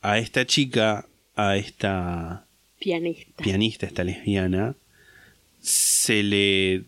[0.00, 1.06] a esta chica
[1.36, 2.46] a esta
[2.80, 3.42] Pianista.
[3.42, 4.74] pianista, esta lesbiana,
[5.60, 6.84] se le.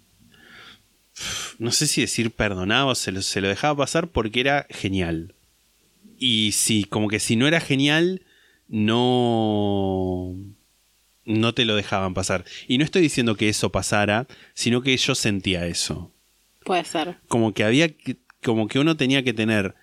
[1.59, 5.35] No sé si decir perdonaba o se lo, se lo dejaba pasar porque era genial.
[6.19, 8.23] Y si, como que si no era genial,
[8.69, 10.35] no.
[11.31, 12.45] No te lo dejaban pasar.
[12.67, 16.13] Y no estoy diciendo que eso pasara, sino que yo sentía eso.
[16.65, 17.19] Puede ser.
[17.29, 17.91] Como que había.
[18.43, 19.75] Como que uno tenía que tener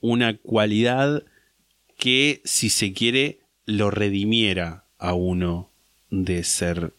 [0.00, 1.24] una cualidad
[1.98, 5.70] que, si se quiere, lo redimiera a uno
[6.10, 6.94] de ser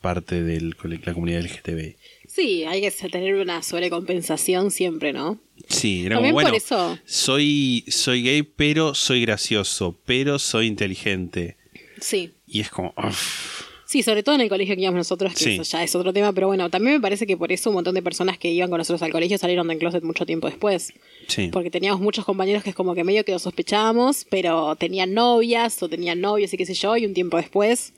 [0.00, 1.96] parte de la comunidad LGTB.
[2.26, 5.40] Sí, hay que tener una sobrecompensación siempre, ¿no?
[5.68, 6.98] Sí, era También como, bueno, por eso.
[7.04, 11.56] soy, soy gay, pero soy gracioso, pero soy inteligente.
[12.00, 12.32] Sí.
[12.52, 15.50] Y es como, uf, Sí, sobre todo en el colegio que íbamos nosotros, que Sí.
[15.54, 17.92] eso ya es otro tema, pero bueno, también me parece que por eso un montón
[17.96, 20.92] de personas que iban con nosotros al colegio salieron del closet mucho tiempo después.
[21.26, 21.48] sí.
[21.52, 25.82] Porque teníamos muchos compañeros que es como que medio que lo sospechábamos, pero tenían novias
[25.82, 27.92] o tenían novios y qué sé yo, y un tiempo después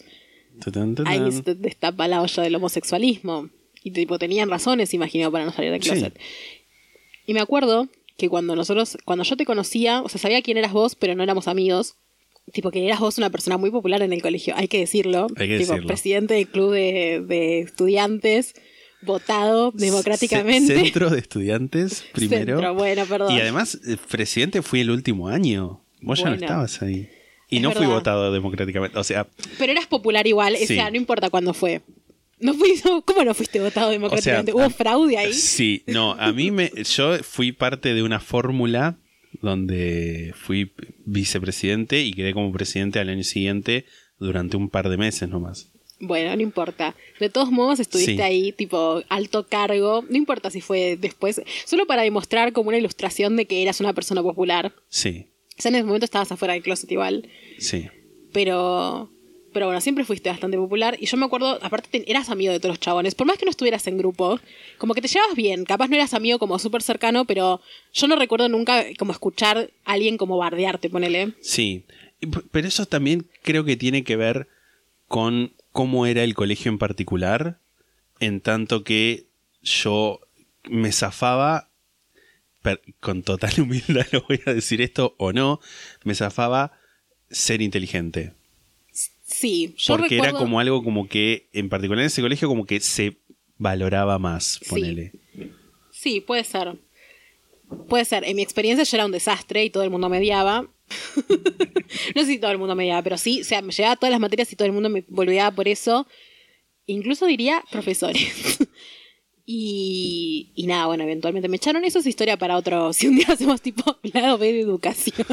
[1.07, 3.51] ahí se destapa la olla del homosexualismo.
[3.85, 5.91] Y tipo, tenían razones, imagino, para no salir del Sí.
[5.91, 6.19] closet.
[7.27, 10.73] Y me acuerdo que cuando nosotros, cuando yo te conocía, o sea, sabía quién eras
[10.73, 11.97] vos, pero no éramos amigos.
[12.53, 15.27] Tipo, que eras vos una persona muy popular en el colegio, hay que decirlo.
[15.37, 15.87] Hay que tipo, decirlo.
[15.87, 18.55] presidente del club de, de estudiantes,
[19.03, 20.75] votado democráticamente.
[20.75, 22.57] Ce- Centro de estudiantes primero.
[22.57, 23.33] Centro, bueno, perdón.
[23.35, 25.85] Y además, el presidente fui el último año.
[26.01, 27.09] Vos ya no estabas ahí.
[27.49, 28.99] Y no fui votado democráticamente.
[28.99, 29.27] O sea,
[29.59, 30.65] Pero eras popular igual, Sí.
[30.65, 31.83] o sea, no importa cuándo fue.
[32.41, 34.53] No fui, no, ¿Cómo no fuiste votado democráticamente?
[34.53, 35.33] ¿Hubo a- fraude ahí?
[35.33, 36.73] Sí, no, a mí me.
[36.97, 38.97] Yo fui parte de una fórmula
[39.43, 40.73] donde fui
[41.05, 43.85] vicepresidente y quedé como presidente al año siguiente
[44.19, 45.69] durante un par de meses nomás.
[46.05, 46.97] Bueno, no importa.
[47.21, 48.21] De todos modos, estuviste Sí.
[48.23, 50.05] ahí, tipo, alto cargo.
[50.09, 53.93] No importa si fue después, solo para demostrar como una ilustración de que eras una
[53.93, 54.75] persona popular.
[54.89, 55.27] Sí,
[55.59, 57.29] O sea, en ese momento estabas afuera del closet igual.
[57.59, 57.89] sí.
[58.33, 59.11] Pero.
[59.53, 60.97] Pero bueno, siempre fuiste bastante popular.
[61.01, 63.15] Y yo me acuerdo, aparte, te- eras amigo de todos los chabones.
[63.15, 64.41] Por más que no estuvieras en grupo,
[64.79, 65.65] como que te llevabas bien.
[65.65, 67.61] Capaz no eras amigo como súper cercano, pero
[67.93, 71.35] yo no recuerdo nunca como escuchar a alguien como bardearte, ponele.
[71.41, 71.85] Sí,
[72.51, 74.49] pero eso también creo que tiene que ver
[75.09, 77.59] con cómo era el colegio en particular,
[78.21, 79.25] en tanto que
[79.63, 80.21] yo
[80.65, 81.69] me zafaba,
[83.01, 85.61] con total humildad lo voy a decir esto o no,
[86.05, 86.73] me zafaba
[87.31, 88.33] ser inteligente.
[89.33, 90.37] Sí, yo Porque recuerdo...
[90.37, 93.17] era como algo como que, en particular en ese colegio, como que se
[93.57, 95.13] valoraba más, ponele.
[95.91, 96.77] Sí, puede ser.
[97.89, 98.25] Puede ser.
[98.25, 100.63] En mi experiencia yo era un desastre y todo el mundo me odiaba.
[102.15, 104.11] no sé si todo el mundo me odiaba, pero sí, o sea, me llevaba todas
[104.11, 106.07] las materias y todo el mundo me volviaba por eso.
[106.87, 108.59] Incluso diría profesores.
[109.47, 111.85] y, y nada, bueno, eventualmente me echaron.
[111.85, 112.93] Eso es historia para otro.
[112.93, 115.27] Si un día hacemos tipo lado B de educación.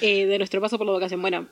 [0.00, 1.20] Eh, de nuestro paso por la educación.
[1.20, 1.48] Bueno,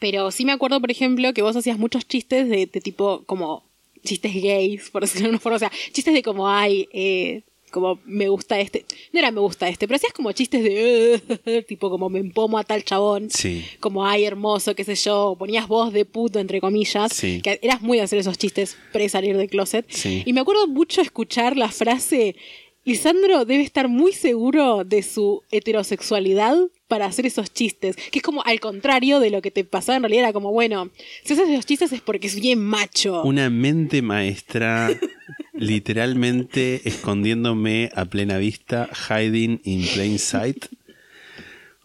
[0.00, 3.62] pero sí me acuerdo, por ejemplo, que vos hacías muchos chistes de, de tipo como
[4.02, 5.56] chistes gays, por decirlo de una forma.
[5.56, 8.84] O sea, chistes de como, ay, eh, como me gusta este.
[9.12, 12.64] No era me gusta este, pero hacías como chistes de, tipo como me empomo a
[12.64, 13.30] tal chabón.
[13.30, 13.64] Sí.
[13.78, 15.36] Como, ay, hermoso, qué sé yo.
[15.38, 17.12] Ponías voz de puto, entre comillas.
[17.12, 17.40] Sí.
[17.42, 19.86] Que eras muy de hacer esos chistes pre salir del closet.
[19.88, 20.22] Sí.
[20.24, 22.36] Y me acuerdo mucho escuchar la frase.
[22.84, 26.56] Lisandro debe estar muy seguro de su heterosexualidad
[26.90, 27.96] para hacer esos chistes.
[28.10, 30.24] Que es como al contrario de lo que te pasaba en realidad.
[30.24, 30.90] Era como, bueno,
[31.24, 33.22] si haces esos chistes es porque es bien macho.
[33.22, 34.90] Una mente maestra
[35.54, 40.66] literalmente escondiéndome a plena vista, hiding in plain sight.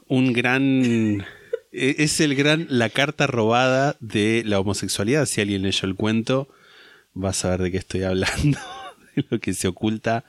[0.08, 1.26] Un gran...
[1.72, 2.68] e- Es el gran...
[2.70, 5.26] La carta robada de la homosexualidad.
[5.26, 6.48] Si alguien leyó el cuento,
[7.16, 8.60] va a saber de qué estoy hablando.
[9.16, 10.26] De lo que se oculta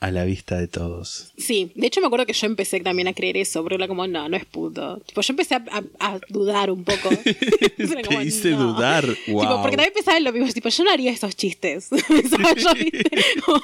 [0.00, 1.32] a la vista de todos.
[1.38, 4.06] Sí, de hecho me acuerdo que yo empecé también a creer eso, porque era como,
[4.06, 4.98] no, no es puto.
[5.06, 5.84] Tipo, yo empecé a, a-
[6.14, 7.08] a dudar un poco.
[7.24, 8.74] Te como, hice no.
[8.74, 9.06] dudar.
[9.24, 9.62] Tipo, Wow.
[9.62, 11.88] porque también pensaba en lo mismo, tipo, yo no haría esos chistes.
[12.08, 13.10] Pensaba yo, ¿viste?
[13.46, 13.62] Como,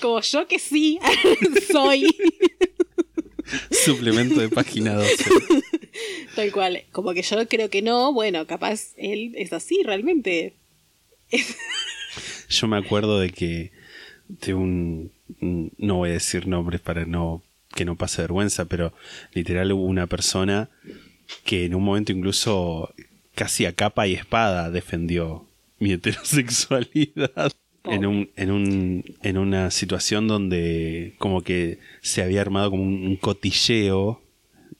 [0.00, 0.98] como yo que sí
[1.70, 2.06] soy.
[3.70, 5.24] Suplemento de página 12.
[6.34, 6.84] Tal cual.
[6.90, 10.54] Como que yo creo que no, bueno, capaz él es así realmente.
[12.48, 13.72] Yo me acuerdo de que
[14.40, 17.42] de un no voy a decir nombres para no
[17.74, 18.92] que no pase vergüenza, pero
[19.32, 20.68] literal hubo una persona
[21.44, 22.92] que en un momento incluso
[23.34, 25.46] casi a capa y espada defendió
[25.78, 27.52] mi heterosexualidad.
[27.84, 33.04] En un, en un en una situación donde como que se había armado como un,
[33.04, 34.22] un cotilleo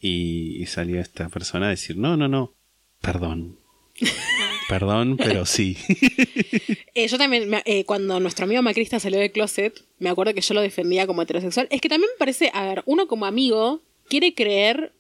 [0.01, 2.53] y, y salió esta persona a decir no no no
[3.01, 3.57] perdón
[4.69, 5.77] perdón pero sí
[6.95, 10.41] Eh, yo también, me- eh, cuando nuestro amigo Macrista salió del closet, me acuerdo que
[10.43, 11.67] yo lo defendía como heterosexual.
[11.71, 14.93] Es que también me parece, a ver, uno como amigo quiere creer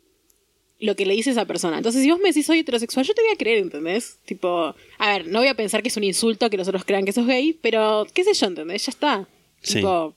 [0.80, 1.76] lo que le dice esa persona.
[1.76, 4.18] Entonces, si vos me decís soy heterosexual, yo te voy a creer, ¿entendés?
[4.24, 7.04] Tipo, a ver, no voy a pensar que es un insulto que los otros crean
[7.04, 8.86] que sos gay, pero qué sé yo, ¿entendés?
[8.86, 9.28] Ya está.
[9.60, 9.74] Sí.
[9.76, 10.16] Tipo,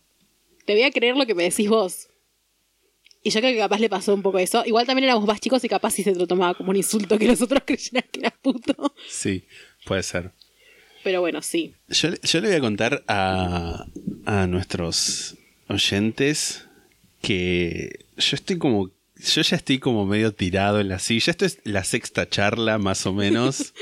[0.66, 2.08] te voy a creer lo que me decís vos.
[3.26, 4.64] Y yo creo que capaz le pasó un poco eso.
[4.68, 7.26] Igual también éramos más chicos y capaz sí se lo tomaba como un insulto que
[7.28, 8.94] los otros creyeran que eras puto.
[9.10, 9.46] Sí,
[9.84, 10.32] puede ser.
[11.04, 11.74] Pero bueno, sí.
[11.90, 13.88] Yo, yo le voy a contar a,
[14.26, 15.36] a nuestros
[15.68, 16.66] oyentes
[17.22, 18.92] que yo estoy como.
[19.18, 21.32] Yo ya estoy como medio tirado en la silla.
[21.32, 23.74] Esto es la sexta charla, más o menos.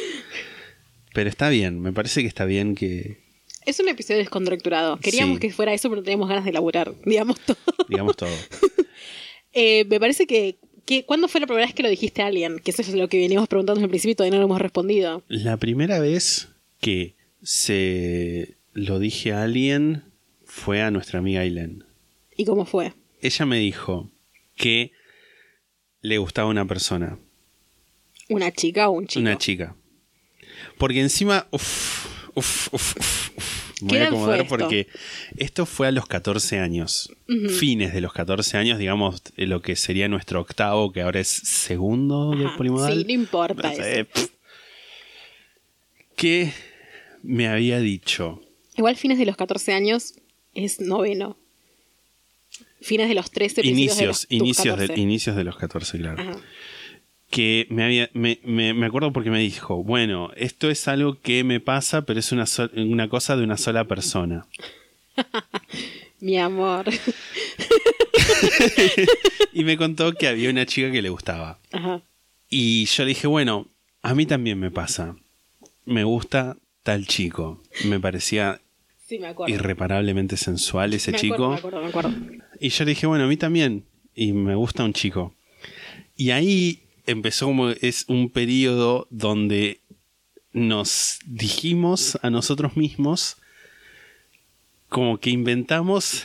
[1.13, 3.17] Pero está bien, me parece que está bien que
[3.65, 4.97] Es un episodio descontracturado.
[4.99, 5.41] Queríamos Sí.
[5.41, 7.57] que fuera eso, pero no teníamos ganas de laburar, digamos todo.
[7.89, 8.29] digamos todo.
[9.53, 11.05] Eh, me parece que, que.
[11.05, 12.59] ¿Cuándo fue la primera vez que lo dijiste a alguien?
[12.59, 15.23] Que eso es lo que veníamos preguntando al principio y todavía no lo hemos respondido.
[15.27, 16.49] La primera vez
[16.81, 20.03] que se lo dije a alguien
[20.45, 21.83] fue a nuestra amiga Aileen.
[22.35, 22.93] ¿Y cómo fue?
[23.21, 24.09] Ella me dijo
[24.55, 24.91] que
[26.01, 27.17] le gustaba una persona,
[28.29, 29.21] ¿Una chica o un chico?
[29.21, 29.75] una chica.
[30.77, 31.47] Porque encima,
[33.83, 34.49] me ¿Qué voy a acomodar esto?
[34.49, 34.87] porque
[35.37, 37.13] esto fue a los 14 años,
[37.59, 41.27] fines de los 14 años, digamos, eh, lo que sería nuestro octavo, que ahora es
[41.27, 42.93] segundo de polimodal.
[42.93, 44.07] sí, no importa No sé.
[46.15, 46.53] Que
[47.21, 48.41] me había dicho,
[48.75, 50.15] Igual fines de los 14 años
[50.53, 51.37] es noveno.
[52.81, 55.01] Fines de los 13, principios de inicios, los, inicios, de, 14.
[55.01, 56.21] inicios de los 14, claro.
[56.21, 56.37] Ajá.
[57.33, 61.43] Que me había me, me- me acuerdo porque me dijo, bueno, esto es algo que
[61.43, 64.45] me pasa, pero es una, so- una cosa de una sola persona.
[66.21, 66.85] Mi amor.
[69.55, 71.59] Y me contó que había una chica que le gustaba.
[71.71, 72.01] Ajá.
[72.49, 73.67] Y yo le dije, bueno,
[74.01, 75.15] a mí también me pasa.
[75.85, 77.61] Me gusta tal chico.
[77.85, 78.59] Me parecía
[79.07, 79.53] Sí, me acuerdo.
[79.53, 81.53] irreparablemente sensual ese me chico.
[81.53, 82.43] Acuerdo, me acuerdo, me acuerdo.
[82.59, 83.85] Y yo le dije, bueno, a mí también.
[84.15, 85.35] Y me gusta un chico.
[86.15, 89.79] Y ahí empezó como es un periodo donde
[90.51, 93.37] nos dijimos a nosotros mismos
[94.89, 96.23] como que inventamos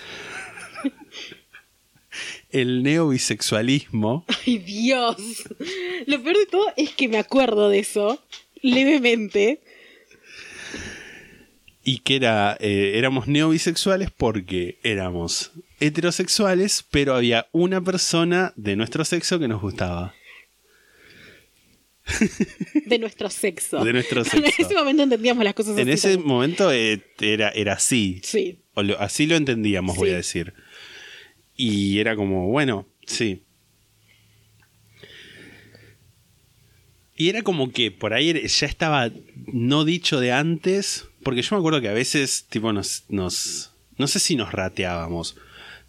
[2.51, 5.17] el neobisexualismo Ay, Dios.
[6.07, 8.23] Lo peor de todo es que me acuerdo de eso,
[8.63, 9.63] levemente.
[11.83, 19.05] y que era eh, éramos neobisexuales porque éramos heterosexuales, pero había una persona de nuestro
[19.07, 20.15] sexo que nos gustaba.
[22.87, 23.85] De nuestro sexo.
[23.85, 26.29] De nuestro En ese momento entendíamos las cosas En así ese también.
[26.29, 28.21] momento eh, era, era así.
[28.25, 28.61] Sí.
[28.75, 30.55] O lo- así lo entendíamos, voy a decir.
[31.57, 33.43] Y era como, bueno, sí.
[37.17, 39.11] Y era como que por ahí ya estaba
[39.53, 44.07] no dicho de antes, porque yo me acuerdo que a veces, tipo, nos, nos no
[44.07, 45.37] sé si nos rateábamos,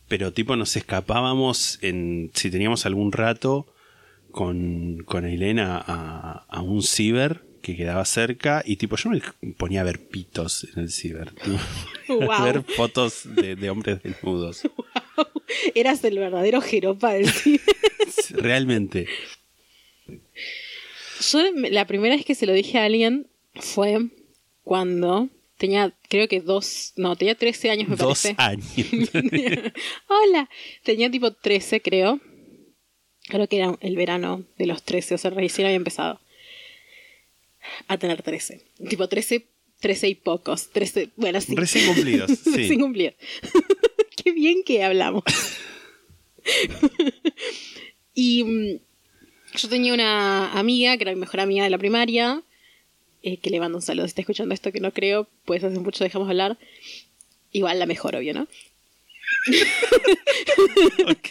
[0.07, 3.67] pero tipo nos escapábamos en, si teníamos algún rato
[4.31, 9.21] con, con Elena a, a un ciber que quedaba cerca y tipo yo me
[9.53, 11.33] ponía a ver pitos en el ciber.
[12.31, 14.61] a ver fotos de, de hombres desnudos.
[15.75, 17.59] Eras el verdadero jeropa del cine.
[18.31, 19.07] Realmente.
[21.31, 24.09] Yo la primera vez que se lo dije a alguien fue
[24.63, 28.35] cuando tenía, creo que dos, no, tenía 13 años me Dos parece.
[28.37, 29.09] años.
[30.07, 30.49] Hola,
[30.83, 32.19] tenía tipo 13 creo.
[33.29, 36.19] Creo que era el verano de los 13, o sea, recién había empezado
[37.87, 38.61] a tener 13.
[38.89, 39.45] Tipo 13,
[39.79, 40.69] 13 y pocos.
[40.71, 41.55] 13, bueno, sí.
[41.55, 42.51] Recién cumplidos, sí.
[42.51, 43.15] Recién cumplidos.
[44.23, 45.23] Qué bien que hablamos.
[48.13, 48.79] y mm,
[49.57, 52.43] yo tenía una amiga, que era mi mejor amiga de la primaria,
[53.21, 55.79] eh, que le mando un saludo si está escuchando esto, que no creo, pues hace
[55.79, 56.57] mucho dejamos de hablar.
[57.51, 58.47] Igual la mejor, obvio, ¿no?
[61.07, 61.29] ok,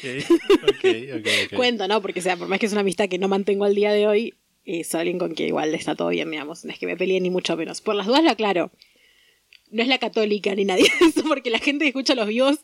[0.63, 0.85] ok,
[1.17, 1.29] ok.
[1.47, 1.57] ok.
[1.57, 2.01] Cuento, ¿no?
[2.03, 4.07] Porque, o sea, por más que es una amistad que no mantengo al día de
[4.07, 4.35] hoy,
[4.65, 6.65] es alguien con quien igual está todo bien, digamos.
[6.65, 7.81] No es que me pelee ni mucho menos.
[7.81, 8.71] Por las dudas lo aclaro.
[9.71, 12.59] No es la católica ni nadie de eso, porque la gente que escucha los vivos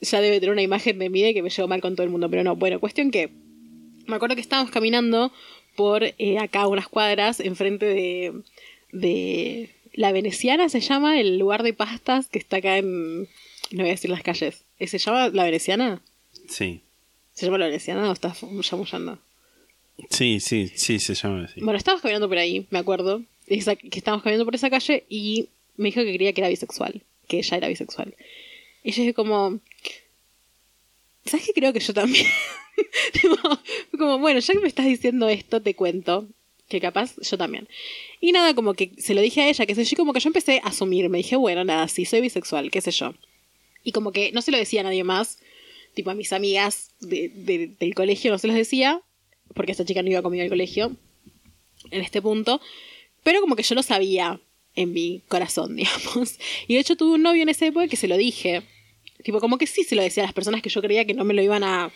[0.00, 2.10] ya debe tener una imagen de mí de que me llevo mal con todo el
[2.10, 2.28] mundo.
[2.30, 3.30] Pero no, bueno, cuestión que
[4.06, 5.32] me acuerdo que estábamos caminando
[5.76, 8.32] por eh, acá unas cuadras enfrente de,
[8.92, 13.28] de la Veneciana, se llama, el lugar de pastas que está acá en...
[13.72, 14.64] No voy a decir las calles.
[14.78, 16.02] ¿Eh, ¿Se llama la Veneciana?
[16.48, 16.82] Sí,
[17.32, 19.18] ¿Se llama la Veneciana o estás chamullando?
[20.10, 21.60] sí, sí, sí, se llama así.
[21.60, 23.22] Bueno, estábamos caminando por ahí, me acuerdo.
[23.46, 27.02] esa- que estábamos caminando por esa calle y me dijo que creía que era bisexual.
[27.28, 28.14] Que ella era bisexual.
[28.84, 29.60] Y yo dije como...
[31.24, 31.52] ¿Sabes qué?
[31.52, 32.26] Creo que yo también.
[33.98, 36.26] Como, bueno, ya que me estás diciendo esto, te cuento.
[36.68, 37.68] Que capaz yo también.
[38.20, 40.28] Y nada, como que se lo dije a ella, que sé yo, como que yo
[40.30, 41.08] empecé a asumir.
[41.10, 43.14] Me dije, bueno, nada, sí, soy bisexual, qué sé yo.
[43.84, 45.38] Y como que no se lo decía a nadie más.
[45.94, 49.00] Tipo a mis amigas de- de- del colegio no se los decía.
[49.54, 50.96] porque esta chica no iba conmigo al colegio
[51.90, 52.58] en este punto,
[53.22, 54.40] pero como que yo lo sabía
[54.76, 56.38] en mi corazón, digamos.
[56.68, 58.62] Y de hecho tuve un novio en esa época que se lo dije.
[59.24, 61.24] Tipo, como que sí se lo decía a las personas que yo creía que no
[61.24, 61.92] me lo iban a,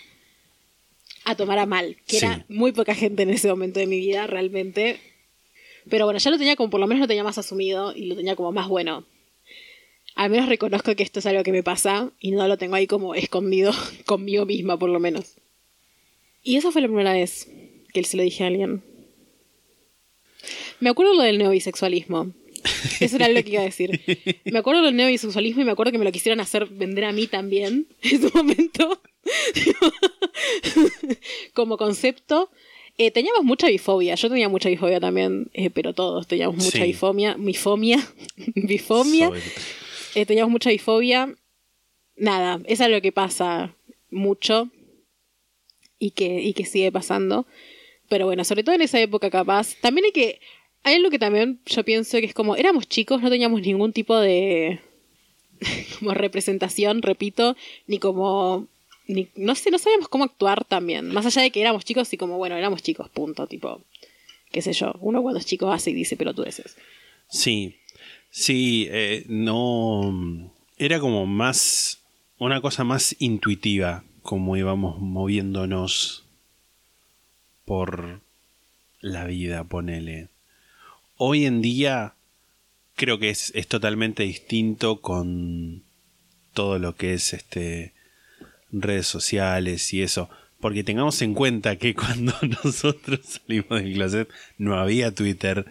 [1.25, 2.27] a tomar a mal, que Sí.
[2.27, 5.01] era muy poca gente en ese momento de mi vida, realmente.
[5.89, 8.17] Pero bueno, ya lo tenía como, por lo menos lo tenía más asumido y lo
[8.17, 9.05] tenía como más bueno.
[10.17, 12.87] Al menos reconozco que esto es algo que me pasa y no lo tengo ahí
[12.89, 13.73] como escondido
[14.07, 15.37] conmigo misma, por lo menos.
[16.43, 17.49] Y esa fue la primera vez
[17.93, 18.83] que se lo dije a alguien.
[20.81, 22.33] Me acuerdo lo del neobisexualismo.
[23.01, 24.01] Eso era lo que iba a decir.
[24.45, 27.27] Me acuerdo del neobisexualismo y me acuerdo que me lo quisieron hacer vender a mí
[27.27, 29.01] también en su momento.
[31.55, 32.51] Como concepto.
[32.99, 34.15] Eh, teníamos mucha bifobia.
[34.15, 36.83] Yo tenía mucha bifobia también, eh, pero todos teníamos mucha Sí.
[36.85, 37.35] bifobia.
[37.39, 37.99] Bifobia.
[38.55, 39.27] bifobia.
[39.29, 39.43] Sobre-
[40.17, 41.35] Eh, teníamos mucha bifobia.
[42.17, 43.77] Nada, es lo que pasa
[44.11, 44.71] mucho
[45.99, 47.47] y que, y que sigue pasando.
[48.09, 49.75] Pero bueno, sobre todo en esa época capaz.
[49.83, 50.41] También hay que...
[50.85, 54.17] Hay algo que también yo pienso que es como, éramos chicos, no teníamos ningún tipo
[54.19, 54.81] de
[55.99, 57.55] como representación, repito,
[57.87, 58.69] ni como...
[59.09, 61.13] Ni, no sé, no sabíamos cómo actuar también.
[61.13, 63.83] Más allá de que éramos chicos y como, bueno, éramos chicos, punto, tipo,
[64.51, 64.95] qué sé yo.
[65.01, 66.75] Uno cuando es chico hace y dice pelotudeces.
[67.29, 67.77] Sí,
[68.37, 70.53] sí, eh, no...
[70.77, 72.03] Era como más...
[72.39, 76.27] Una cosa más intuitiva, como íbamos moviéndonos
[77.65, 78.21] por
[79.01, 80.29] la vida, ponele.
[81.17, 82.13] Hoy en día
[82.95, 85.83] creo que es, es totalmente distinto con
[86.53, 87.95] todo lo que es este
[88.71, 90.29] redes sociales y eso.
[90.61, 92.35] Porque tengamos en cuenta que cuando
[92.65, 94.29] nosotros salimos del closet
[94.59, 95.67] no había Twitter,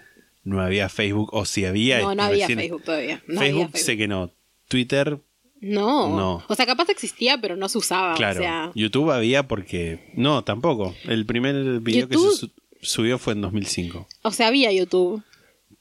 [0.45, 1.99] no había Facebook, o si había...
[1.99, 3.21] No, no había recién- Facebook todavía.
[3.27, 4.31] No Facebook, había sé que no.
[4.69, 5.19] Twitter,
[5.61, 6.15] No.
[6.15, 6.43] No.
[6.47, 8.13] O sea, capaz existía, pero no se usaba.
[8.15, 8.39] claro.
[8.39, 10.11] O sea, YouTube había porque...
[10.15, 10.95] No, tampoco.
[11.05, 14.07] El primer video que se su- subió fue en 2005.
[14.23, 15.21] o sea, había YouTube.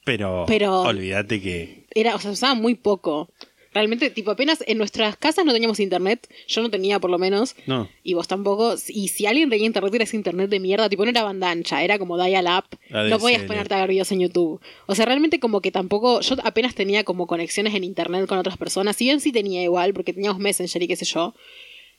[0.03, 1.87] Pero, Pero- olvídate que...
[1.95, 3.31] Era, o sea, se usaba muy poco.
[3.75, 6.29] Realmente, tipo, apenas en nuestras casas no teníamos internet.
[6.47, 7.57] Yo no tenía, por lo menos.
[7.65, 7.89] No.
[8.03, 8.75] Y vos tampoco.
[8.87, 10.87] Y si alguien tenía internet, era ese internet de mierda.
[10.87, 12.63] Tipo, no era banda ancha, era como dial-up.
[12.89, 13.09] ADSL.
[13.09, 14.61] No podías ponerte a ver videos en YouTube.
[14.85, 16.21] O sea, realmente como que tampoco.
[16.21, 18.95] Yo apenas tenía como conexiones en internet con otras personas.
[18.95, 21.35] Si bien sí tenía igual, porque teníamos Messenger y qué sé yo.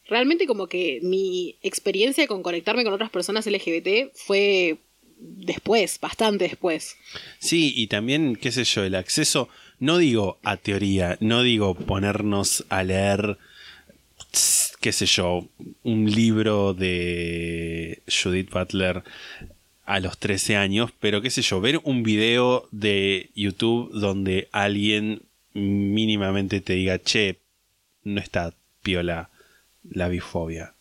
[0.09, 4.79] Realmente como que mi experiencia con conectarme con otras personas LGBT fue
[5.19, 6.97] después, bastante después.
[7.39, 12.65] Sí, y también, qué sé yo, el acceso, no digo a teoría, no digo ponernos
[12.69, 13.39] a leer,
[14.81, 15.47] qué sé yo,
[15.83, 19.03] un libro de Judith Butler
[19.85, 25.23] a los 13 años, pero qué sé yo, ver un video de YouTube donde alguien
[25.55, 27.39] mínimamente te diga, che,
[28.03, 28.53] no está
[28.83, 29.31] piola
[29.83, 30.76] la bifobia.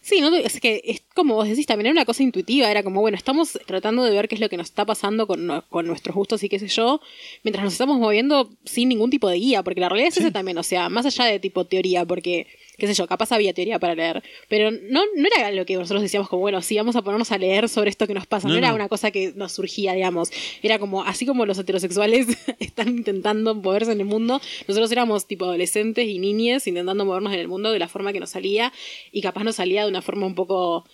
[0.00, 3.00] Sí, no, es que es como vos decís, también era una cosa intuitiva, era como,
[3.00, 6.16] bueno, estamos tratando de ver qué es lo que nos está pasando con, con nuestros
[6.16, 7.00] gustos y qué sé yo,
[7.42, 10.56] mientras nos estamos moviendo sin ningún tipo de guía, porque la realidad es esa también,
[10.58, 12.46] o sea, más allá de tipo teoría, porque,
[12.78, 16.00] qué sé yo, capaz había teoría para leer, pero no, no era lo que nosotros
[16.00, 18.54] decíamos como, bueno, sí, vamos a ponernos a leer sobre esto que nos pasa, no,
[18.54, 18.76] No, era no.
[18.76, 20.30] una cosa que nos surgía, digamos,
[20.62, 22.28] era como, así como los heterosexuales
[22.60, 27.40] están intentando moverse en el mundo, nosotros éramos tipo adolescentes y niñes intentando movernos en
[27.40, 28.72] el mundo de la forma que nos salía,
[29.12, 30.86] y capaz nos salía de una forma un poco,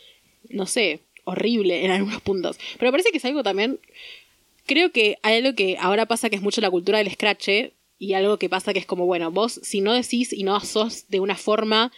[0.48, 2.58] no sé, horrible en algunos puntos.
[2.78, 3.78] Pero parece que es algo también,
[4.66, 7.48] creo que hay algo que ahora pasa que es mucho la cultura del scratch
[7.98, 11.08] y algo que pasa que es como, bueno, vos si no decís y no sos
[11.08, 11.92] de una forma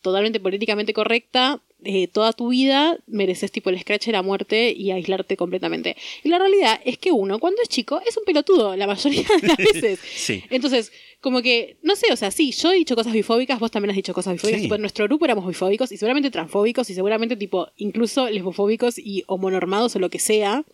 [0.00, 4.90] totalmente políticamente correcta, eh, toda tu vida mereces tipo el scratch de la muerte y
[4.90, 5.96] aislarte completamente.
[6.24, 9.46] Y la realidad es que uno, cuando es chico, es un pelotudo la mayoría de
[9.46, 10.00] las veces.
[10.00, 10.42] Sí.
[10.50, 13.90] Entonces, como que, no sé, o sea, sí, yo he dicho cosas bifóbicas, vos también
[13.90, 14.60] has dicho cosas bifóbicas.
[14.60, 14.66] Sí.
[14.66, 19.22] Tipo, en nuestro grupo éramos bifóbicos y seguramente transfóbicos y seguramente, tipo, incluso lesbofóbicos y
[19.26, 20.64] homonormados o lo que sea.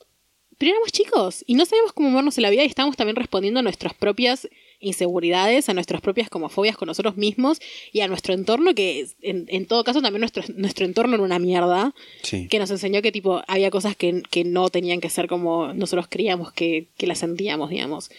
[0.59, 3.61] Pero éramos chicos y no sabíamos cómo movernos en la vida y estábamos también respondiendo
[3.61, 4.49] a nuestras propias
[4.81, 7.59] inseguridades, a nuestras propias como fobias con nosotros mismos
[7.93, 11.39] y a nuestro entorno, que en, en todo caso también nuestro, nuestro entorno era una
[11.39, 12.49] mierda, Sí.
[12.49, 16.07] que nos enseñó que tipo había cosas que, que no tenían que ser como nosotros
[16.09, 18.11] creíamos que, que las sentíamos, digamos.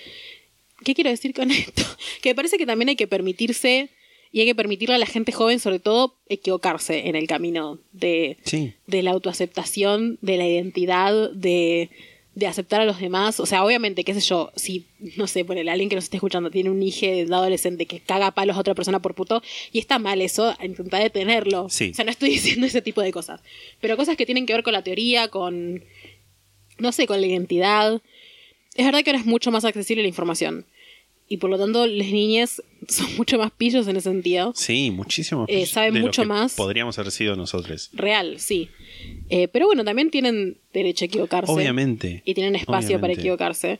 [0.83, 1.83] ¿Qué quiero decir con esto?
[2.21, 3.89] Que me parece que también hay que permitirse
[4.31, 8.37] y hay que permitirle a la gente joven, sobre todo, equivocarse en el camino de,
[8.43, 8.73] Sí.
[8.87, 11.89] de la autoaceptación, de la identidad, de,
[12.35, 13.39] de aceptar a los demás.
[13.39, 16.17] O sea, obviamente, qué sé yo, si, no sé, por el alguien que nos esté
[16.17, 19.41] escuchando tiene un hijo de adolescente que caga a palos a otra persona por puto,
[19.71, 21.69] y está mal eso, intentar detenerlo.
[21.69, 21.91] Sí.
[21.91, 23.41] O sea, no estoy diciendo ese tipo de cosas.
[23.79, 25.83] Pero cosas que tienen que ver con la teoría, con,
[26.77, 28.01] no sé, con la identidad.
[28.75, 30.65] Es verdad que ahora es mucho más accesible la información.
[31.27, 34.53] Y por lo tanto las niñas son mucho más pillos en ese sentido.
[34.55, 35.45] Sí, muchísimo.
[35.47, 36.53] Eh, saben de lo mucho que más.
[36.53, 37.89] Podríamos haber sido nosotros.
[37.93, 38.69] Real, sí.
[39.29, 41.51] Eh, pero bueno, también tienen derecho a equivocarse.
[41.51, 42.21] Obviamente.
[42.25, 43.79] Y tienen espacio para equivocarse.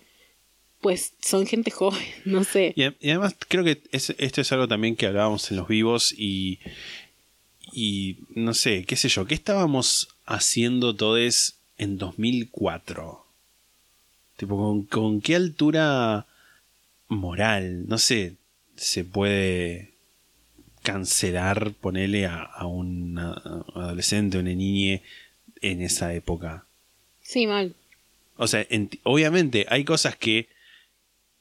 [0.81, 2.73] Pues son gente joven, no sé.
[2.75, 6.59] Y, además creo que es- esto es algo también que hablábamos en los vivos y,
[7.73, 13.25] y no sé, qué sé yo, ¿qué estábamos haciendo todos en 2004?
[14.37, 16.27] Tipo, ¿con, con qué altura
[17.08, 18.36] moral, no sé,
[18.76, 19.91] se puede
[20.84, 25.01] cancelar, ponerle a, a un adolescente, una niña
[25.62, 26.66] en esa época?
[27.22, 27.76] Sí, mal.
[28.38, 28.66] O sea,
[29.03, 30.47] obviamente hay cosas que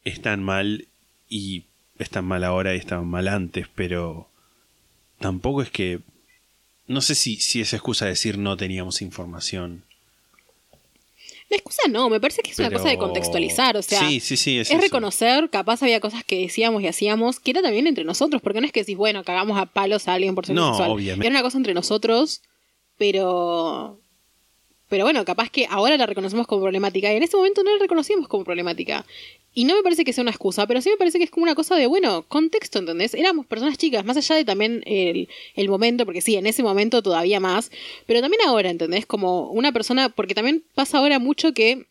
[0.04, 0.86] están mal
[1.28, 1.64] y
[1.98, 4.28] están mal ahora y estaban mal antes, pero
[5.18, 6.00] tampoco es que...
[6.86, 9.84] No sé si, si es excusa decir no teníamos información.
[11.54, 14.36] La excusa no, me parece que es una cosa de contextualizar, o sea, Sí, sí,
[14.36, 18.02] sí, es, es, reconocer, capaz había cosas que decíamos y hacíamos, que era también entre
[18.02, 20.72] nosotros, porque no es que decís, bueno, cagamos a palos a alguien por ser No,
[20.72, 21.24] obviamente.
[21.24, 22.42] Era una cosa entre nosotros,
[22.98, 24.00] pero...
[24.94, 27.80] Pero bueno, capaz que ahora la reconocemos como problemática y en ese momento no la
[27.80, 29.04] reconocíamos como problemática.
[29.52, 31.42] Y no me parece que sea una excusa, pero sí me parece que es como
[31.42, 33.12] una cosa de, bueno, contexto, ¿entendés?
[33.12, 37.02] Éramos personas chicas, más allá de también el, el momento, porque sí, en ese momento
[37.02, 37.72] todavía más,
[38.06, 39.04] pero también ahora, ¿entendés?
[39.04, 41.88] Como una persona, porque también pasa ahora mucho que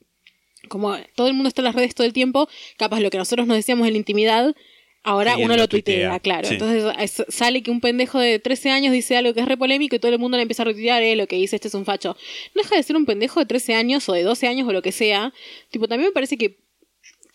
[0.70, 2.48] como todo el mundo está en las redes todo el tiempo,
[2.78, 4.56] capaz lo que nosotros nos decíamos en la intimidad,
[5.04, 6.48] ahora uno lo tuitea, tuitea, claro.
[6.48, 6.54] sí.
[6.56, 9.96] Entonces es- sale que un pendejo de 13 años dice algo que es re polémico
[9.96, 11.86] y todo el mundo le empieza a retuitear, eh, lo que dice este es un
[11.86, 12.16] facho.
[12.56, 14.82] No deja de ser un pendejo de 13 años o de 12 años o lo
[14.82, 15.34] que sea.
[15.70, 16.58] Tipo, también me parece que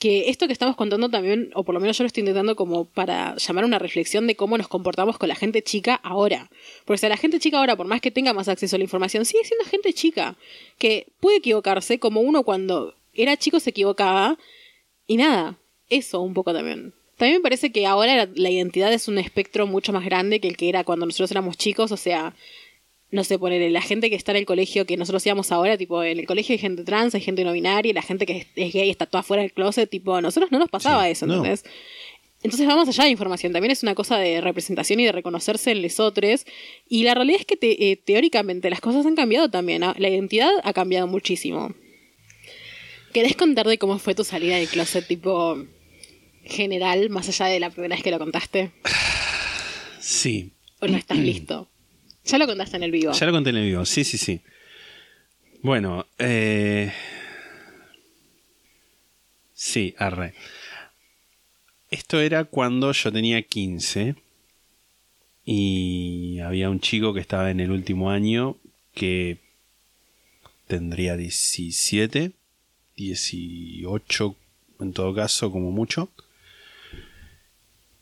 [0.00, 2.84] que esto que estamos contando también, o por lo menos yo lo estoy intentando como
[2.84, 6.50] para llamar a una reflexión de cómo nos comportamos con la gente chica ahora.
[6.84, 8.84] Porque si a la gente chica ahora, por más que tenga más acceso a la
[8.84, 10.36] información, sigue siendo gente chica,
[10.78, 14.38] que puede equivocarse como uno cuando era chico se equivocaba,
[15.08, 15.58] y nada,
[15.90, 16.94] eso un poco también.
[17.18, 20.48] También me parece que ahora la, la identidad es un espectro mucho más grande que
[20.48, 22.34] el que era cuando nosotros éramos chicos, o sea,
[23.10, 26.02] no sé, poner la gente que está en el colegio que nosotros íbamos ahora, tipo,
[26.02, 28.72] en el colegio hay gente trans, hay gente no binaria, la gente que es, es
[28.72, 31.34] gay está toda fuera del closet, tipo, a nosotros no nos pasaba Sí, eso, no.
[31.36, 31.64] ¿entendés?
[32.40, 35.82] Entonces vamos allá de información, también es una cosa de representación y de reconocerse en
[35.82, 36.46] lesotres,
[36.88, 39.96] y la realidad es que te- eh, teóricamente las cosas han cambiado también, ¿ah?
[39.98, 41.74] la identidad ha cambiado muchísimo.
[43.12, 45.64] ¿Querés contar de cómo fue tu salida del closet, tipo,
[46.48, 48.72] general, más allá de la primera vez que lo contaste?
[50.00, 51.68] Sí, ¿O no estás listo?
[52.24, 53.12] Ya lo contaste en el vivo.
[53.12, 54.40] ya lo conté en el vivo, sí, sí, sí.
[55.62, 56.92] Bueno, eh...
[59.54, 60.34] Sí, arre.
[61.90, 64.14] Esto era cuando yo tenía 15
[65.44, 68.56] y había un chico que estaba en el último año
[68.94, 69.38] que
[70.68, 72.32] tendría 17,
[72.96, 74.36] 18
[74.80, 76.08] en todo caso, como mucho.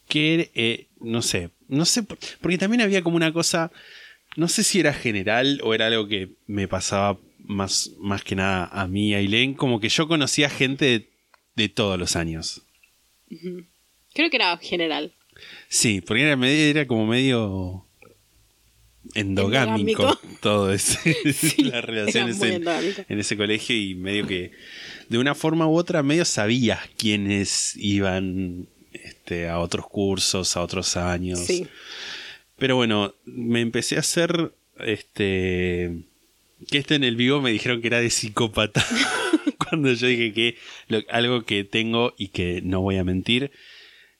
[0.08, 3.70] Que, eh, no sé, no sé, por- porque también había como una cosa,
[4.36, 8.66] no sé si era general o era algo que me pasaba más, más que nada
[8.72, 11.08] a mí y a Ailén, como que yo conocía gente de,
[11.56, 12.62] de todos los años.
[14.14, 15.12] Creo que era general.
[15.68, 17.84] Sí, porque era, medio, era como medio
[19.14, 20.20] endogámico, Endogámico.
[20.40, 20.98] todo eso,
[21.58, 22.64] las relaciones en,
[23.08, 24.52] en ese colegio y medio que
[25.08, 28.66] de una forma u otra medio sabías quiénes iban
[29.04, 31.40] este, a otros cursos, a otros años.
[31.40, 31.66] Sí.
[32.58, 35.92] Pero bueno, me empecé a hacer este
[36.68, 38.84] que este en el vivo me dijeron que era de psicópata.
[39.58, 40.56] Cuando yo dije que
[40.88, 43.50] lo- algo que tengo y que no voy a mentir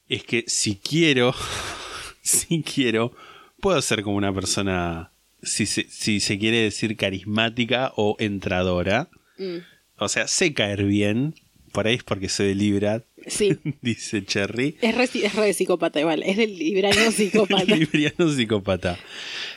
[0.08, 1.34] es que si quiero,
[2.22, 3.16] si quiero,
[3.60, 9.08] puedo ser como una persona, si se, si se quiere decir carismática o entradora.
[9.38, 9.58] Mm.
[9.98, 11.34] O sea, sé caer bien.
[11.72, 13.56] Por ahí es porque soy de Libra, Sí.
[13.82, 14.76] dice Cherry.
[14.80, 16.22] Es re, es re de psicópata igual.
[16.22, 17.64] Es del librano psicópata.
[17.76, 18.98] Libriano psicópata.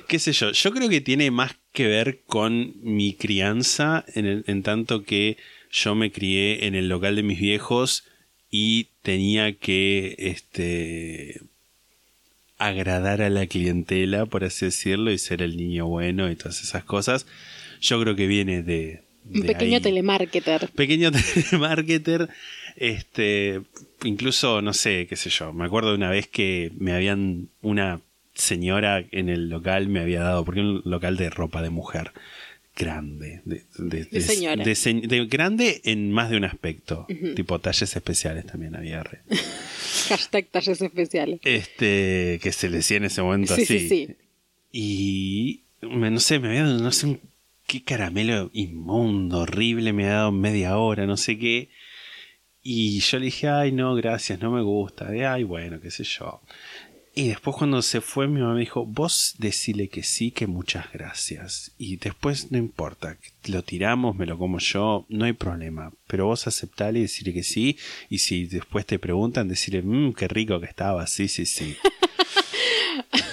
[0.07, 4.43] Qué sé yo, yo creo que tiene más que ver con mi crianza, en, el-
[4.47, 5.37] en tanto que
[5.71, 8.05] yo me crié en el local de mis viejos
[8.49, 11.41] y tenía que este
[12.57, 16.83] agradar a la clientela, por así decirlo, y ser el niño bueno y todas esas
[16.83, 17.25] cosas.
[17.81, 19.03] Yo creo que viene de...
[19.33, 20.69] Un pequeño ahí telemarketer.
[20.71, 21.11] pequeño
[21.51, 22.29] telemarketer,
[22.75, 23.61] este,
[24.03, 28.01] incluso, no sé, qué sé yo, me acuerdo de una vez que me habían, una
[28.33, 32.11] señora en el local me había dado, porque un local de ropa de mujer,
[32.75, 34.63] grande, de, de, De señora.
[34.63, 37.05] de se- de grande en más de un aspecto,
[37.35, 39.03] tipo talles especiales también había.
[40.07, 41.39] Hashtag talles especiales.
[41.43, 43.79] este, que se le decía en ese momento Sí, así.
[43.79, 44.15] sí, sí.
[44.71, 47.19] Y me- no sé, me había dado, no sé, un,
[47.69, 51.69] qué caramelo inmundo, horrible, me ha dado media hora, no sé qué.
[52.63, 55.05] Y yo le dije, ay, no, gracias, no me gusta.
[55.05, 56.41] De, ay, bueno, qué sé yo.
[57.13, 60.91] Y después cuando se fue, mi mamá me dijo, vos decile que sí, que muchas
[60.91, 61.73] gracias.
[61.77, 65.93] Y después no importa, lo tiramos, me lo como yo, no hay problema.
[66.07, 67.77] Pero vos aceptale y decirle que sí.
[68.09, 71.77] Y si después te preguntan, decirle, mmm, qué rico que estaba, sí, sí, sí.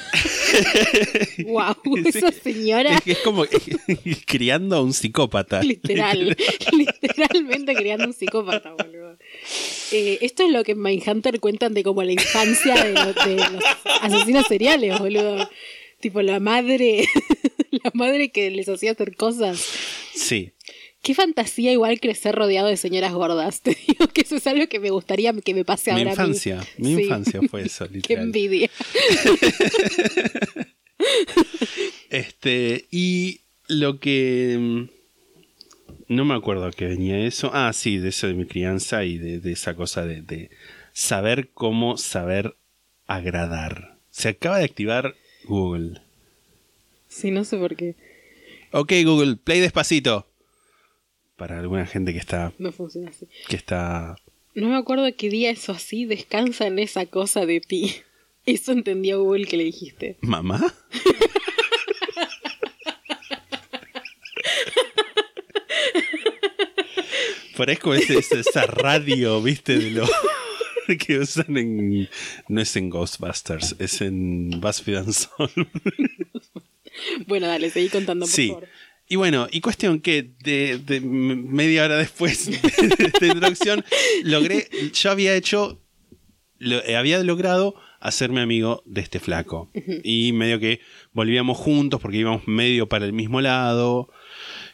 [1.44, 3.00] Wow, esa señora.
[3.04, 3.44] Es, como
[4.26, 5.62] criando a un psicópata.
[5.62, 6.36] Literal,
[6.72, 9.16] literalmente criando un psicópata, boludo.
[9.92, 13.64] Eh, esto es lo que en Mindhunter cuentan de como la infancia de, de los
[14.02, 15.48] asesinos seriales, boludo.
[16.00, 17.06] Tipo la madre,
[17.70, 19.64] la madre que les hacía hacer cosas.
[20.14, 20.52] Sí.
[21.06, 23.60] Qué fantasía igual crecer rodeado de señoras gordas.
[23.62, 26.12] Te digo que eso es algo que me gustaría que me pase Mi ahora.
[26.12, 26.20] a mí.
[26.22, 27.02] infancia, mi Sí.
[27.04, 28.24] infancia fue eso, Qué literal.
[28.24, 28.70] envidia.
[32.10, 34.56] Este, y lo que.
[34.58, 34.84] mm,
[36.08, 37.50] No me acuerdo que venía eso.
[37.52, 40.50] Ah, sí, de eso de mi crianza y de, de esa cosa de, de
[40.92, 42.56] saber cómo saber
[43.06, 43.98] agradar.
[44.10, 45.14] Se acaba de activar
[45.44, 46.00] Google.
[47.08, 47.94] Sí, no sé por qué
[48.72, 50.26] Ok, Google, play despacito.
[51.36, 52.52] Para alguna gente que está.
[52.58, 53.26] no funciona así.
[53.48, 54.16] que está.
[54.54, 57.94] No me acuerdo qué día eso así descansa en esa cosa de ti.
[58.46, 60.18] Eso entendió Google que le dijiste.
[60.20, 60.72] ¿Mamá?
[67.56, 70.06] Parezco ese, esa radio, viste, de lo
[71.06, 72.08] que usan en.
[72.48, 75.66] No es en Ghostbusters, es en BuzzFeed and Solve.
[77.26, 78.48] Bueno, dale, seguí contando, por Sí.
[78.48, 78.68] favor.
[79.08, 82.56] Y bueno, y cuestión que de, media hora después de
[83.06, 83.84] esta introducción,
[84.24, 85.80] logré, yo había hecho,
[86.58, 89.70] lo- eh, había logrado hacerme amigo de este flaco.
[90.02, 90.80] Y medio que
[91.12, 94.10] volvíamos juntos porque íbamos medio para el mismo lado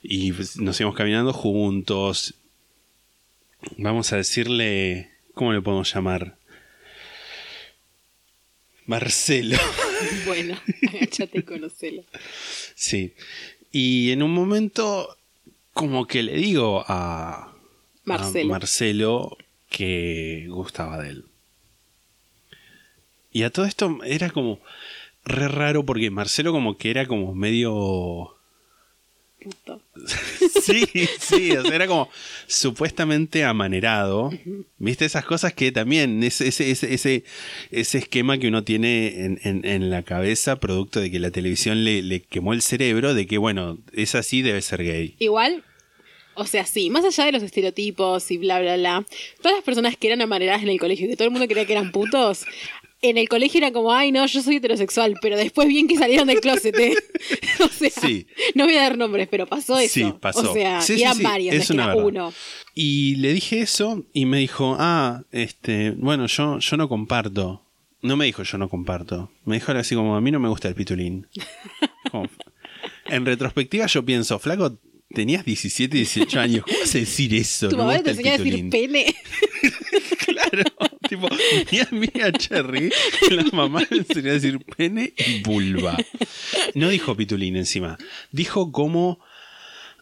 [0.02, 2.34] y nos íbamos caminando juntos.
[3.76, 6.38] Vamos a decirle, ¿cómo le podemos llamar?
[8.86, 9.56] Marcelo.
[10.26, 12.02] Bueno, agáchate y conocelo.
[12.74, 13.14] Sí.
[13.72, 15.16] Y en un momento,
[15.72, 17.52] como que le digo a
[18.04, 18.54] Marcelo.
[18.54, 19.36] a Marcelo
[19.70, 21.24] que gustaba de él.
[23.32, 24.60] Y a todo esto era como
[25.24, 28.36] re raro porque Marcelo como que era como medio...
[29.42, 29.80] Puto.
[30.62, 30.86] Sí,
[31.18, 32.08] sí, o sea, era como
[32.46, 34.30] supuestamente amanerado.
[34.78, 35.04] ¿Viste?
[35.04, 37.24] Esas cosas que también, ese, ese, ese,
[37.70, 42.02] esquema que uno tiene en, en- en la cabeza, producto de que la televisión le,
[42.02, 45.16] le quemó el cerebro, de que, bueno, es así, debe ser gay.
[45.18, 45.64] Igual,
[46.34, 49.04] o sea, sí, más allá de los estereotipos y bla, bla, bla,
[49.40, 51.66] todas las personas que eran amaneradas en el colegio y que todo el mundo creía
[51.66, 52.46] que eran putos,
[53.02, 56.28] en el colegio era como, ay, no, yo soy heterosexual, pero después bien que salieron
[56.28, 56.94] del closet, ¿eh?
[57.64, 58.26] o sea, Sí.
[58.54, 59.92] no voy a dar nombres, pero pasó eso.
[59.94, 60.50] Sí, pasó.
[60.50, 62.04] O sea, Sí, eran sí, varios, no es que era verdad.
[62.04, 62.32] uno.
[62.74, 67.66] Y le dije eso y me dijo, ah, este, bueno, yo, yo no comparto.
[68.02, 69.30] No me dijo yo no comparto.
[69.44, 71.26] Me dijo así como, a mí no me gusta el pitulín.
[72.10, 72.28] Como-
[73.06, 74.78] en retrospectiva yo pienso, flaco,
[75.14, 76.64] tenías 17, 18 años.
[76.64, 77.68] ¿Cómo vas a decir eso?
[77.68, 79.14] Tu No mamá te enseñó a decir pene.
[80.24, 80.62] Claro,
[81.16, 81.28] tipo,
[81.72, 82.90] mira, mira Cherry,
[83.30, 85.96] la mamá le enseñó a decir pene y vulva.
[86.74, 87.98] No dijo pitulín encima,
[88.30, 89.18] dijo como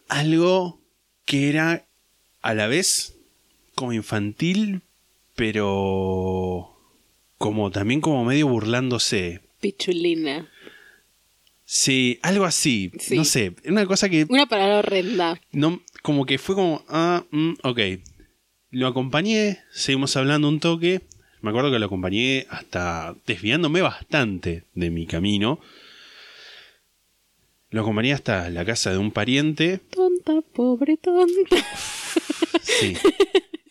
[0.08, 0.80] algo
[1.24, 1.86] que era
[2.42, 3.16] a la vez
[3.74, 4.82] como infantil,
[5.36, 6.76] pero
[7.38, 9.40] como también como medio burlándose.
[9.60, 10.48] Pichulina.
[11.64, 13.16] Sí, algo así, Sí.
[13.16, 15.40] no sé, una cosa que Una palabra horrenda.
[15.52, 17.78] no, como que fue como, ah, mm, ok.
[18.70, 21.00] Lo acompañé, seguimos hablando un toque.
[21.40, 25.58] Me acuerdo que lo acompañé hasta desviándome bastante de mi camino.
[27.70, 29.78] Lo acompañé hasta la casa de un pariente.
[29.90, 31.56] Tonta, pobre tonta.
[32.62, 32.96] Sí.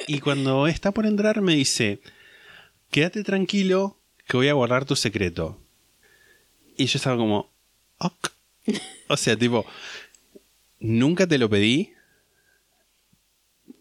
[0.08, 2.00] Y cuando está por entrar me dice,
[2.92, 3.98] quédate tranquilo
[4.28, 5.58] que voy a guardar tu secreto.
[6.76, 7.50] Y yo estaba como,
[8.00, 8.30] ok.
[9.08, 9.66] O sea, tipo,
[10.80, 11.94] nunca te lo pedí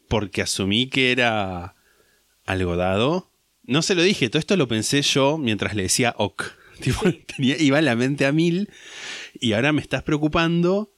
[0.09, 1.77] porque asumí que era
[2.45, 3.31] algo dado.
[3.65, 6.45] No se lo dije, todo esto lo pensé yo mientras le decía ok.
[6.81, 8.71] Tipo, tenía, iba la mente a mil
[9.35, 10.95] y ahora me estás preocupando.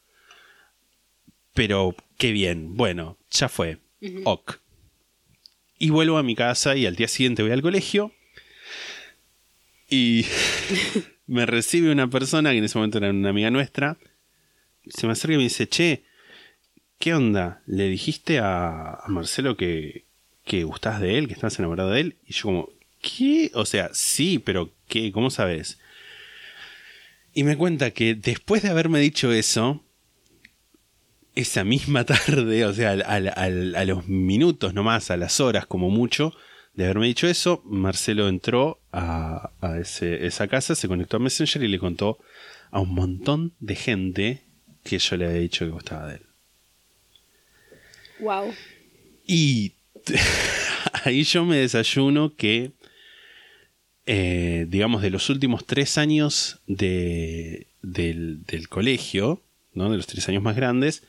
[1.55, 3.79] Pero qué bien, bueno, ya fue.
[4.25, 4.61] Ok.
[5.79, 8.13] Y vuelvo a mi casa y al día siguiente voy al colegio.
[9.89, 10.27] Y
[11.27, 13.99] me recibe una persona que en ese momento era una amiga nuestra.
[14.87, 16.05] Se me acerca y me dice, che,
[17.01, 17.63] ¿qué onda?
[17.67, 20.05] ¿Le dijiste a, Marcelo que,
[20.45, 22.17] que gustás de él, que estás enamorado de él?
[22.25, 22.69] Y yo como,
[23.03, 23.51] ¿qué?
[23.55, 25.11] O sea, sí, pero ¿qué?
[25.11, 25.81] ¿Cómo sabes?
[27.35, 29.83] Y me cuenta que después de haberme dicho eso,
[31.35, 36.35] esa misma tarde, o sea, a los minutos nomás, a las horas como mucho,
[36.75, 39.51] de haberme dicho eso, Marcelo entró a,
[39.81, 42.19] esa casa, se conectó a Messenger y le contó
[42.71, 44.45] a un montón de gente
[44.85, 46.30] que yo le había dicho que gustaba de él.
[48.21, 48.55] Wow.
[49.27, 49.73] Y
[51.05, 52.73] ahí yo me desayuno que,
[54.07, 59.43] eh, digamos, de los últimos tres años de- del, del colegio,
[59.75, 59.91] ¿no?
[59.91, 61.03] de los tres años más grandes,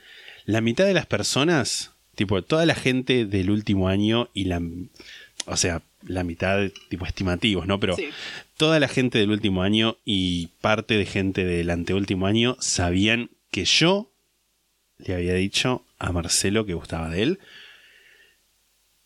[0.46, 4.62] la mitad de las personas, tipo, toda la gente del último año y la...
[5.48, 7.80] O sea, la mitad, tipo, estimativos, ¿no?
[7.80, 8.10] Pero Sí.
[8.58, 13.66] toda la gente del último año y parte de gente del anteúltimo año sabían que
[13.66, 14.12] yo
[15.00, 17.40] le había dicho a Marcelo que gustaba de él.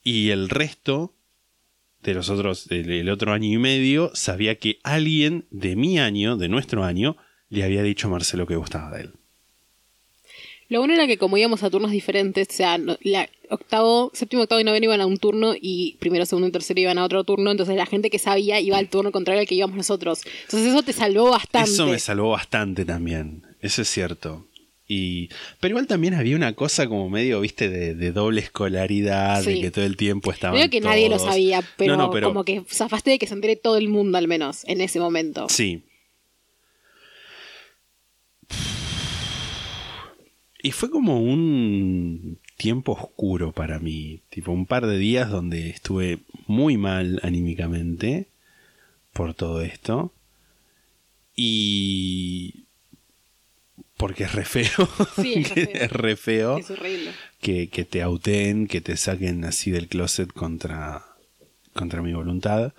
[0.01, 1.13] Y el resto
[2.01, 6.37] de los otros, del el otro año y medio, sabía que alguien de mi año,
[6.37, 7.17] de nuestro año,
[7.49, 9.13] le había dicho a Marcelo que gustaba de él.
[10.67, 14.59] Lo bueno era que como íbamos a turnos diferentes, o sea, la octavo, séptimo, octavo
[14.59, 17.51] y noveno iban a un turno y primero, segundo y tercero iban a otro turno,
[17.51, 20.21] entonces la gente que sabía iba al turno contrario al que íbamos nosotros.
[20.45, 21.69] Entonces eso te salvó bastante.
[21.69, 23.43] Eso me salvó bastante también.
[23.61, 24.47] Eso es cierto.
[24.87, 25.29] Y,
[25.59, 29.71] pero igual también había una cosa como medio, viste, de, de doble escolaridad, de que
[29.71, 32.63] todo el tiempo estaban Creo que nadie lo sabía, pero, No, no, pero como que
[32.69, 35.47] zafaste de que se entere todo el mundo al menos en ese momento.
[35.49, 35.81] Sí.
[40.61, 46.19] Y fue como un tiempo oscuro para mí, tipo un par de días donde estuve
[46.47, 48.27] muy mal anímicamente
[49.13, 50.11] por todo esto.
[51.35, 52.64] Y...
[53.97, 54.67] Porque es re feo.
[55.15, 55.73] Sí, es re feo.
[55.83, 57.11] es re feo Es horrible.
[57.39, 61.05] que, que te auten, que te saquen así del closet contra,
[61.73, 62.73] contra mi voluntad.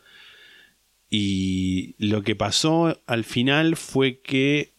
[1.08, 4.72] Y lo que pasó al final fue que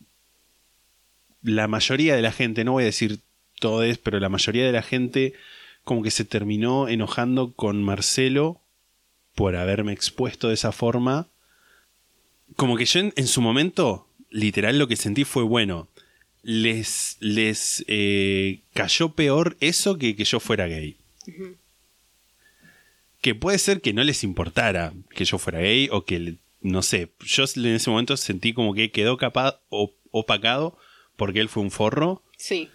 [1.41, 3.19] la mayoría de la gente, no voy a decir
[3.59, 5.33] todos, pero la mayoría de la gente
[5.83, 8.61] como que se terminó enojando con Marcelo
[9.35, 11.27] por haberme expuesto de esa forma.
[12.57, 15.87] Como que yo en, en su momento, literal, lo que sentí fue bueno.
[16.49, 20.95] Les, les eh, cayó peor eso que que yo fuera gay.
[23.19, 27.09] Que puede ser que no les importara que yo fuera gay o que, no sé,
[27.19, 30.77] yo en ese momento sentí como que quedó capa, o- opacado
[31.17, 32.69] porque él fue un forro Sí.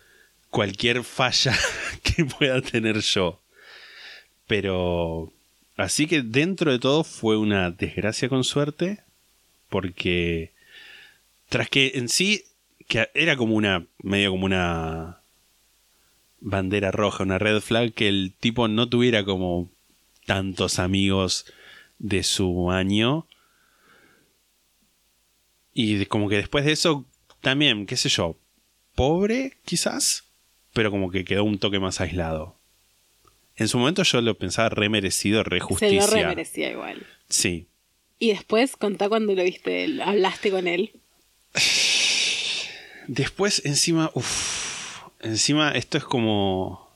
[0.51, 1.57] cualquier falla
[2.03, 3.40] que pueda tener yo.
[4.47, 5.32] Pero
[5.78, 8.99] así que dentro de todo fue una desgracia con suerte
[9.70, 10.51] porque
[11.49, 12.44] tras que en sí
[12.89, 15.23] que era como una medio como una
[16.41, 19.71] bandera roja, una red flag que el tipo no tuviera como
[20.27, 21.47] tantos amigos
[21.99, 23.27] de su año.
[25.73, 27.07] Y como que después de eso,
[27.41, 28.37] también, qué sé yo,
[28.95, 30.25] pobre quizás,
[30.73, 32.59] pero como que quedó un toque más aislado.
[33.57, 36.01] En su momento yo lo pensaba re merecido, re Se justicia.
[36.01, 37.07] lo remerecía igual.
[37.29, 37.69] Sí.
[38.19, 40.93] Y después, contá cuando lo viste, hablaste con él.
[43.09, 46.89] Después, encima, uff, encima esto es como...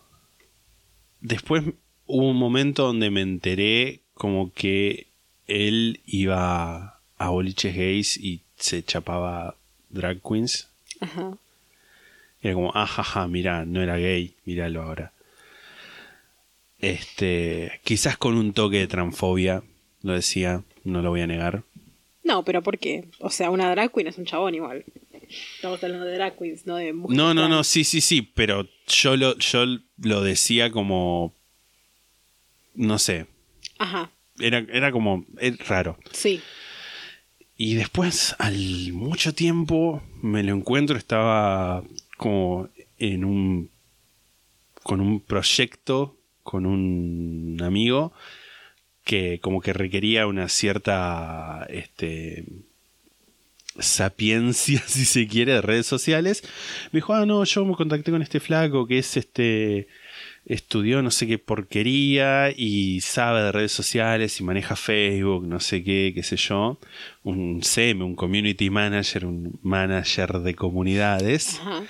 [1.21, 1.65] Después
[2.07, 5.09] hubo un momento donde me enteré como que
[5.47, 9.57] él iba a boliches gays y se chapaba
[9.91, 10.69] drag queens.
[11.01, 11.37] Ajá.
[12.43, 15.13] Era como, ajaja, mira, no era gay, míralo ahora.
[16.79, 19.63] Este, quizás con un toque de transfobia,
[20.03, 21.63] lo decía, no lo voy a negar.
[22.23, 23.09] No, pero ¿por qué?
[23.21, 24.85] O sea, una drag queen es un chabón igual.
[25.57, 27.17] Estamos hablando de drag queens, no de mujeres.
[27.17, 29.65] No, no, no, sí, sí, sí, pero yo lo, yo
[29.99, 31.35] lo decía como,
[32.75, 33.27] no sé,
[33.79, 35.99] Ajá, era, era como, es raro.
[36.13, 36.41] sí.
[37.59, 41.83] Y después, al mucho tiempo, me lo encuentro, estaba
[42.19, 43.71] como en un,
[44.83, 48.13] con un proyecto, con un amigo,
[49.05, 52.45] que como que requería una cierta, este,
[53.79, 56.43] sapiencia, si se quiere, de redes sociales.
[56.93, 59.89] Me dijo, ah, no, yo me contacté con este flaco que es este,
[60.47, 65.83] estudió no sé qué porquería y sabe de redes sociales y maneja Facebook, no sé
[65.83, 66.79] qué, qué sé yo.
[67.23, 71.61] Un CM, un community manager, un manager de comunidades.
[71.61, 71.85] Ajá.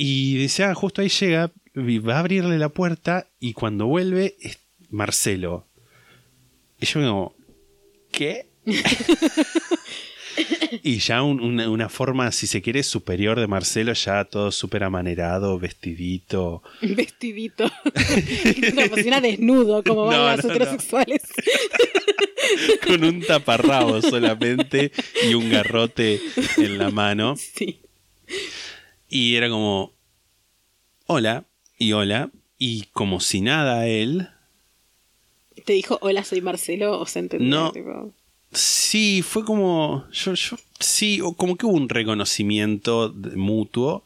[0.00, 4.60] Y dice, ah, justo ahí llega, va a abrirle la puerta y cuando vuelve es
[4.90, 5.66] Marcelo.
[6.80, 7.34] Y yo me digo,
[8.12, 8.46] ¿qué?
[10.82, 14.84] y ya un- una, una forma, si se quiere, superior de Marcelo, ya todo súper
[14.84, 16.62] amanerado, vestidito.
[16.82, 17.70] Vestidito.
[19.06, 20.40] Una desnudo, como van No, no.
[20.54, 21.22] heterosexuales.
[22.86, 24.92] con un taparrabo solamente
[25.28, 26.20] y un garrote
[26.56, 27.36] en la mano.
[27.36, 27.80] Sí.
[29.08, 29.92] Y era como.
[31.06, 31.44] hola
[31.78, 32.30] y hola.
[32.58, 34.28] Y como si nada él,
[35.64, 37.48] Te dijo, hola, soy Marcelo, o se entendió.
[37.48, 37.72] No.
[37.72, 38.12] tipo,
[38.52, 40.06] Sí, fue como.
[40.12, 44.04] Yo, yo, sí, o como que hubo un reconocimiento mutuo.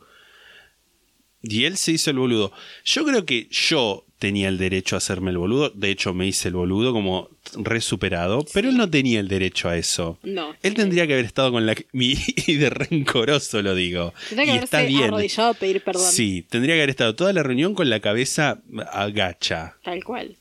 [1.43, 2.53] Y él se hizo el boludo.
[2.85, 5.71] Yo creo que yo tenía el derecho a hacerme el boludo.
[5.71, 8.45] De hecho, me hice el boludo como re superado.
[8.55, 10.19] Pero él no tenía el derecho a eso.
[10.23, 10.55] No.
[10.63, 11.75] Él tendría que haber estado con la.
[11.93, 12.17] mi-
[12.47, 14.15] Y de rencoroso lo digo.
[14.29, 15.05] Tendría que y está bien.
[15.05, 16.11] arrodillado a pedir perdón.
[16.11, 18.61] Sí, tendría que haber estado toda la reunión con la cabeza
[18.93, 19.77] agacha.
[19.83, 20.37] Tal cual.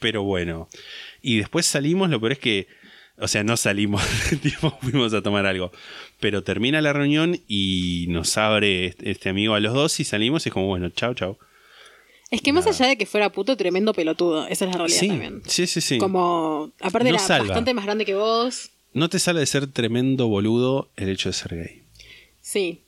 [0.00, 0.68] Pero bueno.
[1.22, 2.66] Y después salimos, lo peor es que.
[3.22, 4.02] O sea, no salimos,
[4.42, 5.70] tipo, fuimos a tomar algo.
[6.20, 10.44] Pero termina la reunión y nos abre este, este amigo a los dos y salimos
[10.44, 11.38] y es como, bueno, chao, chao.
[12.30, 14.46] Es que más allá de que fuera puto, tremendo pelotudo.
[14.48, 15.42] Esa es la realidad Sí, también.
[15.46, 15.98] sí, sí, sí.
[15.98, 17.48] Como, aparte No era salva.
[17.48, 18.70] bastante más grande que vos.
[18.94, 21.82] No te sale de ser tremendo boludo el hecho de ser gay.
[22.40, 22.80] Sí,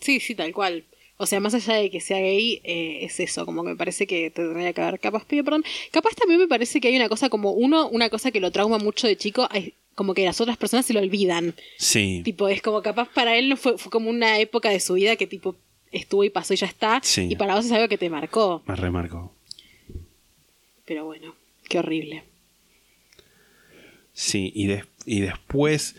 [0.00, 0.84] sí, sí, tal cual.
[1.16, 4.06] O sea, más allá de que sea gay, eh, es eso, como que me parece
[4.06, 5.64] que te tendría que haber capaz pedido perdón.
[5.92, 8.78] Capaz también me parece que hay una cosa como uno, una cosa que lo trauma
[8.78, 9.48] mucho de chico,
[9.94, 11.54] como que las otras personas se lo olvidan.
[11.78, 12.22] Sí.
[12.24, 15.16] Tipo, es como capaz para él no fue, fue como una época de su vida
[15.16, 15.56] que tipo
[15.90, 17.00] estuvo y pasó y ya está.
[17.02, 17.28] Sí.
[17.30, 18.62] Y para vos es algo que te marcó.
[18.66, 19.34] Me remarco.
[20.86, 21.34] Pero bueno,
[21.68, 22.24] qué horrible.
[24.14, 25.96] Sí, y, des- y después.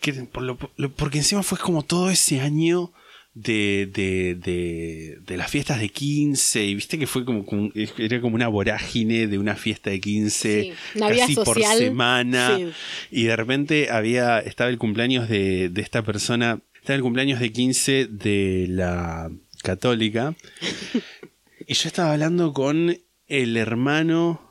[0.00, 2.92] que por lo- lo- porque encima fue como todo ese año
[3.34, 6.64] de, de, de, de las fiestas de 15.
[6.64, 10.62] Y viste que fue como, como- era como una vorágine de una fiesta de 15
[10.94, 12.56] Sí, casi por semana.
[12.56, 12.66] Sí.
[13.10, 14.38] Y de repente había.
[14.38, 16.60] Estaba el cumpleaños de, de esta persona.
[16.74, 19.30] Estaba el cumpleaños de 15 de la
[19.62, 20.34] católica.
[21.66, 22.96] y yo estaba hablando con
[23.26, 24.43] el hermano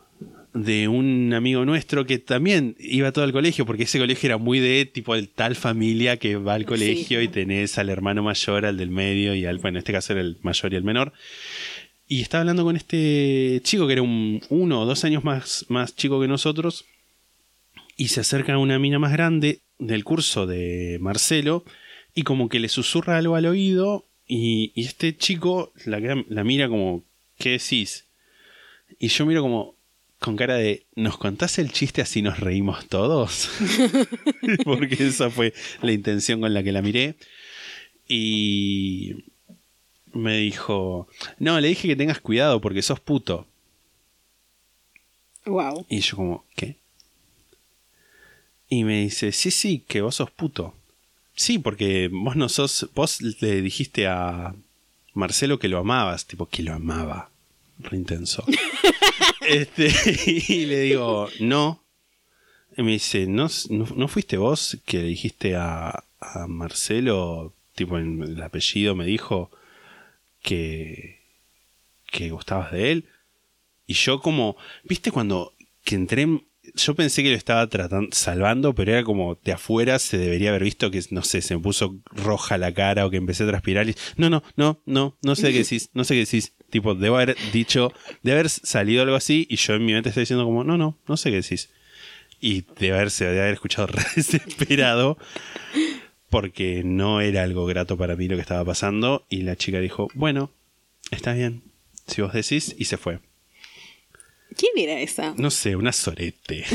[0.54, 4.60] de un amigo nuestro que también iba todo al colegio, porque ese colegio era muy
[4.60, 7.26] de tipo el tal familia que va al colegio Sí.
[7.26, 10.22] y tenés al hermano mayor, al del medio y al, bueno, en este caso era
[10.22, 11.12] el mayor y el menor.
[12.08, 15.96] Y estaba hablando con este chico que era un uno o dos años más, más
[15.96, 16.86] chico que nosotros.
[17.98, 21.64] Y se acerca a una mina más grande del curso de Marcelo.
[22.14, 24.06] Y como que le susurra algo al oído.
[24.28, 27.04] Y, y este chico la, la mira como,
[27.40, 28.06] ¿qué decís?
[29.00, 29.76] Y yo miro como
[30.24, 33.50] con cara de, ¿nos contás el chiste así nos reímos todos?
[34.64, 37.16] Porque esa fue la intención con la que la miré.
[38.08, 39.26] Y
[40.14, 41.10] me dijo,
[41.40, 43.48] no, le dije que tengas cuidado porque sos puto.
[45.46, 45.86] Wow.
[45.90, 46.78] Y yo como, ¿qué?
[48.70, 50.74] Y me dice, sí, sí, que vos sos puto.
[51.36, 54.56] Sí, porque vos no sos, vos le dijiste a
[55.14, 57.30] Marcelo que lo amabas, tipo que lo amaba.
[57.80, 58.46] Re intenso.
[59.48, 59.88] este,
[60.48, 61.84] y le digo, no.
[62.76, 66.04] Y me dice, ¿no, no, fuiste vos que le dijiste a,
[66.48, 69.52] Marcelo, tipo en el apellido me dijo
[70.42, 71.20] que,
[72.06, 73.06] que gustabas de él?
[73.86, 75.54] Y yo como, viste cuando
[75.84, 76.46] que entré, en-
[76.76, 80.64] yo pensé que lo estaba tratando, salvando, pero era como de afuera se debería haber
[80.64, 83.90] visto que, no sé, se me puso roja la cara o que empecé a transpirar.
[83.90, 86.54] Y, no, no, no, no, no sé qué decís, no sé qué decís.
[86.74, 87.94] Tipo, debo haber dicho,
[88.24, 90.98] de haber salido algo así y yo en mi mente estoy diciendo como, no, no,
[91.08, 91.70] no sé qué decís.
[92.42, 95.20] Y de haberse, de haber escuchado re desesperado
[96.32, 99.24] porque no era algo grato para mí lo que estaba pasando.
[99.30, 100.50] Y la chica dijo, bueno,
[101.12, 101.62] está bien,
[102.08, 103.20] si vos decís, y se fue.
[104.58, 105.36] ¿Quién era esa?
[105.38, 106.66] No sé, una sorete.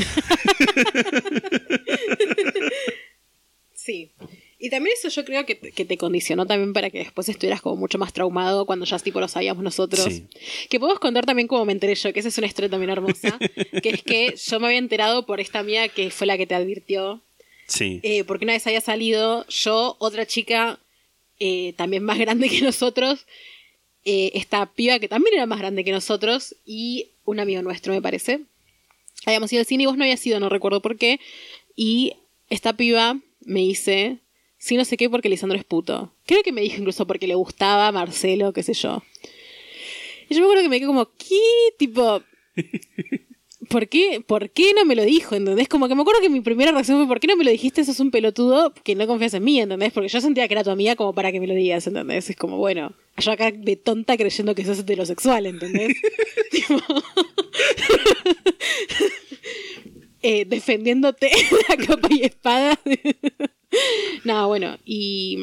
[3.73, 4.11] Sí.
[4.61, 7.61] Y también eso yo creo que, te- que te condicionó también para que después estuvieras
[7.61, 10.03] como mucho más traumado cuando ya tipo lo sabíamos nosotros.
[10.13, 10.27] Sí.
[10.69, 13.39] Que podemos contar también cómo me enteré yo, que esa es una historia también hermosa.
[13.81, 16.55] que es que yo me había enterado por esta amiga que fue la que te
[16.55, 17.21] advirtió.
[17.67, 17.99] Sí.
[18.03, 20.79] eh, porque una vez había salido yo, otra chica
[21.39, 23.25] eh, también más grande que nosotros,
[24.05, 28.01] eh, esta piba que también era más grande que nosotros y un amigo nuestro, me
[28.01, 28.41] parece.
[29.25, 31.19] Habíamos ido al cine y vos no habías ido, no recuerdo por qué.
[31.75, 32.13] Y
[32.49, 34.17] esta piba me dice,
[34.59, 36.13] sí, no sé qué, porque Lisandro es puto.
[36.27, 39.01] Creo que me dijo incluso porque le gustaba Marcelo, qué sé yo.
[40.29, 41.73] Y yo me acuerdo que me quedé como, ¿qué?
[41.79, 42.21] Tipo,
[43.69, 45.35] ¿por qué, ¿por qué no me lo dijo?
[45.35, 45.67] ¿Entendés?
[45.67, 47.83] Como que me acuerdo que mi primera reacción fue, ¿por qué no me lo dijiste?
[47.83, 49.91] Sos un pelotudo que no confías en mí, ¿entendés?
[49.91, 52.29] Porque yo sentía que era tu amiga como para que me lo digas, ¿entendés?
[52.29, 55.95] Es como, bueno, yo acá de tonta creyendo que sos heterosexual, ¿entendés?
[56.51, 56.79] Tipo,
[60.21, 61.29] eh, defendiéndote
[61.69, 62.79] a capa y espada.
[64.23, 65.37] no, bueno, y,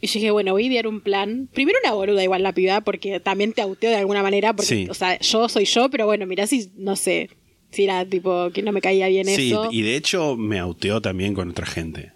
[0.00, 1.48] y yo dije, bueno, voy a idear un plan.
[1.52, 4.86] Primero una boluda igual la piba, porque también te auteo de alguna manera, porque, Sí.
[4.90, 7.30] o sea, yo soy yo, pero bueno, mirá si, no sé,
[7.70, 9.68] si era tipo que no me caía bien Sí, eso.
[9.70, 12.12] y de hecho me auteó también con otra gente.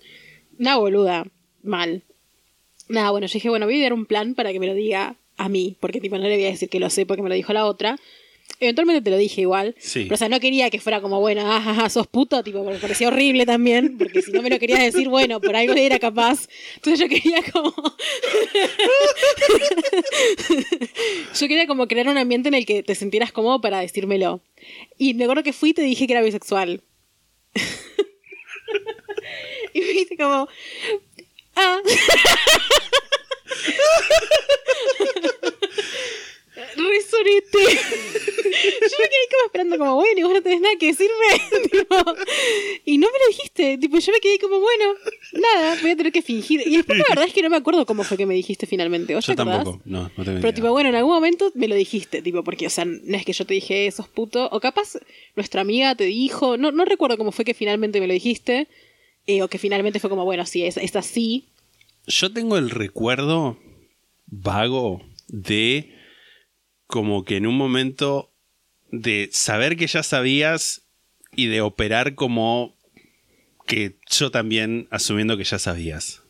[0.59, 1.25] Una boluda,
[1.63, 2.03] mal.
[2.89, 5.17] Nada, bueno, yo dije, bueno, voy a idear un plan para que me lo diga
[5.37, 7.35] a mí, porque tipo no le voy a decir que lo sé porque me lo
[7.35, 7.97] dijo la otra.
[8.61, 9.77] Eventualmente te lo dije igual.
[9.79, 10.05] Sí.
[10.05, 12.65] Pero o sea, no quería que fuera como, bueno, ah, ah, ah, sos puto, tipo,
[12.65, 16.01] me parecía horrible también, porque si no me lo querías decir, bueno, por algo era
[16.01, 16.49] capaz.
[16.75, 17.73] Entonces yo quería como.
[21.41, 24.41] yo quería como crear un ambiente en el que te sintieras cómodo para decírmelo.
[24.99, 26.83] Y me acuerdo que fui y te dije que era bisexual.
[29.75, 30.49] y me como.
[31.55, 31.79] Ah.
[36.77, 37.59] Resorete.
[37.59, 41.15] Yo me quedé como esperando como, bueno, y vos no tenés nada que decirme.
[41.71, 41.97] Tipo,
[42.85, 43.79] y no me lo dijiste.
[43.79, 44.95] Tipo, yo me quedé como, bueno,
[45.33, 46.63] nada, voy a tener que fingir.
[46.67, 49.15] Y después la verdad es que no me acuerdo cómo fue que me dijiste finalmente.
[49.15, 49.81] ¿Vos Yo te tampoco.
[49.85, 52.71] No, no tengo Pero tipo, bueno, en algún momento me lo dijiste, tipo, porque, o
[52.71, 54.99] sea, no es que yo te dije, sos puto, o capaz
[55.37, 58.69] nuestra amiga te dijo, no, no recuerdo cómo fue que finalmente me lo dijiste,
[59.27, 61.49] eh, o que finalmente fue como, bueno, sí, es, es así.
[62.07, 63.59] Yo tengo el recuerdo
[64.27, 65.98] vago de
[66.89, 68.33] como que en un momento
[68.91, 70.83] de saber que ya sabías
[71.37, 72.75] y de operar como
[73.67, 76.23] que yo también asumiendo que ya sabías.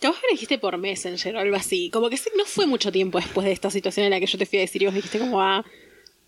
[0.00, 3.18] Capaz me lo dijiste por Messenger o algo así, como que no fue mucho tiempo
[3.18, 5.20] después de esta situación en la que yo te fui a decir y vos dijiste
[5.20, 5.64] como, ah,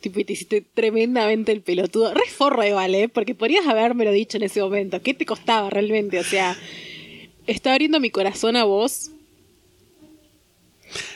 [0.01, 2.14] tipo, y te hiciste tremendamente el pelotudo.
[2.14, 3.09] Re forro igual, ¿eh?
[3.09, 5.02] Porque podrías habérmelo dicho en ese momento.
[5.02, 6.20] ¿Qué te costaba realmente?
[6.20, 6.56] O sea,
[7.48, 9.10] estaba abriendo mi corazón a vos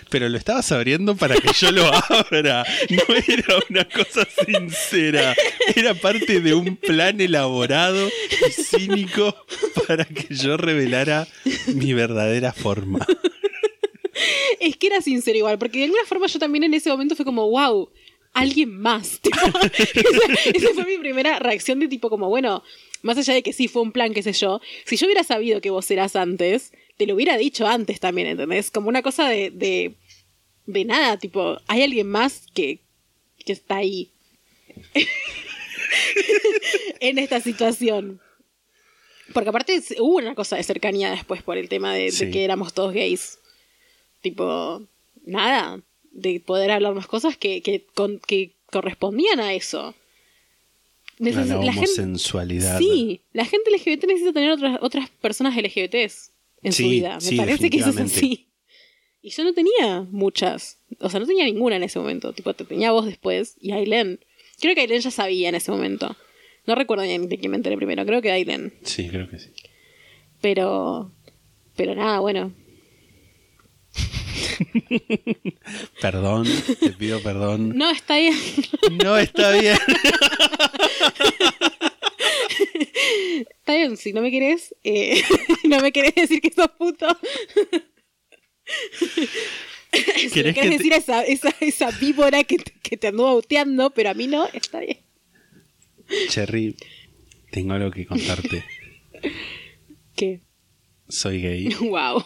[0.09, 2.65] Pero lo estabas abriendo para que yo lo abra.
[2.91, 5.35] No era una cosa sincera.
[5.75, 9.35] Era parte de un plan elaborado y cínico
[9.87, 11.29] para que yo revelara
[11.75, 13.07] mi verdadera forma.
[14.59, 17.25] Es que era sincero igual, porque de alguna forma yo también en ese momento fue
[17.25, 17.89] como, wow,
[18.33, 19.21] alguien más.
[19.23, 22.63] Tipo, esa, esa fue mi primera reacción de tipo como, bueno,
[23.03, 25.61] más allá de que sí fue un plan, qué sé yo, si yo hubiera sabido
[25.61, 28.71] que vos eras antes, te lo hubiera dicho antes también, ¿entendés?
[28.71, 29.95] Como una cosa de, de,
[30.67, 32.81] de nada, tipo, hay alguien más que,
[33.43, 34.11] que está ahí.
[37.01, 38.21] en esta situación.
[39.33, 42.93] Porque aparte hubo una cosa de cercanía después por el tema de, que éramos todos
[42.93, 43.39] gays.
[44.21, 44.87] Tipo,
[45.25, 49.95] nada, de poder hablar más cosas que, que, con- que correspondían a eso.
[51.17, 52.79] La Neces- la gente, homosensualidad.
[52.79, 56.33] sí, la gente LGBT necesita tener otras, otras personas LGBTs
[56.63, 57.15] en su Sí, vida.
[57.15, 58.49] Me sí, parece que eso es así.
[59.23, 60.79] Y yo no tenía muchas.
[60.99, 62.33] O sea, no tenía ninguna en ese momento.
[62.33, 64.21] Tipo, te tenía vos después y Aileen.
[64.61, 66.17] Creo que Aileen ya sabía en ese momento.
[66.67, 68.05] No recuerdo bien de quién me enteré primero.
[68.07, 68.73] Creo que Aileen.
[68.83, 69.51] Sí, creo que sí.
[70.41, 71.13] Pero.
[71.77, 72.53] Pero nada, bueno.
[76.01, 76.47] Perdón,
[76.79, 77.77] te pido perdón.
[77.77, 78.35] No, está bien.
[79.03, 79.77] No está bien.
[82.81, 85.23] Está bien, si no me querés, eh,
[85.65, 87.07] no me querés decir que sos puto.
[88.99, 89.27] si
[89.93, 93.09] me ¿Querés querés que te- decir a esa, esa, esa víbora que te, que te
[93.09, 93.43] anduvo
[93.95, 94.99] pero a mí no, está bien.
[96.29, 96.75] Cherry,
[97.53, 98.65] tengo algo que contarte.
[100.17, 100.41] ¿Qué?
[101.09, 101.69] Soy gay.
[101.81, 102.25] Wow.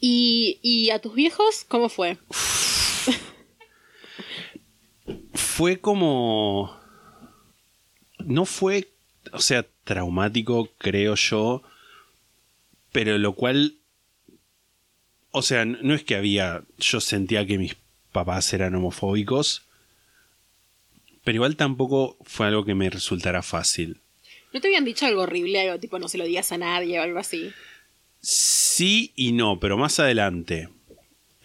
[0.00, 2.18] ¿Y, ¿Y a tus viejos cómo fue?
[5.62, 6.76] Fue como.
[8.18, 8.88] No fue.
[9.32, 11.62] O sea, traumático, creo yo.
[12.90, 13.76] Pero lo cual.
[15.30, 16.64] O sea, no es que había.
[16.78, 17.76] Yo sentía que mis
[18.10, 19.62] papás eran homofóbicos.
[21.22, 24.00] Pero igual tampoco fue algo que me resultara fácil.
[24.52, 27.02] ¿No te habían dicho algo horrible, algo tipo no se lo digas a nadie o
[27.04, 27.52] algo así?
[28.20, 30.70] Sí y no, pero más adelante.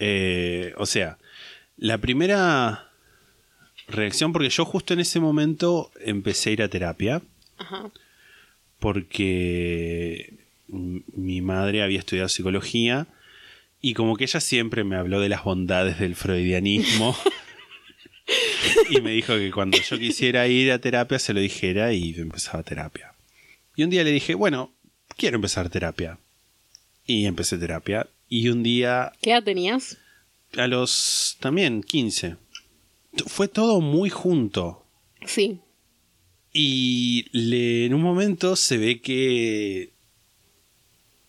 [0.00, 1.18] Eh, o sea,
[1.76, 2.87] la primera
[3.88, 7.22] reacción, porque yo justo en ese momento empecé a ir a terapia,
[7.56, 7.90] Ajá.
[8.78, 10.34] porque
[10.68, 13.06] mi madre había estudiado psicología
[13.80, 17.16] y como que ella siempre me habló de las bondades del freudianismo.
[18.90, 22.62] y me dijo que cuando yo quisiera ir a terapia se lo dijera y empezaba
[22.62, 23.12] terapia.
[23.76, 24.72] Y un día le dije, bueno,
[25.16, 26.18] quiero empezar terapia.
[27.06, 28.06] Y empecé terapia.
[28.28, 29.96] Y un día, ¿Qué edad tenías?
[30.56, 32.36] a los también 15, t-
[33.26, 34.84] fue todo muy junto.
[35.26, 35.60] Sí.
[36.52, 39.92] Y le, en un momento se ve que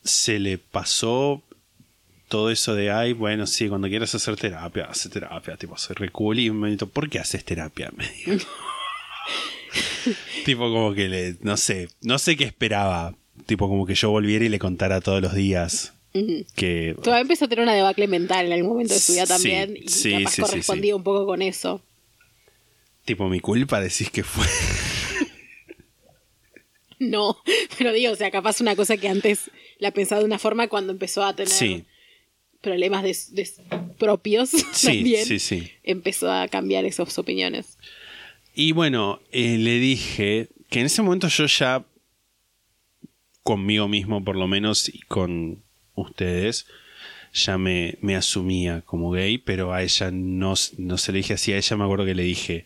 [0.04, 1.44] se le pasó
[2.30, 6.10] todo eso de, ay, bueno, sí, cuando quieras hacer terapia, hace terapia, tipo, soy re
[6.10, 6.40] cool.
[6.40, 7.92] Y me dijo, ¿por qué haces terapia?
[7.96, 8.48] Me dijo.
[10.46, 13.16] tipo, como que le, no sé, no sé qué esperaba.
[13.46, 15.94] Tipo, como que yo volviera y le contara todos los días.
[16.56, 16.96] Que...
[17.06, 19.78] Mamá empezó a tener una debacle mental en algún momento de su vida Sí, también.
[19.78, 21.82] y sí, capaz sí, correspondía un poco con eso.
[23.06, 24.46] Tipo, mi culpa decís que fue.
[27.00, 27.38] No,
[27.78, 30.92] pero digo, o sea, capaz una cosa que antes la pensaba de una forma cuando
[30.92, 31.86] empezó a tener
[32.60, 33.50] problemas de, de-
[33.98, 34.52] propios
[34.84, 35.26] también.
[35.26, 35.72] sí, sí.
[35.84, 37.78] Empezó a cambiar esas opiniones.
[38.54, 41.86] Y bueno, eh, le dije que en ese momento yo ya,
[43.44, 45.64] conmigo mismo por lo menos y con
[46.02, 46.68] ustedes,
[47.34, 51.54] ya me, me asumía como gay, pero a ella no, no se le dije así.
[51.54, 52.66] A ella me acuerdo que le dije,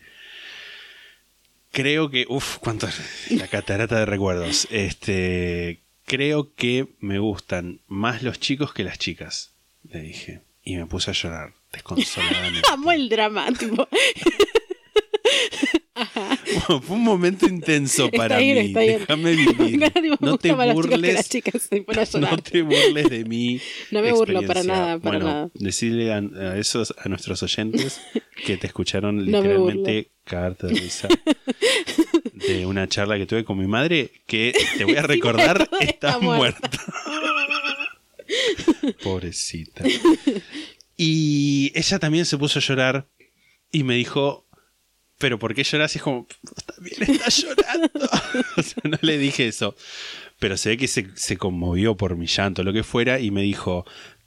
[1.72, 2.88] creo que, uff, cuánto,
[3.32, 4.68] la catarata de recuerdos.
[4.72, 9.54] Este, creo que me gustan más los chicos que las chicas,
[9.84, 10.42] le dije.
[10.64, 12.62] Y me puse a llorar, desconsoladamente.
[12.72, 13.88] Amo el drama, tipo.
[16.82, 18.66] Fue un momento intenso Está para bien, mí.
[18.68, 19.00] está bien.
[19.00, 19.92] Déjame vivir.
[20.20, 21.30] No te burles.
[22.20, 23.60] No te burles de mí.
[23.92, 25.50] No me burlo para nada, para bueno, nada.
[25.56, 28.02] decirle a, a esos a nuestros oyentes
[28.46, 31.08] que te escucharon No me literalmente cagarte de risa
[32.48, 36.20] de una charla que tuve con mi madre que te voy a recordar está está
[36.20, 36.70] muerta.
[36.70, 37.94] muerta.
[39.04, 39.84] Pobrecita.
[40.98, 43.08] Y ella también se puso a llorar
[43.72, 44.46] y me dijo,
[45.18, 45.96] pero ¿por qué lloras?
[45.96, 46.28] Y es como,
[46.66, 47.90] también está llorando.
[48.58, 49.76] o sea, no le dije eso.
[50.40, 53.42] Pero se ve que se, se conmovió por mi llanto, lo que fuera, y me
[53.42, 53.86] dijo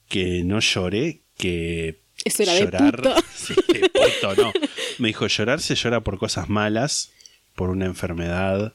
[0.08, 2.96] que no lloré, que Eso era de llorar...
[2.96, 3.14] puto.
[3.34, 4.52] Sí, de puto, no.
[4.98, 7.12] Me dijo, llorar se llora por cosas malas,
[7.54, 8.72] por una enfermedad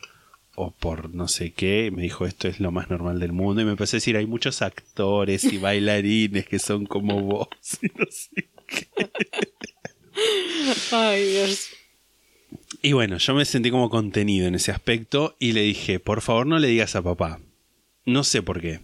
[0.55, 1.91] o por no sé qué.
[1.91, 3.61] Me dijo, esto es lo más normal del mundo.
[3.61, 7.47] Y me empecé a decir, hay muchos actores y bailarines que son como vos.
[7.81, 8.49] Y no sé
[10.91, 11.69] Ay, Dios.
[12.81, 16.47] Y bueno, yo me sentí como contenido en ese aspecto y le dije, por favor
[16.47, 17.39] no le digas a papá.
[18.05, 18.79] No sé por qué.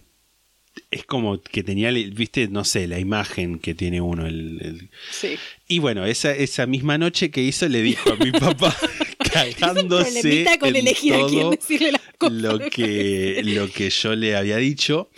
[0.92, 4.26] Es como que tenía, viste, no sé, la imagen que tiene uno.
[4.26, 5.36] El, el- Sí.
[5.66, 8.76] Y bueno, esa, esa misma noche que hizo le dijo a mi papá,
[9.32, 12.36] cagándose con en elegir a quién todo decirle las cosas.
[12.36, 15.10] lo que, lo que yo le había dicho.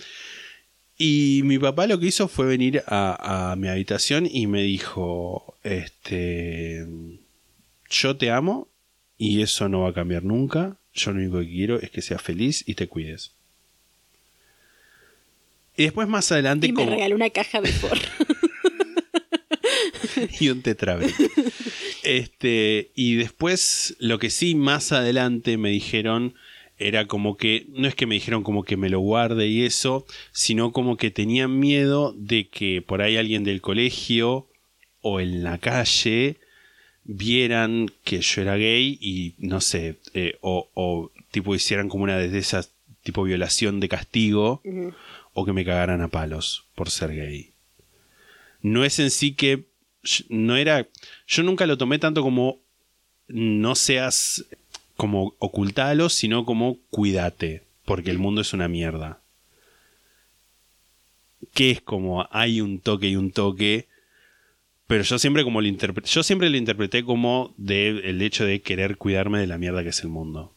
[0.97, 5.57] Y mi papá lo que hizo fue venir a, a mi habitación y me dijo,
[5.63, 6.87] este,
[7.91, 8.69] yo te amo
[9.23, 10.79] y eso no va a cambiar nunca.
[10.95, 13.33] Yo lo único que quiero es que seas feliz y te cuides.
[15.77, 17.99] Y después más adelante Y me como- regaló una caja de por.
[20.41, 21.15] y un tetrabric.
[22.03, 26.35] Este, y después, lo que sí más adelante me dijeron
[26.79, 30.07] era como que, no es que me dijeron como que me lo guarde y eso,
[30.33, 34.49] sino como que tenían miedo de que por ahí alguien del colegio
[35.03, 36.39] o en la calle
[37.13, 42.17] vieran que yo era gay y no sé, eh, o, o tipo hicieran como una
[42.17, 42.71] de esas
[43.03, 44.63] tipo violación de castigo
[45.33, 47.51] o que me cagaran a palos por ser gay.
[48.63, 49.65] No es en sí que
[50.29, 50.87] no era
[51.27, 52.59] yo nunca lo tomé tanto como
[53.27, 54.45] no seas
[54.97, 59.21] como ocultalo sino como cuídate porque el mundo es una mierda.
[61.55, 63.89] Que es como hay un toque y un toque
[64.91, 68.61] pero yo siempre como lo interpreté yo siempre lo interpreté como de el hecho de
[68.61, 70.53] querer cuidarme de la mierda que es el mundo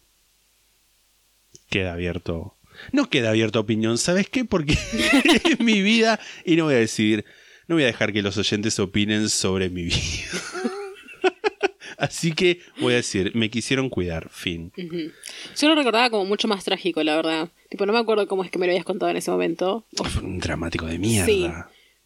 [1.69, 2.55] queda abierto
[2.91, 4.73] no queda abierto a opinión sabes qué porque
[5.45, 7.25] es mi vida y no voy a decidir
[7.67, 9.97] no voy a dejar que los oyentes opinen sobre mi vida.
[11.97, 14.73] Así que voy a decir, me quisieron cuidar, fin.
[14.75, 17.49] Yo lo recordaba como mucho más trágico, la verdad.
[17.69, 19.85] Tipo, no me acuerdo cómo es que me lo habías contado en ese momento.
[19.95, 21.25] Fue un dramático de mierda.
[21.25, 21.49] Sí.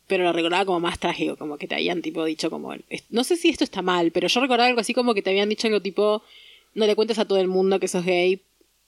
[0.07, 2.73] Pero lo recordaba como más trágico, como que te habían tipo dicho como...
[3.09, 5.49] No sé si esto está mal, pero yo recordaba algo así como que te habían
[5.49, 6.23] dicho algo tipo...
[6.73, 8.41] No le cuentes a todo el mundo que sos gay,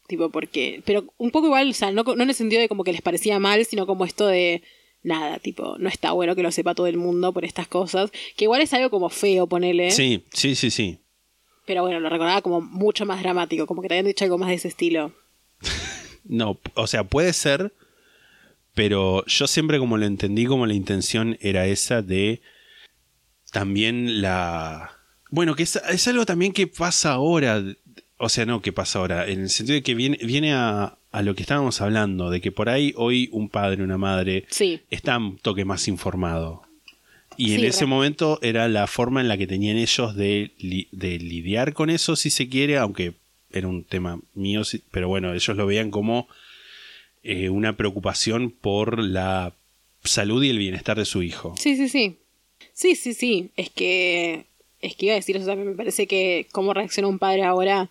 [0.07, 0.81] tipo porque...
[0.85, 3.01] Pero un poco igual, o sea, no, no en el sentido de como que les
[3.01, 4.61] parecía mal, sino como esto de...
[5.01, 8.11] Nada, tipo, no está bueno que lo sepa todo el mundo por estas cosas.
[8.35, 9.91] Que igual es algo como feo, ponele.
[9.91, 10.99] Sí, sí, sí, sí.
[11.65, 14.49] Pero bueno, lo recordaba como mucho más dramático, como que te habían dicho algo más
[14.49, 15.13] de ese estilo.
[16.25, 17.73] No, o sea, puede ser,
[18.79, 22.41] pero yo siempre como lo entendí, como la intención era esa de
[23.51, 24.91] también la...
[25.31, 27.61] Bueno, que es, es algo también que pasa ahora,
[28.17, 31.21] o sea, no que pasa ahora, en el sentido de que viene, viene a, a
[31.21, 34.79] lo que estábamos hablando, de que por ahí hoy un padre, una madre, Sí.
[34.89, 36.63] está un toque más informado.
[37.37, 41.19] Y en ese momento era la forma en la que tenían ellos de, li- de
[41.19, 43.13] lidiar con eso, si se quiere, aunque
[43.51, 46.27] era un tema mío, sí, pero bueno, ellos lo veían como
[47.23, 49.53] eh, una preocupación por la
[50.03, 51.55] salud y el bienestar de su hijo.
[51.57, 52.19] Sí, sí, sí.
[52.73, 53.51] Sí, sí, sí.
[53.55, 54.45] Es que.
[54.81, 55.69] Es que iba a decir eso también.
[55.69, 57.89] Me parece que cómo reacciona un padre ahora.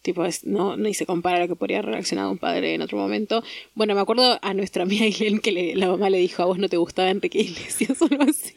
[0.00, 2.82] Tipo, es, no, ni se compara a lo que podría haber reaccionado un padre en
[2.82, 3.42] otro momento.
[3.74, 6.56] Bueno, me acuerdo a nuestra amiga Aileen que le- la mamá le dijo a vos
[6.56, 8.54] no te gustaba Enrique Iglesias o algo así.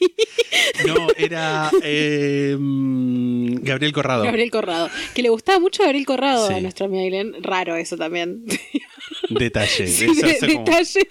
[0.85, 4.23] No, era eh, Gabriel Corrado.
[4.23, 4.89] Gabriel Corrado.
[5.15, 6.53] Que le gustaba mucho Gabriel Corrado Sí.
[6.53, 7.33] a nuestra amiga Aileen.
[7.43, 8.45] Raro eso también.
[9.29, 9.87] Detalle.
[9.87, 11.07] Sí, Eso de- hace como- detalles.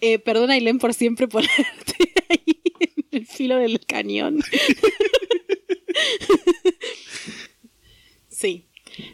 [0.00, 1.54] Eh, perdona, Ailén, por siempre ponerte
[2.30, 2.62] ahí
[3.10, 4.40] en el filo del cañón.
[8.28, 8.66] sí.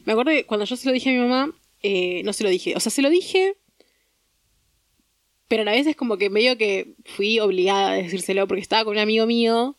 [0.05, 2.51] Me acuerdo que cuando yo se lo dije a mi mamá, eh, no se lo
[2.51, 2.75] dije.
[2.77, 3.57] O sea, se lo dije,
[5.49, 8.85] pero a la vez es como que medio que fui obligada a decírselo porque estaba
[8.85, 9.77] con un amigo mío,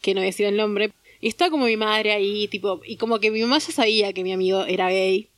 [0.00, 3.18] que no voy a el nombre, y estaba como mi madre ahí, tipo, y como
[3.20, 5.30] que mi mamá ya sabía que mi amigo era gay.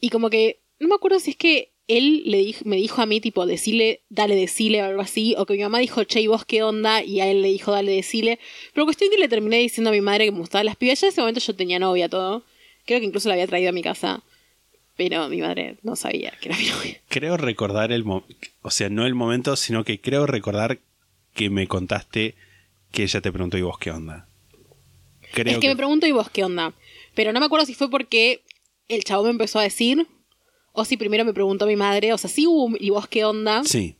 [0.00, 3.06] Y como que, no me acuerdo si es que él le dijo, me dijo a
[3.06, 6.26] mí, tipo, decirle, dale, decile o algo así, o que mi mamá dijo, che, ¿y
[6.26, 7.02] vos qué onda?
[7.02, 8.38] Y a él le dijo, dale, decile.
[8.74, 11.00] Pero cuestión que le terminé diciendo a mi madre que me gustaban las pibas.
[11.00, 12.44] Ya en ese momento yo tenía novia, todo.
[12.88, 14.22] Creo que incluso la había traído a mi casa.
[14.96, 16.98] Pero mi madre no sabía que era mi novia.
[17.08, 20.78] Creo recordar el momento, o sea, no el momento, sino que creo recordar
[21.34, 22.34] que me contaste
[22.90, 24.26] que ella te preguntó, ¿y vos qué onda?
[25.34, 26.72] Creo es que, me pregunto, ¿y vos qué onda?
[27.14, 28.42] Pero no me acuerdo si fue porque
[28.88, 30.06] el chavo me empezó a decir,
[30.72, 33.26] o si primero me preguntó mi madre, o sea, sí hubo, un ¿y vos qué
[33.26, 33.62] onda?
[33.64, 33.96] Sí.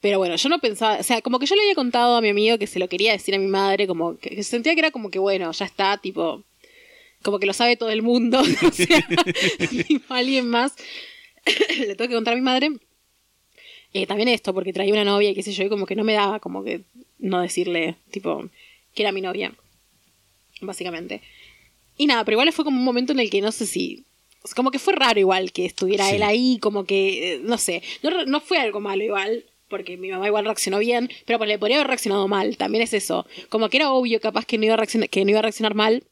[0.00, 2.28] Pero bueno, yo no pensaba, o sea, como que yo le había contado a mi
[2.28, 5.10] amigo que se lo quería decir a mi madre, como que sentía que era como
[5.10, 6.44] que bueno, ya está, tipo,
[7.24, 9.08] como que lo sabe todo el mundo, o sea,
[10.10, 10.74] alguien más
[11.78, 12.70] le tengo que contar a mi madre.
[13.92, 16.02] Eh, también esto, porque traía una novia y qué sé yo, y como que no
[16.04, 16.82] me daba como que
[17.18, 18.48] no decirle, tipo,
[18.94, 19.52] que era mi novia,
[20.60, 21.20] básicamente.
[21.96, 24.04] Y nada, pero igual fue como un momento en el que no sé si.
[24.56, 26.16] Como que fue raro igual que estuviera Sí.
[26.16, 30.10] él ahí, como que, eh, no sé, no, no fue algo malo igual, porque mi
[30.10, 33.26] mamá igual reaccionó bien, pero pues, le podría haber reaccionado mal, también es eso.
[33.48, 35.74] Como que era obvio capaz que no iba a reaccionar, que no iba a reaccionar
[35.74, 36.02] mal,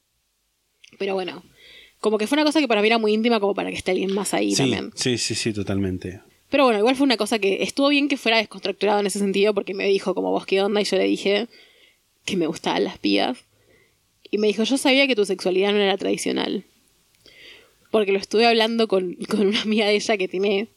[0.98, 1.42] pero bueno,
[2.00, 3.92] como que fue una cosa que para mí era muy íntima como para que esté
[3.92, 4.90] alguien más ahí Sí, también.
[4.94, 6.20] sí, sí, sí, totalmente.
[6.50, 9.54] Pero bueno, igual fue una cosa que estuvo bien que fuera descontracturado en ese sentido,
[9.54, 11.48] porque me dijo como vos qué onda, y yo le dije
[12.24, 13.38] que me gustaban las pías.
[14.30, 16.64] Y me dijo, yo sabía que tu sexualidad no era tradicional.
[17.90, 20.68] Porque lo estuve hablando con, con una amiga de ella que tiene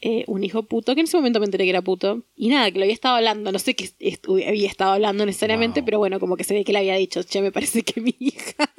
[0.00, 2.22] eh, un hijo puto, que en ese momento me enteré que era puto.
[2.36, 5.80] Y nada, que lo había estado hablando, no sé qué est- había estado hablando necesariamente,
[5.80, 5.84] Wow.
[5.86, 8.14] pero bueno, como que se ve que le había dicho, che, me parece que mi
[8.18, 8.70] hija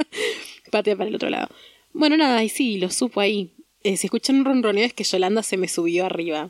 [0.71, 1.49] patea para el otro lado.
[1.93, 3.53] Bueno, nada, y sí, lo supo ahí.
[3.83, 6.49] Eh, si escuchan un ronroneo es que Yolanda se me subió arriba.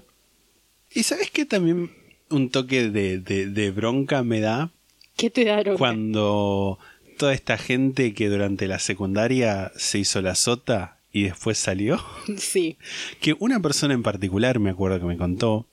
[0.93, 1.91] ¿Y sabes qué también
[2.29, 4.71] un toque de, de- de bronca me da?
[5.15, 5.77] ¿Qué te da bronca?
[5.77, 6.79] Cuando
[7.17, 11.99] toda esta gente que durante la secundaria se hizo la sota y después salió.
[12.37, 12.77] Sí.
[13.21, 15.67] Que una persona en particular me acuerdo que me contó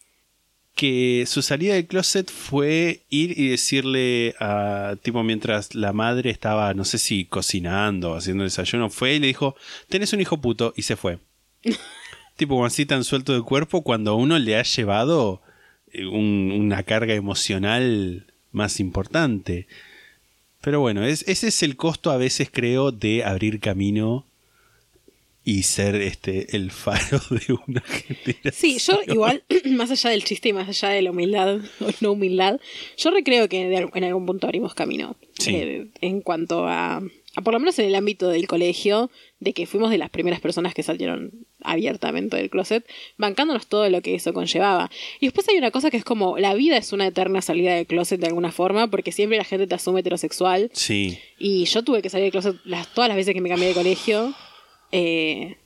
[0.75, 6.75] que su salida del closet fue ir y decirle a tipo mientras la madre estaba
[6.75, 9.55] no sé si cocinando haciendo desayuno fue y le dijo
[9.89, 11.19] tenés un hijo puto y se fue.
[12.37, 15.41] Tipo así tan suelto de cuerpo cuando a uno le ha llevado
[15.93, 19.69] eh, un- una carga emocional más importante.
[20.61, 24.27] Pero bueno es- ese es el costo a veces creo de abrir camino
[25.45, 28.53] y ser este el faro de una generación.
[28.53, 32.13] Sí, yo igual, más allá del chiste y más allá de la humildad o no
[32.13, 32.61] humildad,
[32.97, 35.17] yo recreo que en algún punto abrimos camino.
[35.39, 35.55] Sí.
[35.55, 36.97] Eh, en cuanto a,
[37.37, 39.11] a, por lo menos en el ámbito del colegio,
[39.41, 42.87] de que fuimos de las primeras personas que salieron abiertamente del closet,
[43.19, 44.91] bancándonos todo lo que eso conllevaba.
[45.21, 47.87] Y después hay una cosa que es como, la vida es una eterna salida del
[47.87, 50.71] closet de alguna forma, porque siempre la gente te asume heterosexual.
[50.73, 53.69] Sí, Y yo tuve que salir del closet las, todas las veces que me cambié
[53.69, 54.35] de colegio.
[54.97, 55.57] Eh,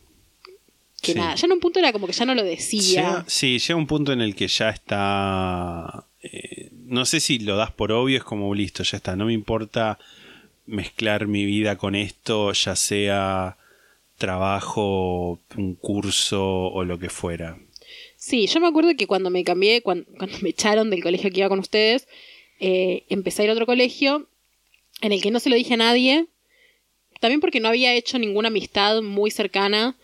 [1.03, 1.19] que Sí.
[1.19, 3.03] nada, ya en un punto era como que ya no lo decía.
[3.03, 6.05] Llega- sí, llega un punto en el que ya está.
[6.21, 9.15] eh, no sé si lo das por obvio, es como listo, ya está.
[9.15, 9.99] No me importa
[10.67, 13.57] mezclar mi vida con esto, ya sea
[14.19, 17.59] trabajo, un curso o lo que fuera.
[18.17, 21.39] Sí, yo me acuerdo que cuando me cambié, cuando, cuando me echaron del colegio que
[21.41, 22.09] iba con ustedes,
[22.61, 24.27] eh, empecé a ir a otro colegio
[25.01, 26.27] en el que no se lo dije a nadie.
[27.21, 29.97] También porque no había hecho ninguna amistad muy cercana.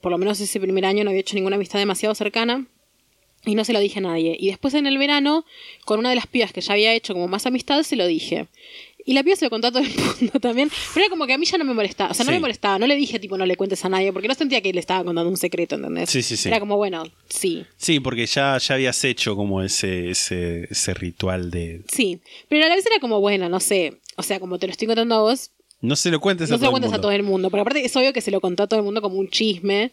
[0.00, 2.66] Por lo menos ese primer año no había hecho ninguna amistad demasiado cercana.
[3.44, 4.36] Y no se lo dije a nadie.
[4.38, 5.44] Y después en el verano,
[5.84, 8.46] con una de las pibas que ya había hecho como más amistad, se lo dije.
[9.06, 10.70] Y la piba se lo contó a todo el mundo también.
[10.92, 12.10] Pero era como que a mí ya no me molestaba.
[12.10, 12.34] O sea, no Sí.
[12.34, 12.78] me molestaba.
[12.78, 14.12] No le dije, tipo, no le cuentes a nadie.
[14.12, 16.10] Porque no sentía que le estaba contando un secreto, ¿entendés?
[16.10, 16.48] Sí, sí, sí.
[16.48, 17.64] Era como, bueno, sí.
[17.78, 21.82] Sí, porque ya, ya habías hecho como ese, ese, ese ritual de.
[21.90, 22.18] Sí.
[22.48, 23.98] Pero a la vez era como, bueno, no sé.
[24.16, 26.58] O sea, como te lo estoy contando a vos, No se lo cuentes no a
[26.58, 27.02] se lo todo el cuentes a mundo.
[27.02, 27.50] todo el mundo.
[27.50, 29.92] Porque aparte es obvio que se lo contó a todo el mundo como un chisme.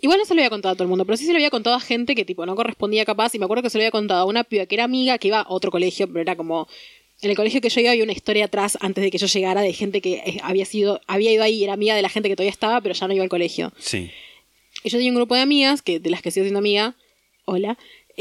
[0.00, 1.50] Igual no se lo había contado a todo el mundo, pero sí se lo había
[1.50, 3.34] contado a gente que tipo no correspondía capaz.
[3.34, 5.28] Y me acuerdo que se lo había contado a una piba que era amiga, que
[5.28, 6.68] iba a otro colegio, pero era como.
[7.22, 9.62] En el colegio que yo iba había una historia atrás antes de que yo llegara
[9.62, 12.34] de gente que eh, había sido, había ido ahí era amiga de la gente que
[12.36, 13.72] todavía estaba, pero ya no iba al colegio.
[13.78, 14.10] Sí.
[14.82, 16.96] Y yo tenía un grupo de amigas, que, de las que sigo siendo amiga,
[17.46, 17.78] hola,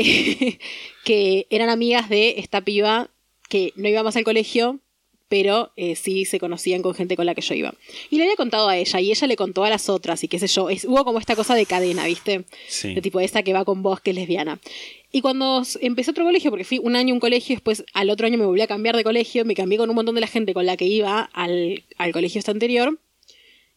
[1.03, 3.09] que eran amigas de esta piba
[3.49, 4.80] que no iba más al colegio,
[5.34, 7.73] pero eh, sí se conocían con gente con la que yo iba.
[8.11, 10.38] Y le había contado a ella, y ella le contó a las otras, y qué
[10.38, 10.69] sé yo.
[10.69, 12.45] Es- hubo como esta cosa de cadena, ¿viste?
[12.68, 12.93] Sí.
[12.93, 14.60] De tipo esta que va con vos, que es lesbiana.
[15.11, 18.27] Y cuando empecé otro colegio, porque fui un año a un colegio, después al otro
[18.27, 20.53] año me volví a cambiar de colegio, me cambié con un montón de la gente
[20.53, 22.99] con la que iba al, al colegio este anterior,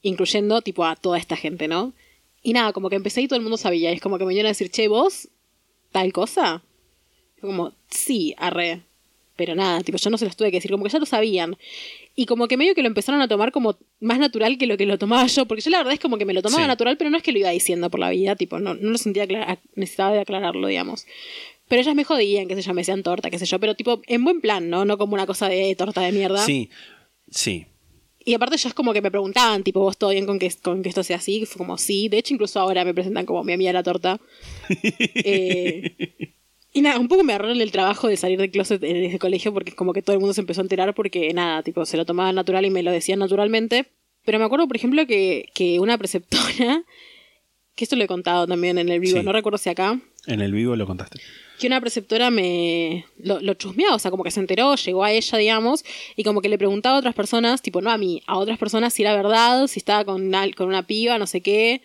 [0.03, 1.95] incluyendo tipo a toda esta gente, ¿no?
[2.43, 3.91] Y nada, como que empecé y todo el mundo sabía.
[3.91, 5.29] Y es como que me iban a decir, che, vos,
[5.91, 6.63] tal cosa.
[7.41, 8.83] Fue como, sí, arre.
[9.37, 11.57] Pero nada, tipo, yo no se los tuve que decir, como que ya lo sabían.
[12.15, 14.87] Y como que medio que lo empezaron a tomar como más natural que lo que
[14.87, 16.69] lo tomaba yo, porque yo la verdad es como que me lo tomaba Sí.
[16.69, 18.99] natural, pero no es que lo iba diciendo por la vida, tipo, no, no lo
[18.99, 19.27] sentía
[19.75, 21.07] necesitaba de aclararlo, digamos.
[21.69, 24.01] Pero ellas me jodían, qué sé yo, me decían torta, qué sé yo, pero tipo,
[24.07, 24.85] en buen plan, ¿no?
[24.85, 26.39] No como una cosa de torta de mierda.
[26.45, 26.71] Sí,
[27.31, 27.67] sí.
[28.25, 30.89] Y aparte ellos como que me preguntaban, tipo, ¿vos todo bien con que, con que
[30.89, 31.45] esto sea así?
[31.47, 32.09] Fue como, sí.
[32.09, 34.19] De hecho, incluso ahora me presentan como mi amiga la torta.
[35.25, 36.33] Eh,
[36.77, 39.53] y nada, un poco me agarraron el trabajo de salir del closet en ese colegio
[39.53, 42.05] porque como que todo el mundo se empezó a enterar porque nada, tipo, se lo
[42.05, 43.87] tomaban natural y me lo decían naturalmente.
[44.25, 46.83] Pero me acuerdo, por ejemplo, que, que una preceptora,
[47.75, 49.25] que esto lo he contado también en el vivo, Sí.
[49.25, 51.21] no recuerdo si acá, En el vivo lo contaste.
[51.61, 55.13] que una preceptora me lo, lo chusmeó, o sea, como que se enteró, llegó a
[55.13, 55.85] ella, digamos,
[56.17, 58.93] y como que le preguntaba a otras personas, tipo, no a mí, a otras personas
[58.93, 61.81] si era verdad, si estaba con una, con una piba, no sé qué.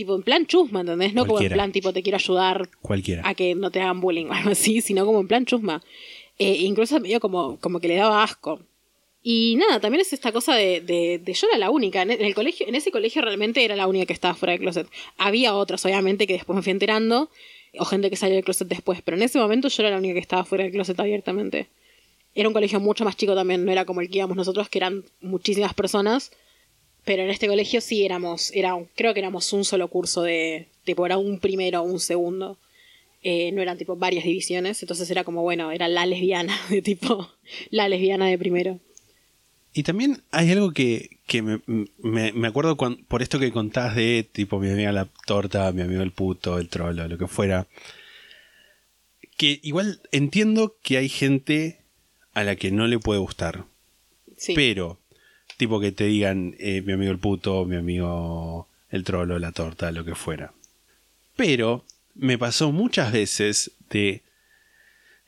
[0.00, 1.12] Tipo, en plan chusma, ¿entendés?
[1.12, 1.54] No como en Cualquiera.
[1.56, 3.20] plan, tipo, te quiero ayudar Cualquiera.
[3.28, 5.82] a que no te hagan bullying o algo así, sino como en plan chusma.
[6.38, 8.60] Eh, incluso medio como, como que le daba asco.
[9.22, 12.00] Y nada, también es esta cosa de, de, de yo era la única.
[12.00, 14.86] En el colegio, en ese colegio realmente era la única que estaba fuera del closet.
[15.18, 17.28] Había otras, obviamente, que después me fui enterando,
[17.78, 20.14] o gente que salió del closet después, pero en ese momento yo era la única
[20.14, 21.68] que estaba fuera del closet abiertamente.
[22.34, 24.78] Era un colegio mucho más chico también, no era como el que íbamos nosotros, que
[24.78, 26.32] eran muchísimas personas.
[27.04, 30.68] Pero en este colegio sí éramos, era, un- creo que éramos un solo curso de,
[30.84, 32.58] tipo, era un primero o un segundo.
[33.22, 37.28] Eh, no eran tipo varias divisiones, entonces era como, bueno, era la lesbiana, de tipo,
[37.70, 38.80] la lesbiana de primero.
[39.72, 41.60] Y también hay algo que, que me,
[41.98, 46.02] me- me acuerdo por esto que contás de tipo mi amiga la torta, mi amigo
[46.02, 47.66] el puto, el trolo, lo que fuera.
[49.36, 51.80] Que igual entiendo que hay gente
[52.32, 53.64] a la que no le puede gustar.
[54.36, 54.54] Sí.
[54.54, 54.98] Pero,
[55.60, 59.92] tipo que te digan eh, mi amigo el puto, mi amigo el trolo, la torta,
[59.92, 60.54] lo que fuera.
[61.36, 61.84] Pero
[62.14, 64.22] me pasó muchas veces de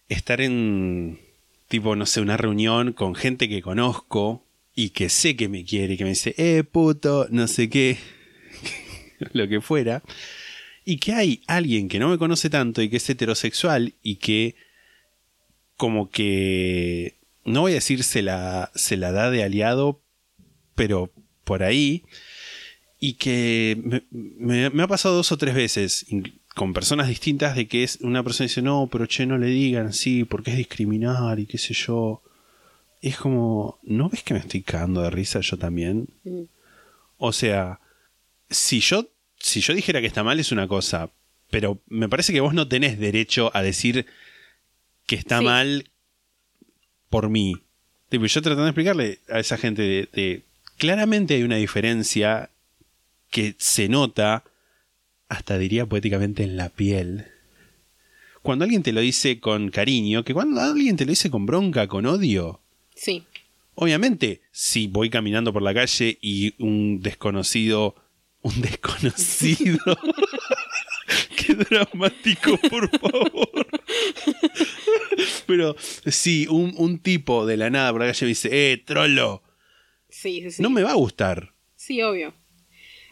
[0.08, 1.20] estar en,
[1.68, 4.42] tipo, no sé, una reunión con gente que conozco
[4.74, 7.98] y que sé que me quiere que me dice, eh, puto, no sé qué,
[9.34, 10.02] lo que fuera.
[10.86, 14.54] Y que hay alguien que no me conoce tanto y que es heterosexual y que
[15.76, 20.00] como que no voy a decir se la, se la da de aliado,
[20.74, 21.10] pero
[21.44, 22.02] por ahí.
[22.98, 26.06] Y que me, me- me ha pasado dos o tres veces
[26.54, 29.92] con personas distintas de que es una persona dice, no, pero che, no le digan,
[29.92, 32.22] sí, porque es discriminar y qué sé yo.
[33.00, 36.08] Es como, ¿no ves que me estoy cagando de risa yo también?
[36.24, 36.42] Mm.
[37.16, 37.80] O sea,
[38.50, 39.08] si yo,
[39.38, 41.10] si yo dijera que está mal es una cosa,
[41.50, 44.06] pero me parece que vos no tenés derecho a decir
[45.06, 45.44] que está Sí.
[45.44, 45.90] mal
[47.10, 47.54] por mí.
[48.08, 50.44] Tipo, yo tratando de explicarle a esa gente de, de-
[50.78, 52.50] claramente hay una diferencia
[53.30, 54.44] que se nota,
[55.28, 57.26] hasta diría poéticamente en la piel.
[58.42, 61.86] Cuando alguien te lo dice con cariño, que cuando alguien te lo dice con bronca,
[61.86, 62.60] con odio,
[62.94, 63.24] Sí.
[63.74, 67.96] Obviamente, si voy caminando por la calle y un desconocido.
[68.42, 69.78] Un desconocido.
[71.36, 73.66] Qué dramático, por favor.
[75.46, 75.74] Pero
[76.06, 79.42] si un, un tipo de la nada por la calle me dice, eh, trolo,
[80.22, 80.62] Sí, sí, sí.
[80.62, 81.52] no me va a gustar.
[81.76, 82.32] Sí, obvio.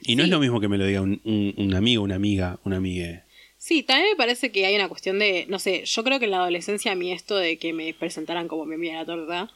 [0.03, 0.28] Y no Sí.
[0.28, 3.24] es lo mismo que me lo diga un, un- un amigo, una amiga, una amiga.
[3.59, 6.31] Sí, también me parece que hay una cuestión de, no sé, yo creo que en
[6.31, 9.51] la adolescencia a mí esto de que me presentaran como mi amiga la torta,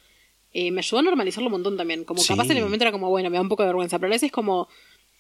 [0.52, 2.04] eh, me ayudó a normalizarlo un montón también.
[2.04, 2.28] Como Sí.
[2.28, 4.14] capaz en el momento era como, bueno, me da un poco de vergüenza, pero a
[4.16, 4.68] veces es como,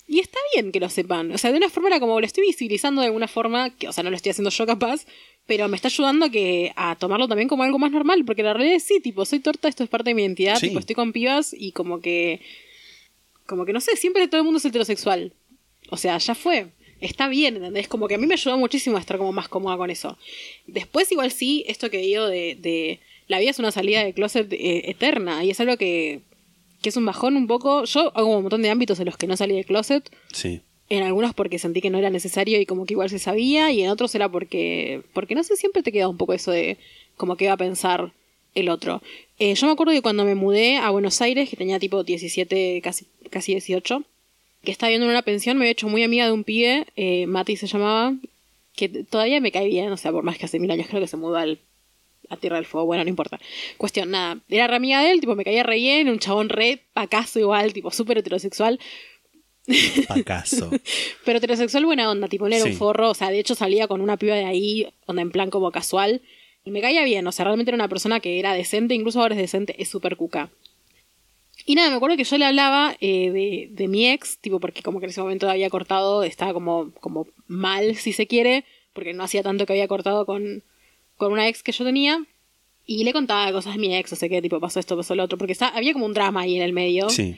[0.06, 1.32] y está bien que lo sepan.
[1.32, 3.92] O sea, de una forma era como, lo estoy visibilizando de alguna forma, que, o
[3.92, 5.06] sea, no lo estoy haciendo yo capaz,
[5.46, 8.52] pero me está ayudando a, que, a tomarlo también como algo más normal, porque la
[8.54, 10.68] realidad es sí, tipo, soy torta, esto es parte de mi identidad, Sí.
[10.68, 12.40] tipo, estoy con pibas y como que,
[13.46, 15.32] como que no sé, siempre todo el mundo es heterosexual.
[15.90, 16.68] O sea, ya fue.
[17.00, 17.88] Está bien, ¿entendés?
[17.88, 20.16] Como que a mí me ayudó muchísimo a estar como más cómoda con eso.
[20.66, 24.50] Después, igual sí, esto que digo de, de la vida es una salida de closet
[24.52, 26.22] eh, eterna y es algo que,
[26.84, 27.84] que es un bajón un poco.
[27.84, 30.08] Yo hago un montón de ámbitos en los que no salí del closet.
[30.32, 30.60] Sí.
[30.90, 33.82] En algunos porque sentí que no era necesario y como que igual se sabía, y
[33.82, 36.76] en otros era porque, porque no sé, siempre te queda un poco eso de
[37.16, 38.12] como que iba a pensar
[38.54, 39.02] el otro.
[39.38, 42.82] Eh, yo me acuerdo que cuando me mudé a Buenos Aires, que tenía tipo 17,
[42.82, 44.02] casi, casi 18,
[44.62, 47.26] que estaba viendo en una pensión, me había hecho muy amiga de un pibe, eh,
[47.26, 48.14] Mati se llamaba,
[48.76, 51.08] que todavía me cae bien, o sea, por más que hace mil años creo que
[51.08, 51.60] se mudó al
[52.28, 53.38] la Tierra del Fuego, bueno, no importa.
[53.76, 56.82] Cuestión, nada, era re amiga de él, tipo, me caía re bien, un chabón re
[56.92, 58.78] pacazo igual, tipo, súper heterosexual.
[60.08, 60.70] Acaso.
[61.24, 62.70] Pero heterosexual buena onda, tipo, no era Sí.
[62.72, 65.50] un forro, o sea, de hecho salía con una piba de ahí, onda en plan
[65.50, 66.22] como casual.
[66.66, 69.34] Y me caía bien, o sea, realmente era una persona que era decente, incluso ahora
[69.34, 70.50] es decente, es súper cuca.
[71.66, 74.82] Y nada, me acuerdo que yo le hablaba eh, de, de mi ex, tipo, porque
[74.82, 79.14] como que en ese momento había cortado, estaba como, como mal, si se quiere, porque
[79.14, 80.62] no hacía tanto que había cortado con,
[81.16, 82.24] con una ex que yo tenía.
[82.86, 85.24] Y le contaba cosas de mi ex, o sea, que tipo, pasó esto, pasó lo
[85.24, 87.08] otro, porque está- había como un drama ahí en el medio.
[87.08, 87.34] Sí.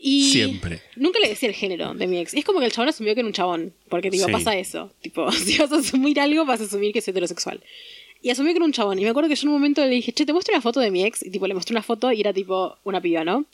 [0.00, 0.80] Y Siempre.
[0.96, 2.34] Nunca le decía el género de mi ex.
[2.34, 3.74] Es como que el chabón asumió que era un chabón.
[3.88, 4.32] Porque, tipo, Sí.
[4.32, 4.92] pasa eso.
[5.00, 7.62] Tipo, si vas a asumir algo, vas a asumir que es heterosexual.
[8.22, 8.98] Y asumió que era un chabón.
[8.98, 10.80] Y me acuerdo que yo en un momento le dije, che, te muestro una foto
[10.80, 11.24] de mi ex.
[11.24, 13.46] Y tipo, le mostré una foto y era tipo una piba, ¿no?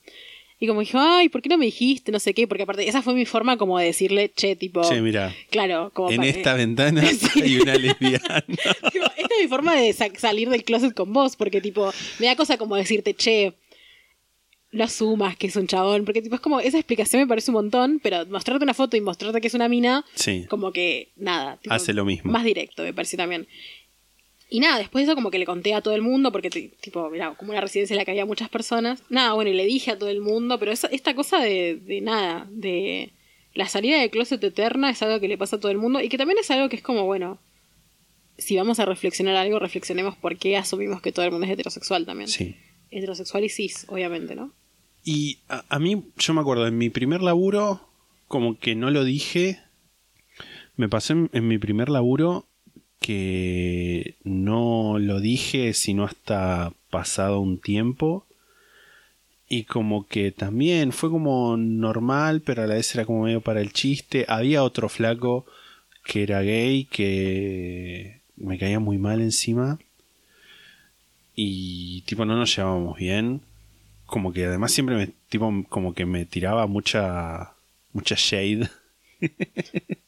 [0.65, 2.11] Y como dijo, ay, ¿por qué no me dijiste?
[2.11, 2.49] No sé qué.
[2.49, 4.81] Porque aparte, esa fue mi forma como de decirle, che, tipo.
[4.89, 5.35] Che, mira.
[5.51, 7.43] Claro, como En esta eh, ventana Sí.
[7.43, 8.41] hay una lesbiana.
[8.47, 12.27] Tipo, esta es mi forma de sa- salir del closet con vos, porque tipo, me
[12.27, 13.53] da cosa como decirte, che,
[14.73, 17.57] no asumas que es un chabón, porque tipo, es como, esa explicación me parece un
[17.57, 20.47] montón, pero mostrarte una foto y mostrarte que es una mina, Sí.
[20.49, 21.59] como que nada.
[21.59, 22.32] tipo, Hace lo mismo.
[22.32, 23.47] Más directo, me parece también.
[24.55, 26.71] Y nada, después de eso como que le conté a todo el mundo, porque ti-
[26.81, 29.03] tipo, era como una residencia en la que había muchas personas.
[29.09, 32.01] Nada, bueno, y le dije a todo el mundo, pero esa- esta cosa de, de
[32.01, 33.11] nada, de
[33.55, 36.09] la salida de closet eterna es algo que le pasa a todo el mundo y
[36.09, 37.41] que también es algo que es como, bueno,
[38.39, 42.07] si vamos a reflexionar algo, reflexionemos por qué asumimos que todo el mundo es heterosexual
[42.07, 42.29] también.
[42.29, 42.55] Sí.
[42.93, 44.53] Heterosexual y cis, obviamente, ¿no?
[45.05, 47.89] Y a, a mí, yo me acuerdo, en mi primer laburo,
[48.29, 49.59] como que no lo dije.
[50.77, 52.47] Me pasó en, en mi primer laburo
[53.01, 58.27] que no lo dije sino hasta pasado un tiempo.
[59.49, 63.61] Y como que también fue como normal, pero a la vez era como medio para
[63.61, 64.25] el chiste.
[64.29, 65.47] Había otro flaco
[66.05, 69.79] que era gay que me caía muy mal encima.
[71.37, 73.43] Y tipo no nos llevábamos bien
[74.07, 77.55] como que además siempre me tipo como que me tiraba mucha
[77.93, 78.69] mucha shade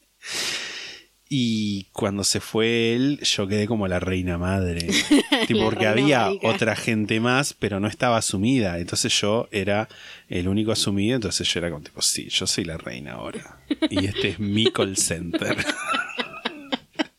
[1.28, 4.86] y cuando se fue él yo quedé como la reina madre
[5.48, 6.48] tipo porque había marica.
[6.48, 9.88] otra gente más pero no estaba asumida entonces yo era
[10.28, 13.58] el único asumido entonces yo era como tipo sí yo soy la reina ahora
[13.90, 15.56] y este es mi call center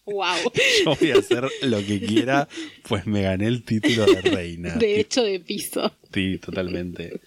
[0.06, 0.54] ¡Wow!
[0.86, 2.48] yo voy a hacer lo que quiera
[2.88, 5.92] pues me gané el título de reina De hecho, de piso.
[6.14, 7.20] Sí, totalmente.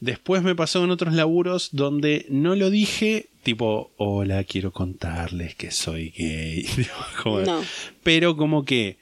[0.00, 5.70] Después me pasó en otros laburos donde no lo dije, tipo, hola, quiero contarles que
[5.70, 6.66] soy gay.
[7.22, 7.62] Como- No.
[8.02, 8.98] Pero como que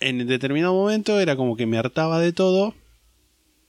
[0.00, 2.74] en determinado momento era como que me hartaba de todo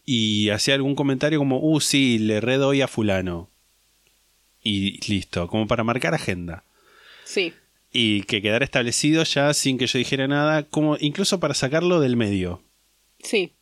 [0.06, 3.50] y hacía algún comentario como, uh, sí, le redoy a fulano.
[4.62, 6.64] Y listo, como para marcar agenda.
[7.26, 7.54] Sí.
[7.92, 12.16] Y que quedara establecido ya sin que yo dijera nada, como incluso para sacarlo del
[12.16, 12.64] medio.
[13.20, 13.54] Sí.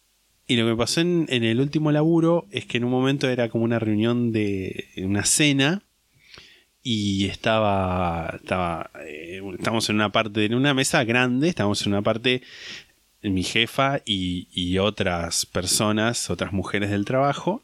[0.48, 3.50] Y lo que pasó en, en el último laburo es que en un momento era
[3.50, 5.84] como una reunión de una cena
[6.84, 12.02] y estaba, estaba eh, estábamos en una parte, en una mesa grande, estábamos en una
[12.02, 12.42] parte
[13.24, 17.62] mi jefa y, y otras personas, otras mujeres del trabajo.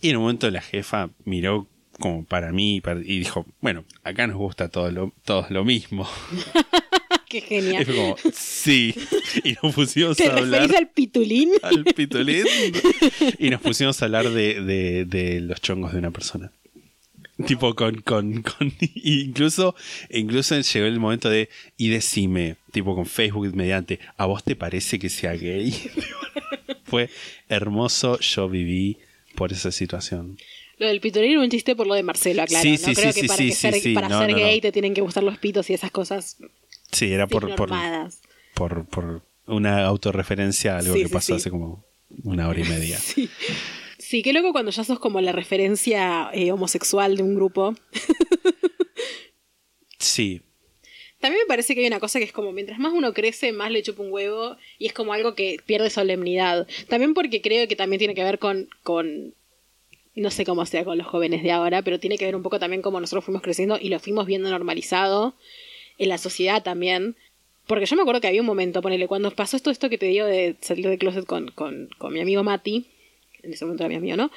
[0.00, 1.66] Y en un momento la jefa miró
[2.00, 6.08] como para mí y dijo, bueno, acá nos gusta todo lo, todos lo mismo.
[7.28, 7.84] Qué Y genial.
[7.84, 8.94] fue como, sí.
[9.44, 11.50] Y nos pusimos ¿Te a hablar al pitulín?
[11.62, 12.44] al pitolín
[13.38, 16.50] y nos pusimos a hablar de, de- de los chongos de una persona.
[17.46, 19.74] Tipo con, con, con incluso,
[20.10, 24.98] incluso llegó el momento de y decime, tipo con Facebook mediante, ¿a vos te parece
[24.98, 25.72] que sea gay?
[26.84, 27.08] Fue
[27.48, 28.98] hermoso, yo viví
[29.34, 30.38] por esa situación.
[30.78, 32.62] Lo del pitulín era un chiste por lo de Marcelo, aclaro.
[32.62, 34.60] Sí, no sí, creo sí, que para, sí, que ser, para No, ser no, gay
[34.60, 36.38] te tienen que gustar los pitos y esas cosas
[36.92, 37.70] Sí, era por, por,
[38.54, 41.84] por, por una autorreferencia a algo que pasó hace como
[42.24, 42.98] una hora y media.
[43.14, 43.28] Sí.
[44.10, 47.74] Sí, qué loco cuando ya sos como la referencia eh, homosexual de un grupo.
[50.00, 50.42] Sí,
[51.20, 53.70] También me parece que hay una cosa que es como mientras más uno crece, más
[53.70, 56.66] le chupa un huevo y es como algo que pierde solemnidad.
[56.88, 59.32] También porque creo que también tiene que ver con, con
[60.16, 62.58] no sé cómo sea con los jóvenes de ahora, pero tiene que ver un poco
[62.58, 65.36] también cómo nosotros fuimos creciendo y lo fuimos viendo normalizado
[65.98, 67.14] en la sociedad también.
[67.68, 70.06] Porque yo me acuerdo que había un momento, ponele, cuando pasó esto, esto que te
[70.06, 72.88] digo de salir de closet con, con, con mi amigo Mati,
[73.42, 74.30] en ese momento era mi amigo, ¿no?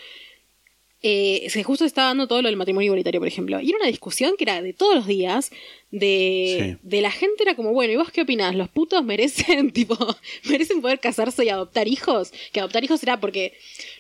[1.06, 3.60] eh, se justo estaba dando todo lo del matrimonio igualitario, por ejemplo.
[3.60, 5.52] Y era una discusión que era de todos los días,
[5.92, 6.88] de, Sí.
[6.90, 8.56] de la gente era como, bueno, ¿y vos qué opinás?
[8.56, 9.98] ¿Los putos merecen, tipo,
[10.46, 12.32] merecen poder casarse y adoptar hijos?
[12.54, 13.52] Que adoptar hijos era porque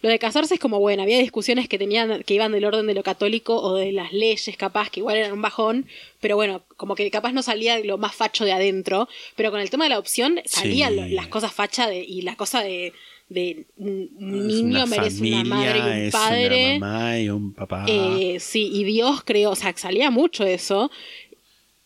[0.01, 2.93] lo de casarse es como, bueno, había discusiones que tenían, que iban del orden de
[2.93, 5.87] lo católico o de las leyes, capaz, que igual eran un bajón,
[6.21, 9.69] pero bueno, como que capaz no salía lo más facho de adentro, pero con el
[9.69, 11.13] tema de la adopción salían Sí.
[11.15, 12.93] las cosas fachas de, y la cosa de,
[13.29, 16.77] de un un Es niño una merece familia, una madre y un es padre.
[16.77, 17.85] una mamá y un papá.
[17.87, 20.91] Eh, sí, y Dios creó, o sea, salía mucho eso.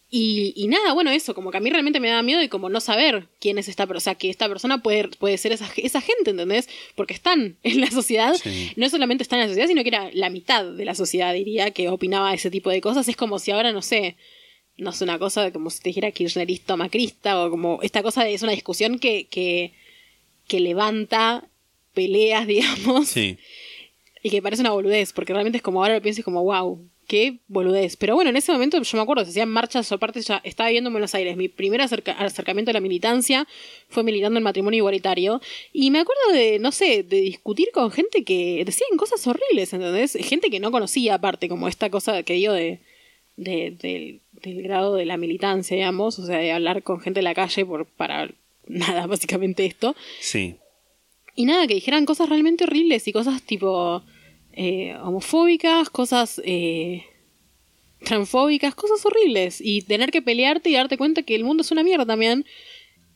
[0.10, 2.70] Y, y nada, bueno, eso, como que a mí realmente me daba miedo y como
[2.70, 5.70] no saber quién es esta persona, o sea, que esta persona puede, puede ser esa,
[5.76, 6.70] esa gente, ¿entendés?
[6.96, 8.72] Porque están en la sociedad, Sí.
[8.78, 11.72] no solamente están en la sociedad, sino que era la mitad de la sociedad, diría,
[11.72, 13.08] que opinaba ese tipo de cosas.
[13.10, 14.16] Es como si ahora, no sé,
[14.78, 18.24] no sé, una cosa como si te dijera kirchnerista o macrista, o como esta cosa
[18.24, 19.74] de- es una discusión que, que,
[20.48, 21.46] que levanta
[21.94, 23.38] peleas, digamos, Sí.
[24.24, 26.80] y que parece una boludez, porque realmente es como ahora lo pienso y como, wow,
[27.08, 27.96] qué boludez.
[27.96, 30.90] Pero bueno, en ese momento yo me acuerdo, se hacían marchas, aparte ya estaba viviendo
[30.90, 33.48] en Buenos Aires, mi primer acerca- acercamiento a la militancia
[33.88, 35.42] fue militando en matrimonio igualitario,
[35.72, 40.18] y me acuerdo de, no sé, de discutir con gente que decían cosas horribles, ¿entendés?
[40.20, 42.80] Gente que no conocía aparte, como esta cosa que digo de...
[43.38, 47.24] de- del- del grado de la militancia, digamos, o sea, de hablar con gente en
[47.24, 48.30] la calle por, para
[48.86, 49.96] nada, básicamente esto.
[50.20, 50.56] Sí.
[51.36, 54.04] Y nada, que dijeran cosas realmente horribles y cosas tipo
[54.54, 57.04] eh, homofóbicas, cosas eh,
[58.04, 59.60] transfóbicas, cosas horribles.
[59.62, 62.46] Y tener que pelearte y darte cuenta que el mundo es una mierda también.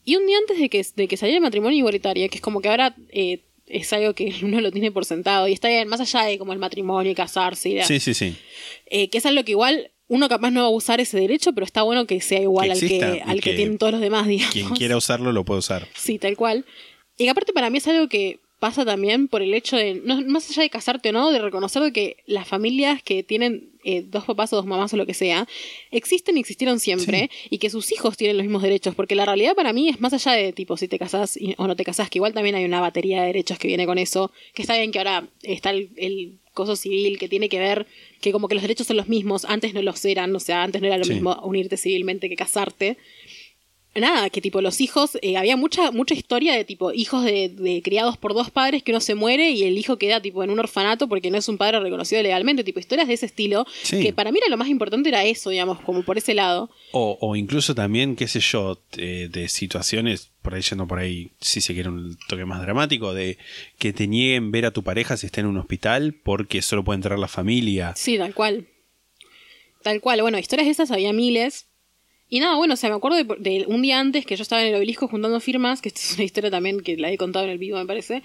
[0.04, 2.60] Y un día antes de que, de que saliera el matrimonio igualitario, que es como
[2.60, 6.00] que ahora eh, es algo que uno lo tiene por sentado y está bien, más
[6.00, 8.36] allá de como el matrimonio y casarse y Sí, sí, sí.
[8.86, 11.64] eh, que es algo que igual uno capaz no va a usar ese derecho, pero
[11.64, 14.26] está bueno que sea igual Que al que, al que que tienen todos los demás,
[14.26, 14.52] digamos.
[14.52, 15.88] Quien quiera usarlo lo puede usar.
[15.94, 16.64] Sí, tal cual.
[17.18, 20.48] Y aparte para mí es algo que pasa también por el hecho de, no, más
[20.50, 24.24] allá de casarte o no, de reconocer de que las familias que tienen eh, dos
[24.24, 25.48] papás o dos mamás o lo que sea,
[25.90, 29.56] existen y existieron siempre y que sus hijos tienen los mismos derechos, porque la realidad
[29.56, 32.08] para mí es más allá de tipo si te casás y- o no te casás,
[32.08, 34.92] que igual también hay una batería de derechos que viene con eso, que está bien
[34.92, 37.86] que ahora está el, el coso civil que tiene que ver
[38.20, 40.80] que como que los derechos son los mismos, antes no los eran, o sea, antes
[40.80, 41.14] no era lo Sí.
[41.14, 42.96] mismo unirte civilmente que casarte
[44.00, 47.82] nada, que tipo los hijos, eh, había mucha, mucha historia de tipo hijos de, de
[47.82, 50.58] criados por dos padres que uno se muere y el hijo queda tipo en un
[50.58, 54.00] orfanato porque no es un padre reconocido legalmente, tipo historias de ese estilo, Sí.
[54.02, 56.70] que para mí era lo más importante era eso, digamos, como por ese lado.
[56.92, 61.30] O, o incluso también, qué sé yo, eh, de situaciones, por ahí yendo por ahí,
[61.40, 63.36] si se quiere un toque más dramático, de
[63.78, 66.96] que te nieguen ver a tu pareja si está en un hospital porque solo puede
[66.96, 67.92] entrar la familia.
[67.96, 68.66] Sí, tal cual.
[69.82, 71.66] Tal cual, bueno, historias de esas había miles.
[72.34, 74.62] Y nada, bueno, o sea, me acuerdo de, de un día antes que yo estaba
[74.62, 77.44] en el obelisco juntando firmas, que esta es una historia también que la he contado
[77.44, 78.22] en el vivo, me parece.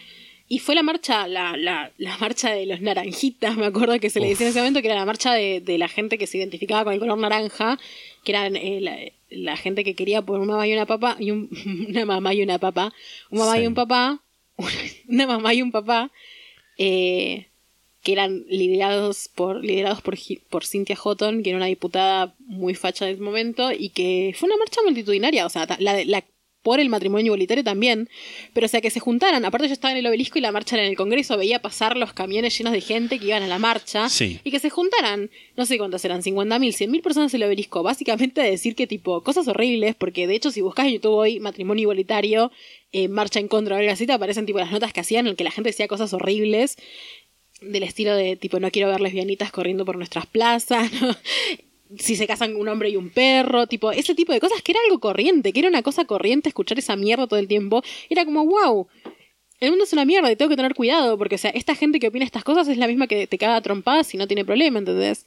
[0.48, 4.22] Y fue la marcha, la, la, la marcha de los naranjitas, me acuerdo que se
[4.22, 6.38] le decía en ese momento, que era la marcha de, de la gente que se
[6.38, 7.78] identificaba con el color naranja,
[8.24, 8.98] que eran eh, la,
[9.30, 11.50] la gente que quería por una mamá y una papá, y un-
[11.90, 12.94] una mamá y una papá,
[13.30, 13.64] un mamá Sí.
[13.64, 14.24] y un papá,
[15.10, 16.12] una mamá y un papá,
[16.78, 17.48] eh,
[18.08, 20.16] que eran liderados por, liderados por,
[20.50, 24.48] por Cynthia Houghton, que era una diputada muy facha en ese momento, y que fue
[24.48, 26.24] una marcha multitudinaria, o sea, la, la-
[26.64, 28.10] por el matrimonio igualitario también,
[28.54, 30.76] pero o sea, que se juntaran, aparte yo estaba en el obelisco y la marcha
[30.76, 33.58] era en el Congreso, veía pasar los camiones llenos de gente que iban a la
[33.60, 34.40] marcha, Sí.
[34.44, 38.42] y que se juntaran, no sé cuántas eran, 50.000, 100.000 personas en el obelisco, básicamente
[38.42, 41.84] a decir que tipo, cosas horribles, porque de hecho si buscas en YouTube hoy matrimonio
[41.84, 42.52] igualitario,
[42.92, 45.32] eh, marcha en contra o algo así, te aparecen tipo las notas que hacían en
[45.32, 46.78] el que la gente decía cosas horribles,
[47.62, 50.90] del estilo de tipo no quiero ver lesbianitas corriendo por nuestras plazas,
[51.98, 54.82] si se casan un hombre y un perro, tipo ese tipo de cosas que era
[54.86, 58.46] algo corriente, que era una cosa corriente escuchar esa mierda todo el tiempo, era como
[58.46, 58.88] wow.
[59.60, 62.00] El mundo es una mierda y tengo que tener cuidado porque o sea, esta gente
[62.00, 64.46] que opina estas cosas es la misma que te caga a trompadas y no tiene
[64.46, 65.26] problema, ¿entendés?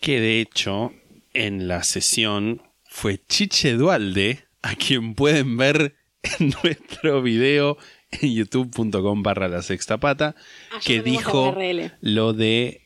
[0.00, 0.92] Que de hecho,
[1.32, 7.78] en la sesión fue Chiche Dualde, a quien pueden ver en nuestro video
[8.22, 10.34] en youtube.com barra la sexta pata,
[10.72, 11.56] Ah, que dijo
[12.00, 12.82] lo de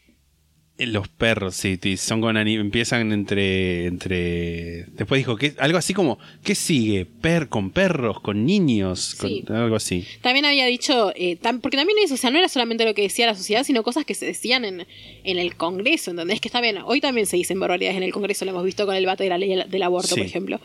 [0.76, 6.56] los perros, sí, son con empiezan entre entre después dijo que algo así como ¿qué
[6.56, 7.06] sigue?
[7.06, 10.04] Per con perros, con niños, con algo así.
[10.20, 13.02] También había dicho, eh, tam- porque también eso, o sea, no era solamente lo que
[13.02, 14.84] decía la sociedad, sino cosas que se decían en,
[15.22, 16.40] en el Congreso, ¿entendés?
[16.40, 18.96] Que está bien, hoy también se dicen barbaridades en el Congreso, lo hemos visto con
[18.96, 20.22] el debate de la ley del aborto, Sí.
[20.22, 20.60] por ejemplo.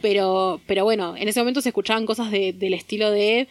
[0.00, 3.46] Pero, pero bueno, en ese momento se escuchaban cosas de- del estilo de,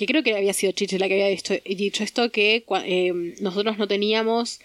[0.00, 3.76] que creo que había sido Chiche la que había dicho, dicho esto, que eh, nosotros
[3.76, 4.60] no teníamos,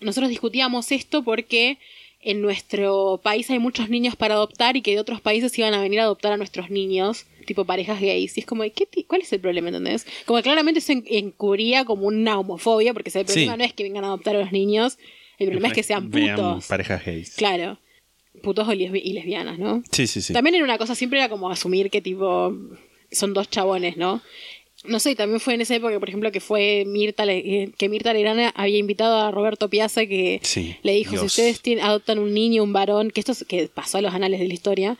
[0.00, 1.78] nosotros discutíamos esto porque
[2.20, 5.80] en nuestro país hay muchos niños para adoptar y que de otros países iban a
[5.80, 8.36] venir a adoptar a nuestros niños tipo parejas gays.
[8.36, 10.06] Y es como, ¿qué ¿cuál es el problema, entendés?
[10.24, 13.58] Como que claramente se en- encubría como una homofobia, porque el problema Sí.
[13.58, 14.98] no es que vengan a adoptar a los niños,
[15.38, 16.66] el problema es que sean putos.
[16.66, 17.34] parejas gays.
[17.36, 17.78] Claro.
[18.42, 19.82] Putos y lesbianas, ¿no?
[19.92, 20.32] Sí, sí, sí.
[20.32, 22.52] También era una cosa, siempre era como asumir que tipo
[23.12, 24.22] son dos chabones, ¿no?
[24.84, 28.12] No sé, también fue en esa época, por ejemplo, que fue Mirta, eh, que Mirta
[28.12, 32.34] Legrana había invitado a Roberto Piazza que Sí, le dijo, si ustedes tienen- adoptan un
[32.34, 34.98] niño, un varón, que esto es- que pasó a los anales de la historia,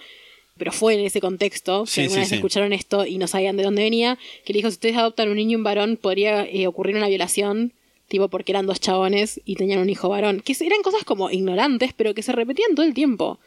[0.56, 3.56] pero fue en ese contexto, Sí, que alguna sí, vez escucharon esto y no sabían
[3.56, 6.44] de dónde venía, que le dijo, si ustedes adoptan un niño y un varón, podría
[6.46, 7.72] eh, ocurrir una violación,
[8.08, 10.40] tipo porque eran dos chabones y tenían un hijo varón.
[10.40, 13.38] Que eran cosas como ignorantes, pero que se repetían todo el tiempo.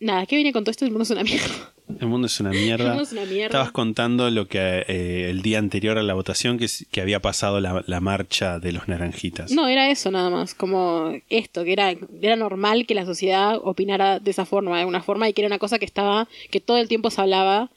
[0.00, 0.84] Nada, ¿qué viene con todo esto?
[0.84, 1.72] El mundo es una mierda.
[2.00, 2.84] El mundo es una mierda.
[2.84, 3.46] El mundo es una mierda.
[3.46, 7.82] Estabas contando lo que eh, el día anterior a la votación que, había pasado la,
[7.86, 9.50] la marcha de los naranjitas.
[9.52, 14.20] No, era eso nada más, como esto, que era, era normal que la sociedad opinara
[14.20, 16.76] de esa forma, de alguna forma, y que era una cosa que estaba, que todo
[16.78, 17.70] el tiempo se hablaba,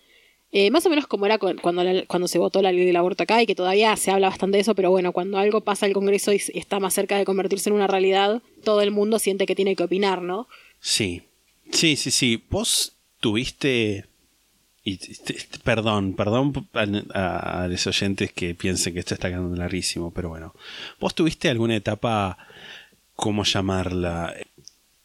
[0.52, 3.24] eh, más o menos como era cuando, la- cuando se votó la ley del aborto
[3.24, 5.94] acá, y que todavía se habla bastante de eso, pero bueno, cuando algo pasa al
[5.94, 9.56] Congreso y está más cerca de convertirse en una realidad, todo el mundo siente que
[9.56, 10.48] tiene que opinar, ¿no?
[10.82, 11.24] Sí,
[11.72, 12.44] sí, sí, sí.
[12.50, 14.06] Vos tuviste...
[14.84, 14.99] Y,
[15.64, 16.68] perdón, perdón
[17.14, 20.56] a, a los oyentes que piensen que esto está quedando larguísimo, pero bueno.
[20.99, 22.38] ¿Vos tuviste alguna etapa,
[23.15, 24.34] cómo llamarla,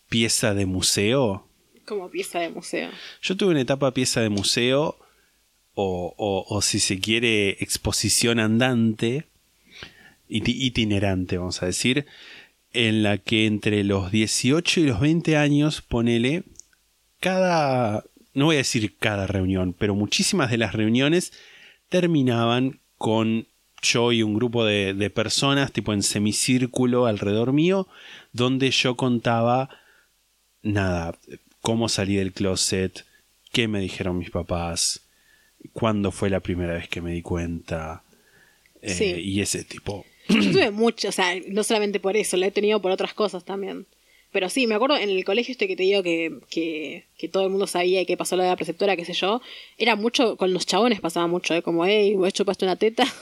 [0.08, 1.46] pieza de museo?
[1.84, 2.90] Como pieza de museo.
[3.20, 4.96] Yo tuve una etapa pieza de museo
[5.74, 9.26] o, o- o si se quiere exposición andante,
[10.30, 12.06] iti- itinerante vamos a decir,
[12.72, 16.44] en la que entre los 18 y los 20 años, ponele,
[17.20, 21.32] cada, no voy a decir cada reunión, pero muchísimas de las reuniones
[21.88, 23.46] terminaban con
[23.82, 27.86] yo y un grupo de, de personas, tipo en semicírculo alrededor mío,
[28.32, 29.68] donde yo contaba
[30.62, 31.16] nada,
[31.60, 33.04] cómo salí del closet,
[33.52, 35.02] qué me dijeron mis papás,
[35.72, 38.02] cuándo fue la primera vez que me di cuenta,
[38.82, 39.04] eh, Sí.
[39.04, 40.04] y ese tipo.
[40.28, 43.44] Yo tuve mucho, o sea, no solamente por eso, la he tenido por otras cosas
[43.44, 43.86] también.
[44.36, 47.44] Pero sí, me acuerdo en el colegio este que te digo que, que, que todo
[47.44, 49.40] el mundo sabía y que pasó lo de la preceptora, qué sé yo,
[49.78, 51.62] era mucho, con los chabones pasaba mucho, ¿eh?
[51.62, 53.06] como, hey, vos chupaste una teta.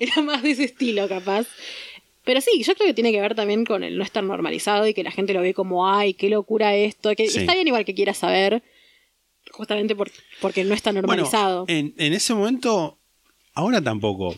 [0.00, 1.46] era más de ese estilo, capaz.
[2.24, 4.92] Pero sí, yo creo que tiene que ver también con el no estar normalizado y
[4.94, 7.14] que la gente lo ve como, ay, qué locura esto.
[7.14, 7.38] Que Sí.
[7.38, 8.62] está bien igual que quiera saber,
[9.50, 10.10] justamente por-
[10.42, 11.64] porque no está normalizado.
[11.66, 12.98] Bueno, en, en ese momento,
[13.54, 14.34] ahora tampoco,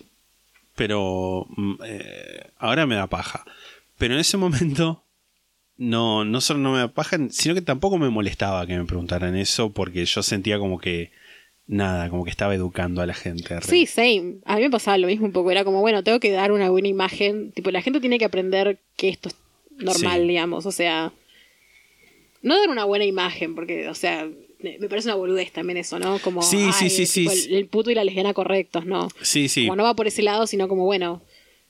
[0.78, 3.44] pero mm, eh, ahora me da paja.
[3.98, 5.04] Pero en ese momento,
[5.76, 9.36] no, no solo no me da paja, sino que tampoco me molestaba que me preguntaran
[9.36, 11.10] eso, porque yo sentía como que,
[11.66, 13.60] nada, como que estaba educando a la gente.
[13.62, 14.36] Sí, same.
[14.46, 15.50] A mí me pasaba lo mismo un poco.
[15.50, 17.50] Era como, bueno, tengo que dar una buena imagen.
[17.52, 19.36] Tipo, la gente tiene que aprender que esto es
[19.76, 20.28] normal, Sí.
[20.28, 20.64] digamos.
[20.64, 21.12] O sea,
[22.40, 24.28] no dar una buena imagen, porque, o sea,
[24.60, 26.18] me me parece una boludez también eso, ¿no?
[26.20, 27.48] Como, Sí, sí, ay, sí, sí, tipo, sí.
[27.50, 29.08] El, el puto y la lesbiana correctos, ¿no?
[29.22, 29.62] Sí, sí.
[29.62, 31.22] Como no va por ese lado, sino como, bueno,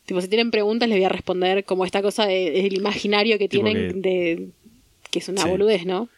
[0.06, 3.48] tipo, si tienen preguntas les voy a responder como esta cosa de- del imaginario que
[3.48, 4.48] tienen que- de
[5.10, 5.48] que es una Sí.
[5.51, 6.09] boludez, ¿no?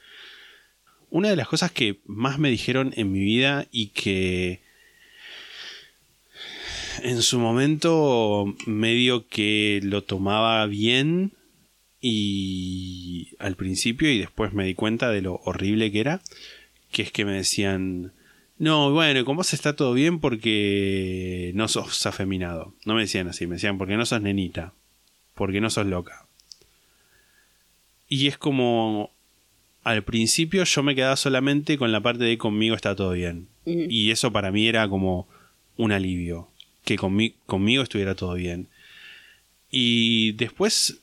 [1.10, 4.60] Una de las cosas que más me dijeron en mi vida y que
[7.02, 11.32] en su momento medio que lo tomaba bien
[12.00, 16.20] y al principio y después me di cuenta de lo horrible que era,
[16.90, 18.12] que es que me decían,
[18.58, 22.74] no, bueno, con vos está todo bien porque no sos afeminado.
[22.84, 24.72] No me decían así, me decían porque no sos nenita,
[25.34, 26.26] porque no sos loca.
[28.08, 29.10] Y es como,
[29.84, 33.46] al principio yo me quedaba solamente con la parte de conmigo está todo bien.
[33.88, 35.28] Y eso para mí era como
[35.76, 36.48] un alivio,
[36.84, 38.68] que conmi- conmigo estuviera todo bien.
[39.70, 40.98] Y después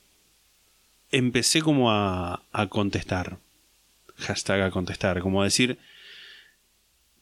[1.11, 3.37] empecé como a, a contestar.
[4.17, 5.21] Hashtag a contestar.
[5.21, 5.77] Como decir,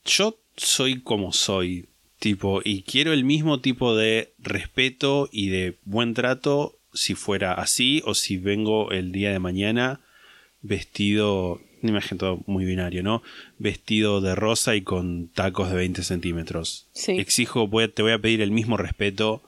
[0.05, 1.87] yo soy como soy.
[2.19, 8.01] Tipo, y quiero el mismo tipo de respeto y de buen trato si fuera así
[8.05, 9.99] o si vengo el día de mañana
[10.61, 13.21] vestido, una imagen todo muy binario, ¿no?
[13.59, 16.87] Vestido de rosa y con tacos de 20 centímetros.
[16.93, 17.11] Sí.
[17.19, 19.43] Exijo, voy a- te voy a pedir el mismo respeto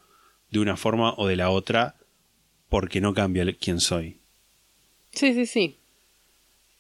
[0.52, 1.96] de una forma o de la otra
[2.70, 4.18] porque no cambia el- quién soy.
[5.14, 5.77] Sí, sí, sí.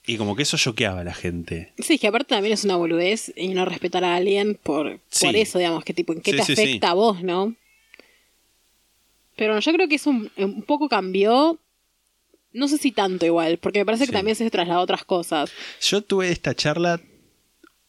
[0.07, 1.73] Y como que eso choqueaba a la gente.
[1.77, 5.25] Sí, es que aparte también es una boludez y no respetar a alguien por, Sí.
[5.27, 7.53] por eso, digamos, que tipo, en qué Sí, te sí, afecta a vos, ¿no?
[9.35, 11.59] Pero yo creo que eso un, un poco cambió,
[12.53, 15.51] no sé si tanto igual, porque me parece que también se trasladó a otras cosas.
[15.81, 16.99] Yo tuve esta charla,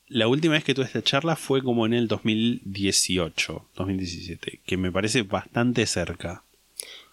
[0.08, 4.92] la última vez que tuve esta charla fue como en el 2018, 2017, que me
[4.92, 6.42] parece bastante cerca.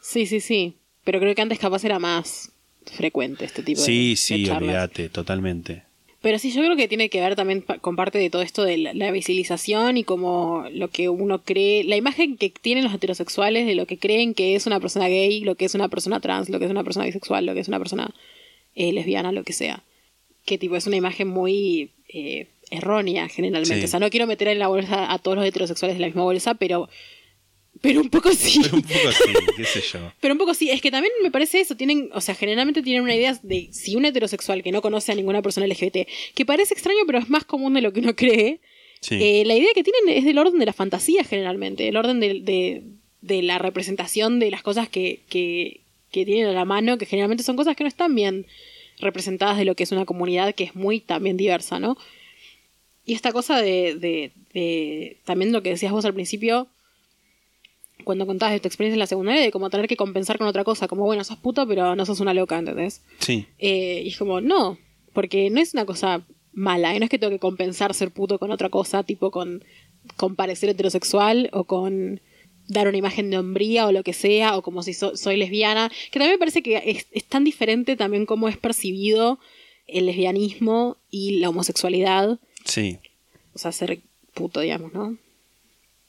[0.02, 0.76] Sí, sí, sí,
[1.06, 2.52] pero creo que antes capaz era más,
[2.92, 4.62] frecuente este tipo de Sí, de sí, charlas.
[4.64, 5.84] olvídate, totalmente.
[6.22, 8.78] Pero sí, yo creo que tiene que ver también con parte de todo esto de
[8.78, 13.68] la, la visibilización y como lo que uno cree, la imagen que tienen los heterosexuales
[13.68, 16.50] de lo que creen que es una persona gay, lo que es una persona trans,
[16.50, 18.10] lo que es una persona bisexual, lo que es una persona
[18.74, 19.84] eh, lesbiana, lo que sea.
[20.46, 23.82] Que tipo es una imagen muy eh, errónea generalmente.
[23.82, 23.86] Sí.
[23.86, 26.24] O sea, no quiero meter en la bolsa a todos los heterosexuales en la misma
[26.24, 26.90] bolsa, pero,
[27.88, 28.60] pero un poco sí.
[28.64, 29.24] Pero un poco así,
[29.58, 30.00] qué sé yo.
[30.20, 33.04] Pero un poco sí, es que también me parece eso, tienen, o sea, generalmente tienen
[33.04, 36.74] una idea de si un heterosexual que no conoce a ninguna persona LGBT, que parece
[36.74, 38.60] extraño pero es más común de lo que uno cree,
[39.02, 39.20] Sí.
[39.22, 42.40] eh, la idea que tienen es del orden de la fantasía generalmente, el orden de,
[42.42, 42.82] de-
[43.22, 45.82] de la representación de las cosas que, que,
[46.12, 48.46] que tienen a la mano, que generalmente son cosas que no están bien
[49.00, 51.98] representadas de lo que es una comunidad que es muy también diversa, ¿no?
[53.06, 56.68] Y esta cosa de, de, de también lo que decías vos al principio,
[58.06, 60.64] cuando contabas de tu experiencia en la secundaria, de como tener que compensar con otra
[60.64, 63.02] cosa, como bueno, sos puto, pero no sos una loca, ¿entendés?
[63.20, 63.46] Sí.
[63.60, 64.78] Eh, y es como, no,
[65.12, 68.40] porque no es una cosa mala, y no es que tengo que compensar ser puto
[68.40, 69.64] con otra cosa, tipo con,
[70.16, 72.22] con parecer heterosexual o con
[72.68, 75.92] dar una imagen de hombría o lo que sea, o como si so- soy lesbiana,
[76.12, 79.38] que también me parece que es, es tan diferente también cómo es percibido
[79.88, 82.98] el lesbianismo y la homosexualidad, Sí.
[83.54, 84.00] o sea, ser
[84.34, 85.18] puto, digamos, ¿no?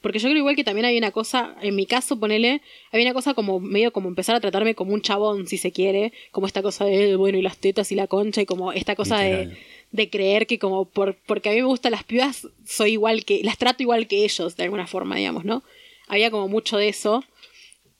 [0.01, 2.61] Porque yo creo igual que también hay una cosa, en mi caso, ponele,
[2.91, 6.13] hay una cosa como medio como empezar a tratarme como un chabón, si se quiere,
[6.31, 9.19] como esta cosa de, bueno, y las tetas y la concha, y como esta cosa
[9.19, 9.57] de, Literal.
[9.91, 13.41] de creer que como por, porque a mí me gustan las pibas, soy igual que,
[13.43, 15.63] las trato igual que ellos, de alguna forma, digamos, ¿no?
[16.07, 17.23] Había como mucho de eso,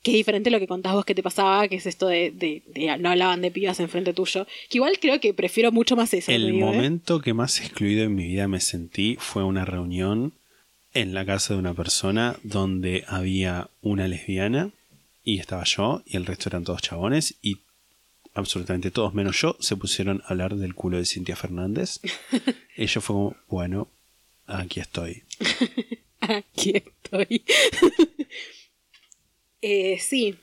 [0.03, 2.31] que es diferente a lo que contás vos que te pasaba, que es esto de,
[2.31, 6.13] de, de no hablaban de pibas enfrente tuyo, que igual creo que prefiero mucho más
[6.13, 6.31] eso.
[6.31, 6.75] El digo, ¿eh?
[6.75, 10.33] momento que más excluido en mi vida me sentí fue una reunión
[10.97, 14.71] en la casa de una persona donde había una lesbiana
[15.23, 17.59] y estaba yo y el resto eran todos chabones y
[18.33, 21.99] absolutamente todos menos yo se pusieron a hablar del culo de Cintia Fernández.
[22.75, 23.89] Ella fue como, bueno,
[24.47, 25.23] aquí estoy.
[26.19, 27.43] Aquí estoy.
[29.59, 30.35] Eh, sí.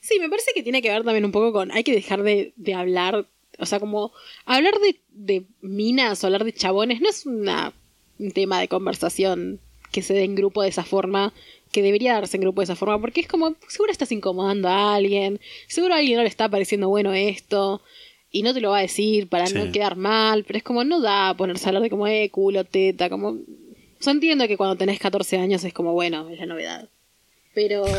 [0.00, 1.72] Sí, me parece que tiene que ver también un poco con.
[1.72, 3.26] Hay que dejar de, de hablar.
[3.58, 4.12] O sea, como.
[4.44, 7.72] Hablar de, de minas o hablar de chabones no es una,
[8.20, 9.60] un tema de conversación
[9.96, 11.32] que se dé en grupo de esa forma.
[11.72, 13.00] Que debería darse en grupo de esa forma.
[13.00, 13.56] Porque es como.
[13.66, 15.40] Seguro estás incomodando a alguien.
[15.66, 17.82] Seguro a alguien no le está pareciendo bueno esto.
[18.30, 19.54] Y no te lo va a decir para Sí.
[19.54, 20.44] no quedar mal.
[20.44, 20.84] Pero es como.
[20.84, 22.06] No da ponerse a hablar de como.
[22.06, 23.10] Eh, culo, teta.
[23.10, 23.38] Como.
[24.00, 26.88] Yo entiendo que cuando tenés 14 años es como, bueno, es la novedad.
[27.54, 27.84] Pero.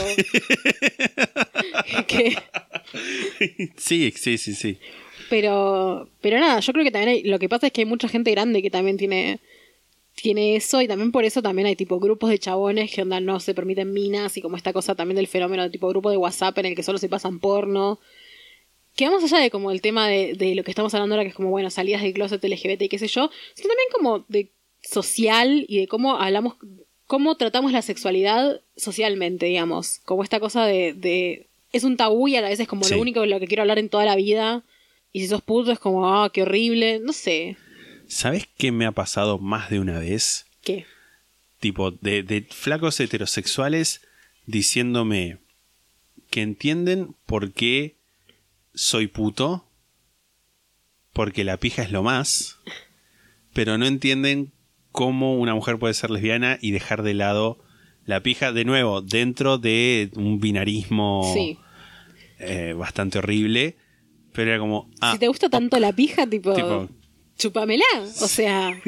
[2.07, 2.37] que-
[3.77, 4.77] Sí, sí, sí, sí.
[5.29, 6.09] pero.
[6.21, 7.23] Pero nada, yo creo que también hay.
[7.23, 9.39] Lo que pasa es que hay mucha gente grande que también tiene.
[10.19, 13.39] Tiene eso, y también por eso también hay tipo grupos de chabones que onda no
[13.39, 16.57] se permiten minas, y como esta cosa también del fenómeno de tipo grupo de WhatsApp
[16.57, 17.99] en el que solo se pasan porno.
[18.95, 21.29] Que vamos allá de como el tema de, de lo que estamos hablando ahora, que
[21.29, 24.49] es como, bueno, salidas del closet LGBT y qué sé yo, sino también como de
[24.81, 26.55] social y de cómo hablamos,
[27.05, 29.99] cómo tratamos la sexualidad socialmente, digamos.
[30.03, 32.95] Como esta cosa de, de es un tabú y a la vez es como Sí.
[32.95, 34.63] lo único de lo que quiero hablar en toda la vida.
[35.13, 36.99] Y si sos puto es como, ah, qué horrible.
[36.99, 37.55] No sé.
[38.07, 40.45] ¿Sabes qué me ha pasado más de una vez?
[40.63, 40.85] ¿Qué?
[41.59, 44.01] tipo de, de flacos heterosexuales
[44.45, 45.39] diciéndome
[46.29, 47.95] que entienden por qué
[48.75, 49.65] soy puto,
[51.13, 52.59] porque la pija es lo más,
[53.53, 54.51] pero no entienden
[54.91, 57.57] cómo una mujer puede ser lesbiana y dejar de lado
[58.05, 61.57] la pija, de nuevo, dentro de un binarismo Sí.
[62.39, 63.77] eh, bastante horrible,
[64.31, 64.91] pero era como...
[65.01, 66.87] Ah, si te gusta tanto la pija, tipo, tipo-
[67.37, 67.85] chúpamela.
[68.21, 68.71] O sea,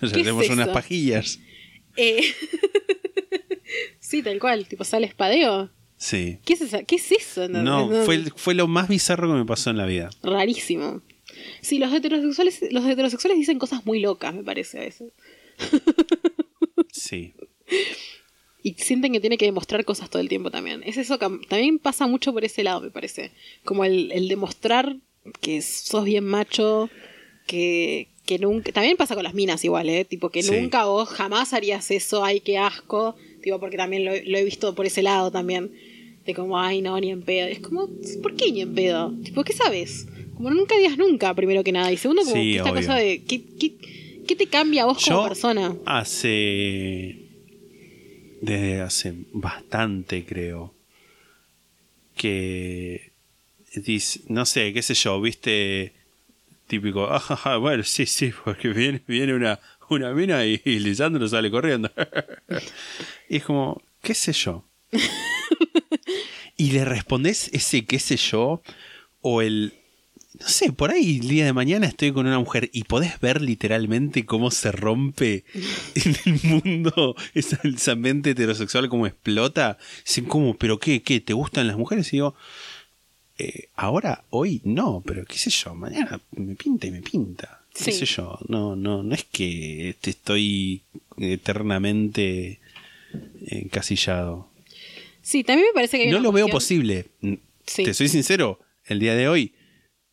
[0.00, 0.72] nos ¿qué es hacemos unas eso?
[0.74, 1.40] pajillas.
[1.96, 2.22] eh,
[4.00, 5.70] sí, tal cual, tipo, sale espadeo.
[5.98, 6.38] Sí.
[6.44, 7.48] ¿Qué es, esa- ¿Qué es eso?
[7.48, 10.10] No, fue, fue lo más bizarro que me pasó en la vida.
[10.22, 11.02] Rarísimo.
[11.60, 15.12] Sí, los heterosexuales, los heterosexuales dicen cosas muy locas, me parece a veces.
[16.92, 17.34] Sí.
[18.62, 20.82] Y sienten que tiene que demostrar cosas todo el tiempo también.
[20.84, 23.32] Es eso que también pasa mucho por ese lado, me parece.
[23.64, 24.96] Como el, el demostrar
[25.40, 26.88] que sos bien macho,
[27.46, 28.72] que, que nunca...
[28.72, 30.04] También pasa con las minas igual, ¿eh?
[30.04, 30.50] Tipo, que Sí.
[30.52, 33.16] nunca vos jamás harías eso, ay, qué asco.
[33.42, 35.70] Tipo, porque también lo, lo he visto por ese lado también.
[36.26, 37.46] De como, ay, no, ni en pedo.
[37.46, 37.88] Es como,
[38.22, 39.14] ¿por qué ni en pedo?
[39.24, 40.06] Tipo, ¿qué sabes?
[40.34, 41.92] Como nunca digas nunca, primero que nada.
[41.92, 42.80] Y segundo, como Sí, que esta obvio.
[42.82, 43.72] cosa de, ¿qué, qué,
[44.26, 45.76] qué te cambia a vos como persona?
[45.86, 47.16] hace.
[48.42, 50.74] Desde hace bastante, creo.
[52.16, 53.12] Que.
[53.74, 55.92] Dice, no sé, qué sé yo, viste.
[56.66, 60.78] Típico, ah, ja, ja, bueno, sí, sí, porque viene, viene una, una mina y, y
[60.80, 61.90] Lisandro sale corriendo.
[63.28, 64.64] y es como, qué sé yo.
[66.56, 68.62] y le respondes ese qué sé yo,
[69.20, 69.74] O el.
[70.38, 73.40] No sé, por ahí el día de mañana estoy con una mujer y podés ver
[73.40, 75.44] literalmente cómo se rompe
[75.94, 79.78] en el mundo esa, esa mente heterosexual, cómo explota.
[80.04, 80.54] Dicen, ¿cómo?
[80.58, 81.00] ¿Pero qué?
[81.00, 81.20] ¿Qué?
[81.20, 82.08] ¿Te gustan las mujeres?
[82.08, 82.34] Y digo,
[83.38, 87.62] eh, ahora, hoy no, pero qué sé yo, mañana me pinta y me pinta.
[87.72, 90.82] Qué sé yo, no, no, no es que te estoy
[91.18, 92.58] eternamente
[93.48, 94.48] encasillado.
[95.20, 97.06] Sí, también me parece que hay No una lo veo posible.
[97.66, 97.84] Sí.
[97.84, 99.52] Te soy sincero, el día de hoy,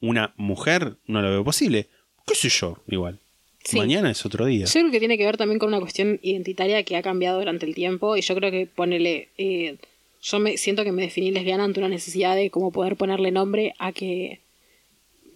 [0.02, 1.88] una mujer no lo veo posible.
[2.26, 2.78] ¿Qué sé yo?
[2.88, 3.20] Igual.
[3.64, 3.78] Sí.
[3.78, 4.66] Mañana es otro día.
[4.66, 7.66] Yo creo que tiene que ver también con una cuestión identitaria que ha cambiado durante
[7.66, 9.78] el tiempo y yo creo que ponele, eh,
[10.24, 13.74] yo me siento que me definí lesbiana ante una necesidad de como poder ponerle nombre
[13.78, 14.40] a que,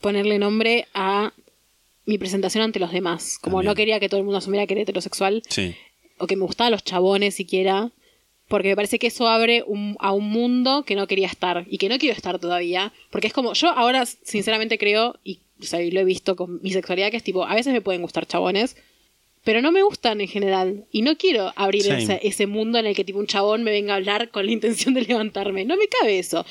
[0.01, 1.33] ponerle nombre a
[2.05, 3.37] mi presentación ante los demás.
[3.41, 3.69] Como También.
[3.71, 5.75] no quería que todo el mundo asumiera que era heterosexual Sí.
[6.19, 7.91] o que me gustaban los chabones siquiera,
[8.47, 11.77] porque me parece que eso abre un- a un mundo que no quería estar y
[11.79, 15.81] que no quiero estar todavía, porque es como, yo ahora sinceramente creo, y, o sea,
[15.81, 18.25] y lo he visto con mi sexualidad, que es tipo, a veces me pueden gustar
[18.25, 18.77] chabones,
[19.47, 22.93] pero no me gustan en general, y no quiero abrir ese, ese mundo en el
[22.97, 25.87] que tipo un chabón me venga a hablar con la intención de levantarme, no me
[25.87, 26.45] cabe eso.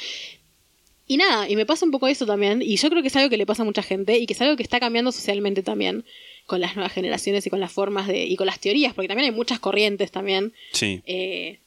[1.06, 3.28] Y nada, y me pasa un poco eso también, y yo creo que es algo
[3.28, 6.06] que le pasa a mucha gente y que es algo que está cambiando socialmente también
[6.46, 9.26] con las nuevas generaciones y con las formas de y con las teorías, porque también
[9.30, 11.02] hay muchas corrientes también Sí.
[11.04, 11.58] eh,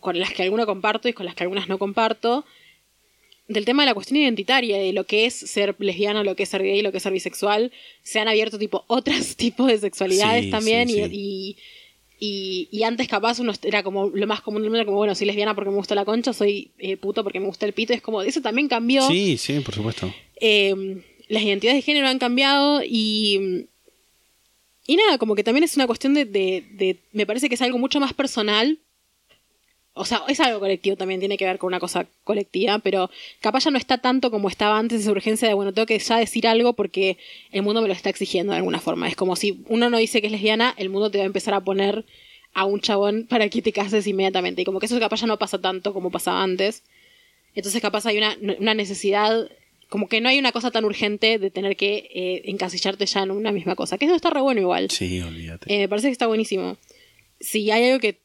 [0.00, 2.44] con las que alguno comparto y con las que algunas no comparto,
[3.52, 6.48] del tema de la cuestión identitaria, de lo que es ser lesbiano, lo que es
[6.48, 7.72] ser gay, lo que es ser bisexual,
[8.02, 11.10] se han abierto tipo otros tipos de sexualidades Sí, también sí, y, sí.
[11.12, 11.56] y,
[12.22, 15.26] y- y antes capaz uno era como lo más común del mundo, como bueno, soy
[15.26, 18.02] lesbiana porque me gusta la concha, soy eh, puto porque me gusta el pito, es
[18.02, 19.06] como, eso también cambió.
[19.08, 20.12] Sí, sí, por supuesto.
[20.40, 23.66] Eh, las identidades de género han cambiado y.
[24.86, 27.62] Y nada, como que también es una cuestión de, de- de- Me parece que es
[27.62, 28.78] algo mucho más personal.
[29.92, 33.10] O sea, es algo colectivo también, tiene que ver con una cosa colectiva, pero
[33.40, 36.16] capaz ya no está tanto como estaba antes esa urgencia de, bueno, tengo que ya
[36.16, 37.18] decir algo porque
[37.50, 39.08] el mundo me lo está exigiendo de alguna forma.
[39.08, 41.54] Es como si uno no dice que es lesbiana, el mundo te va a empezar
[41.54, 42.04] a poner
[42.54, 44.62] a un chabón para que te cases inmediatamente.
[44.62, 46.84] Y como que eso capaz ya no pasa tanto como pasaba antes.
[47.54, 49.50] Entonces capaz hay una, una necesidad,
[49.88, 53.32] como que no hay una cosa tan urgente de tener que eh, encasillarte ya en
[53.32, 53.98] una misma cosa.
[53.98, 54.90] Que eso está re bueno igual.
[54.90, 55.74] Sí, olvídate.
[55.74, 56.76] Eh, me parece que está buenísimo.
[57.40, 58.20] Si hay algo que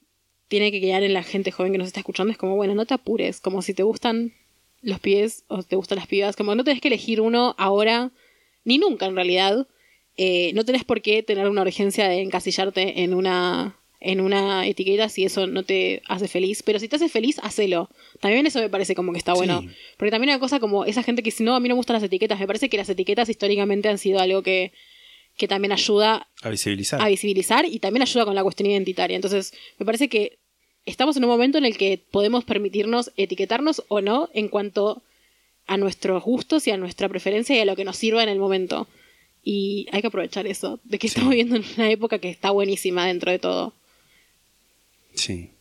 [0.47, 2.85] tiene que quedar en la gente joven que nos está escuchando, es como, bueno, no
[2.85, 3.39] te apures.
[3.39, 4.33] Como si te gustan
[4.81, 6.35] los pies o te gustan las pibas.
[6.35, 8.11] Como no tenés que elegir uno ahora,
[8.63, 9.67] ni nunca en realidad.
[10.17, 15.09] Eh, no tenés por qué tener una urgencia de encasillarte en una en una etiqueta
[15.09, 17.89] si eso no te hace feliz, pero si te hace feliz, hacelo.
[18.19, 19.61] También eso me parece como que está bueno.
[19.61, 19.69] Sí.
[19.97, 21.79] Porque también hay una cosa como esa gente que si no, a mí no me
[21.79, 24.73] gustan las etiquetas, me parece que las etiquetas históricamente han sido algo que,
[25.37, 27.01] que también ayuda A visibilizar.
[27.01, 29.15] a visibilizar y también ayuda con la cuestión identitaria.
[29.15, 30.37] Entonces, me parece que
[30.85, 35.01] estamos en un momento en el que podemos permitirnos etiquetarnos o no en cuanto
[35.67, 38.39] a nuestros gustos y a nuestra preferencia y a lo que nos sirva en el
[38.39, 38.87] momento.
[39.43, 41.13] Y hay que aprovechar eso, de que Sí.
[41.13, 43.73] estamos viviendo en una época que está buenísima dentro de todo.
[45.15, 45.51] Sí.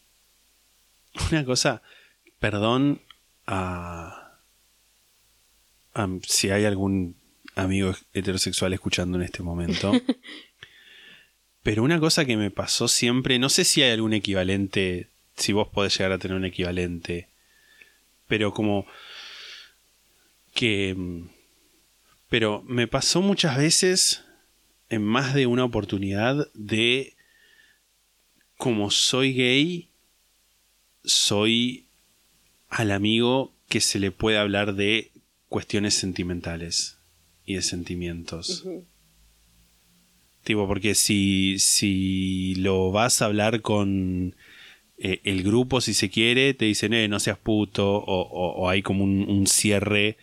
[1.31, 1.83] Una cosa,
[2.39, 3.01] perdón
[3.47, 4.39] a,
[5.95, 7.17] a- si hay algún
[7.55, 9.93] amigo heterosexual escuchando en este momento.
[11.63, 15.69] pero una cosa que me pasó siempre, no sé si hay algún equivalente, si vos
[15.69, 17.29] podés llegar a tener un equivalente,
[18.27, 18.87] pero como
[20.55, 20.97] que...
[22.29, 24.25] Pero me pasó muchas veces,
[24.89, 27.15] en más de una oportunidad, de
[28.57, 29.89] como soy gay,
[31.05, 31.87] soy
[32.69, 35.13] al amigo que se le puede hablar de
[35.49, 36.94] cuestiones sentimentales
[37.47, 38.63] y de sentimientos.
[40.45, 44.35] Tipo, porque si, si lo vas a hablar con
[44.99, 48.69] eh, el grupo, si se quiere, te dicen, eh, no seas puto, o, o- o
[48.69, 50.17] hay como un, un cierre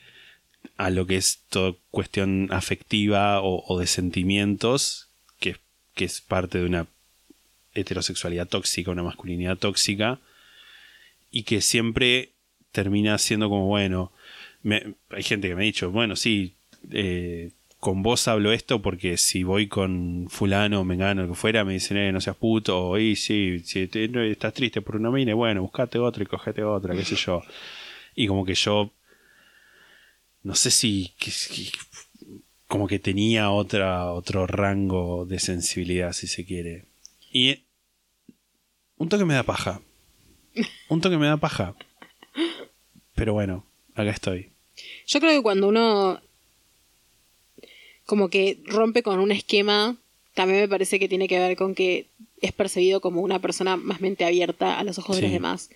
[0.78, 5.58] a lo que es toda cuestión afectiva o, o de sentimientos, que,
[5.96, 6.88] que es parte de una
[7.74, 10.20] heterosexualidad tóxica, una masculinidad tóxica,
[11.32, 12.34] y que siempre
[12.72, 14.12] termina siendo como, bueno,
[14.62, 16.56] me- hay gente que me ha dicho, bueno, sí,
[16.90, 17.52] eh,
[17.82, 21.98] con vos hablo esto porque si voy con fulano, mengano, lo que fuera, me dicen,
[21.98, 26.24] eh, no seas puto, o sí, si estás triste por una mina, bueno, buscate otra
[26.24, 27.42] y cogete otra, qué sé yo.
[28.16, 28.92] Y como que yo,
[30.44, 31.14] no sé si,
[32.68, 36.86] como que tenía otra, otro rango de sensibilidad, si se quiere.
[37.34, 37.64] Y
[38.98, 39.82] un toque me da paja.
[40.88, 41.74] Un toque me da paja.
[43.16, 44.52] Pero bueno, acá estoy.
[45.08, 46.22] Yo creo que cuando uno
[48.12, 49.96] como que rompe con un esquema,
[50.34, 52.08] también me parece que tiene que ver con que
[52.42, 55.70] es percibido como una persona más mente abierta a los ojos de los demás.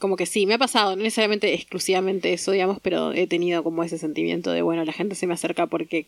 [0.00, 3.84] como que sí, me ha pasado, no necesariamente exclusivamente eso, digamos, pero he tenido como
[3.84, 6.06] ese sentimiento de, bueno, la gente se me acerca porque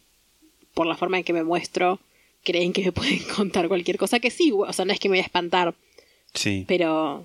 [0.75, 2.01] por la forma en que me muestro,
[2.43, 5.13] creen que me pueden contar cualquier cosa, que sí, o sea, no es que me
[5.19, 5.73] voy a espantar,
[6.35, 6.65] Sí.
[6.67, 7.25] pero,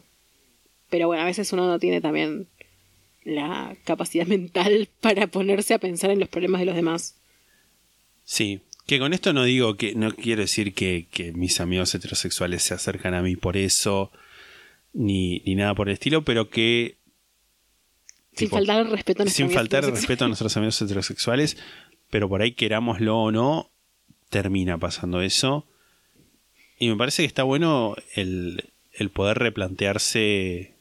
[0.91, 2.45] pero bueno, a veces uno no tiene también
[3.23, 7.15] la capacidad mental para ponerse a pensar en los problemas de los demás.
[8.23, 8.61] Sí.
[8.85, 12.73] Que con esto no digo que, no quiero decir que, que mis amigos heterosexuales se
[12.73, 14.11] acercan a mí por eso,
[14.91, 16.97] ni, ni nada por el estilo, pero que
[18.33, 20.81] Sin Tipo, faltar el respeto a nuestros sin amigos faltar el respeto a nuestros amigos
[20.81, 21.57] heterosexuales,
[22.09, 23.71] pero por ahí querámoslo o no,
[24.29, 25.65] termina pasando eso.
[26.77, 30.73] Y me parece que está bueno el, el poder replantearse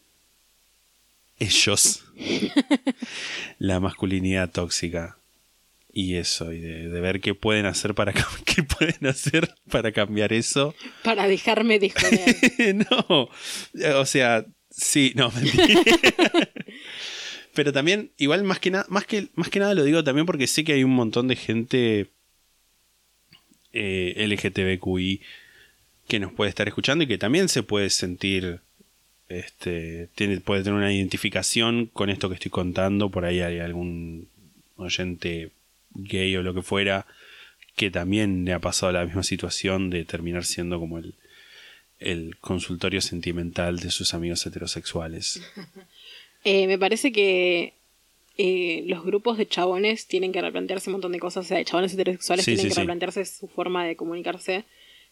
[1.38, 2.04] ellos
[3.58, 5.18] la masculinidad tóxica
[5.92, 8.12] y eso y de, de ver qué pueden hacer para
[8.46, 12.74] qué pueden hacer para cambiar eso Para dejarme de joder.
[12.90, 13.28] no,
[14.00, 15.80] o sea, sí, no, mentira.
[17.54, 20.46] Pero también, igual más que nada, más que, más que nada lo digo también porque
[20.46, 22.06] sé que hay un montón de gente
[23.74, 25.20] eh, LGTBQI
[26.08, 28.60] que nos puede estar escuchando y que también se puede sentir,
[29.28, 33.10] este, tiene, puede tener una identificación con esto que estoy contando.
[33.10, 34.28] Por ahí hay algún
[34.76, 35.50] oyente
[35.94, 37.06] gay o lo que fuera
[37.76, 41.14] que también le ha pasado la misma situación de terminar siendo como el,
[41.98, 45.42] el consultorio sentimental de sus amigos heterosexuales.
[46.44, 47.74] Eh, me parece que
[48.36, 51.44] eh, los grupos de chabones tienen que replantearse un montón de cosas.
[51.44, 52.80] O sea, de chabones heterosexuales Sí, tienen sí, que sí.
[52.80, 54.64] replantearse su forma de comunicarse.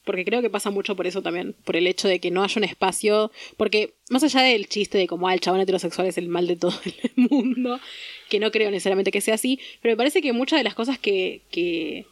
[0.05, 1.55] Porque creo que pasa mucho por eso también.
[1.65, 3.31] Por el hecho de que no haya un espacio.
[3.57, 6.57] Porque más allá del chiste de como ah, el chabón heterosexual es el mal de
[6.57, 6.95] todo el
[7.31, 7.81] mundo.
[8.29, 9.61] Que no creo necesariamente que sea así.
[9.83, 11.43] Pero me parece que muchas de las cosas que.
[11.51, 12.07] que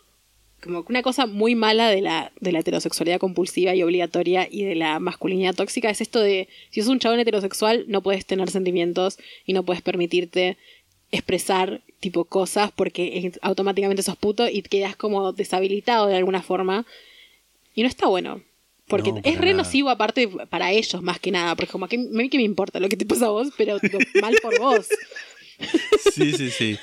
[0.63, 4.75] como una cosa muy mala de la, de la heterosexualidad compulsiva y obligatoria y de
[4.75, 9.19] la masculinidad tóxica es esto de si sos un chabón heterosexual no puedes tener sentimientos
[9.47, 10.57] y no puedes permitirte
[11.13, 16.87] expresar tipo cosas porque automáticamente sos puto y quedas como deshabilitado de alguna forma
[17.79, 18.43] y no está bueno
[18.89, 19.59] porque No, es re nada.
[19.59, 22.81] nocivo aparte para ellos más que nada porque como que a mí que me importa
[22.81, 24.89] lo que te pasa a vos pero tipo, mal por vos
[26.15, 26.79] Sí, sí, sí.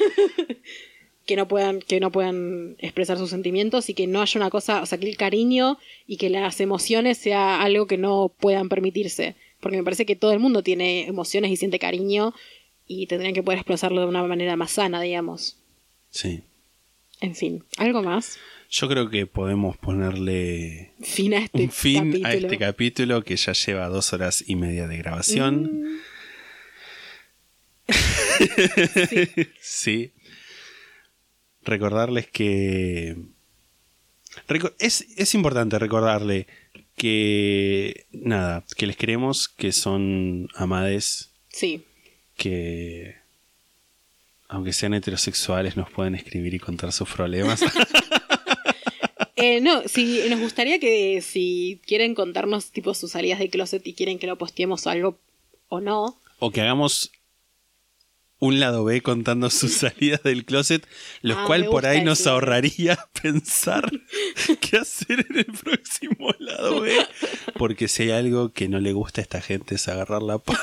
[1.25, 4.81] que no puedan que no puedan expresar sus sentimientos y que no haya una cosa,
[4.81, 5.77] o sea, que el cariño
[6.07, 10.31] y que las emociones sea algo que no puedan permitirse, porque me parece que todo
[10.33, 12.33] el mundo tiene emociones y siente cariño
[12.87, 15.57] y tendrían que poder expresarlo de una manera más sana, digamos.
[16.11, 16.41] Sí.
[17.21, 18.37] En fin, algo más.
[18.69, 22.27] Yo creo que podemos ponerle Fin a este un fin capítulo.
[22.27, 25.83] a este capítulo que ya lleva dos horas y media de grabación.
[25.83, 25.97] Mm,
[29.61, 30.11] sí.
[31.63, 33.15] Recordarles que.
[34.79, 36.47] Es, es importante recordarle
[36.95, 38.07] que.
[38.11, 41.85] Nada, que les queremos, que son amades, sí.
[42.35, 43.15] que.
[44.47, 47.63] Aunque sean heterosexuales, nos pueden escribir y contar sus problemas.
[49.37, 53.93] Eh, no, si nos gustaría que si quieren contarnos tipo sus salidas de closet y
[53.93, 55.19] quieren que lo posteemos o algo
[55.67, 57.11] o no, o que hagamos
[58.39, 60.85] un lado B contando sus salidas del closet,
[61.21, 63.89] lo Ah, cual por ahí nos ahorraría pensar
[64.61, 66.93] qué hacer en el próximo lado B.
[67.57, 70.59] Porque si hay algo que no le gusta a esta gente es agarrar la pala.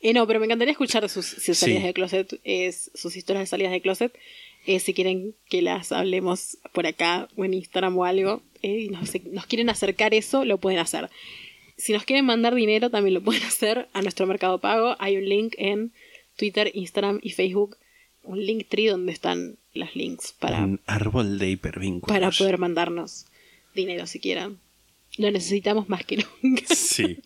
[0.00, 1.86] Eh, no, pero me encantaría escuchar sus, sus salidas Sí.
[1.86, 4.12] de closet, es, sus historias de salidas de closet.
[4.66, 8.88] Eh, si quieren que las hablemos por acá o en Instagram o algo, eh, y
[8.88, 11.10] nos, nos quieren acercar eso, lo pueden hacer.
[11.76, 14.96] Si nos quieren mandar dinero, también lo pueden hacer a nuestro mercado pago.
[14.98, 15.92] Hay un link en
[16.36, 17.76] Twitter, Instagram y Facebook,
[18.22, 22.14] un link tree donde están los links para, Un árbol de hipervínculos.
[22.14, 23.26] para poder mandarnos
[23.74, 24.58] dinero si quieran.
[25.18, 26.74] Lo necesitamos más que nunca.
[26.74, 27.18] Sí.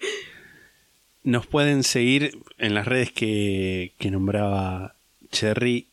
[1.22, 4.96] Nos pueden seguir en las redes que, que nombraba
[5.30, 5.87] Cherry.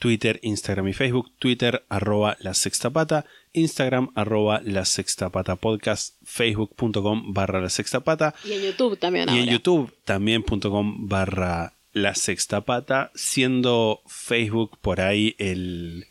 [0.00, 1.30] Twitter, Instagram y Facebook.
[1.38, 3.26] Twitter, arroba la sexta pata.
[3.52, 6.16] Instagram, arroba la sexta pata podcast.
[6.24, 8.34] Facebook.com barra la sexta pata.
[8.44, 9.50] Y en YouTube también Y en.
[9.50, 13.12] YouTube también.com barra la sexta pata.
[13.14, 16.06] Siendo Facebook por ahí el,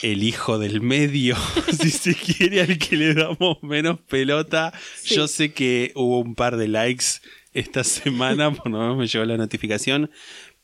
[0.00, 1.36] el hijo del medio,
[1.78, 4.72] si se quiere, al que le damos menos pelota.
[4.96, 5.14] Sí.
[5.14, 7.20] Yo sé que hubo un par de likes
[7.56, 10.10] esta semana, por lo menos me llegó la notificación.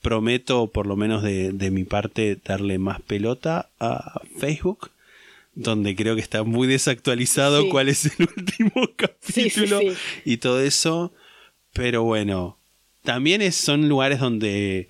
[0.02, 4.90] Prometo, por lo menos de, de mi parte, darle más pelota a Facebook,
[5.54, 7.68] donde creo que está muy desactualizado Sí.
[7.70, 9.92] cuál es el último sí, capítulo sí.
[10.24, 11.12] y todo eso.
[11.72, 12.58] Pero bueno,
[13.02, 14.88] también es- son lugares donde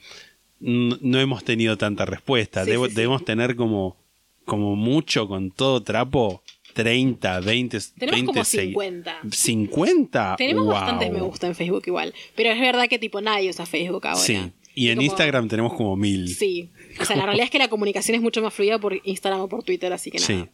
[0.61, 2.65] no hemos tenido tanta respuesta.
[2.65, 2.89] Debo-.
[2.89, 3.97] Debemos tener como,
[4.45, 6.43] como mucho con todo trapo
[6.75, 9.21] 30, 20, Tenemos 20 como segui- 50.
[9.31, 10.37] 50.
[10.39, 10.73] Tenemos Wow.
[10.73, 12.15] bastantes me gusta en Facebook igual.
[12.35, 14.21] Pero es verdad que tipo nadie usa Facebook ahora.
[14.21, 14.39] Sí.
[14.75, 16.29] Y en como- Instagram tenemos como mil.
[16.35, 16.71] Sí.
[17.01, 19.49] O sea, la realidad es que la comunicación es mucho más fluida por Instagram o
[19.49, 20.27] por Twitter, así que nada.
[20.27, 20.49] Sí.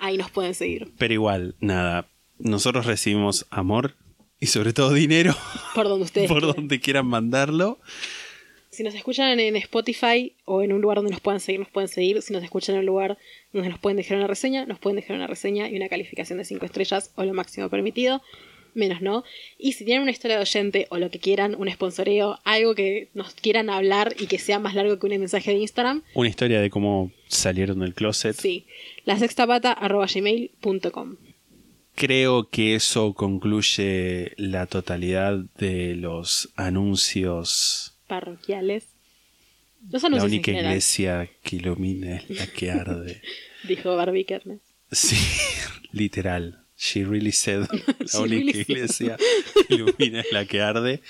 [0.00, 0.92] Ahí nos pueden seguir.
[0.98, 2.08] Pero igual, nada.
[2.38, 3.96] Nosotros recibimos amor
[4.40, 5.36] y sobre todo dinero
[5.74, 6.28] Por donde ustedes.
[6.28, 6.56] por quieran.
[6.56, 7.78] donde quieran mandarlo.
[8.70, 11.88] Si nos escuchan en Spotify o en un lugar donde nos puedan seguir, nos pueden
[11.88, 12.22] seguir.
[12.22, 13.18] Si nos escuchan en un lugar
[13.52, 16.44] donde nos pueden dejar una reseña, nos pueden dejar una reseña y una calificación de
[16.44, 18.22] 5 estrellas o lo máximo permitido.
[18.74, 19.24] Menos no.
[19.58, 23.08] Y si tienen una historia de oyente o lo que quieran, un sponsoreo, algo que
[23.14, 26.60] nos quieran hablar y que sea más largo que un mensaje de Instagram, Una historia
[26.60, 28.36] de cómo salieron del closet.
[28.36, 28.66] sí.
[29.04, 31.16] La sextapata.gmail.com.
[31.94, 37.94] Creo que eso concluye la totalidad de los anuncios.
[38.06, 38.84] Parroquiales.
[39.90, 43.20] Los La anuncios única iglesia que ilumina es la que arde.
[43.68, 44.60] dijo Barbie Kernes.
[44.92, 45.16] Sí,
[45.92, 46.59] literal.
[46.82, 47.66] She really said.
[48.14, 49.16] La única really iglesia
[49.68, 51.02] que ilumina es la que arde.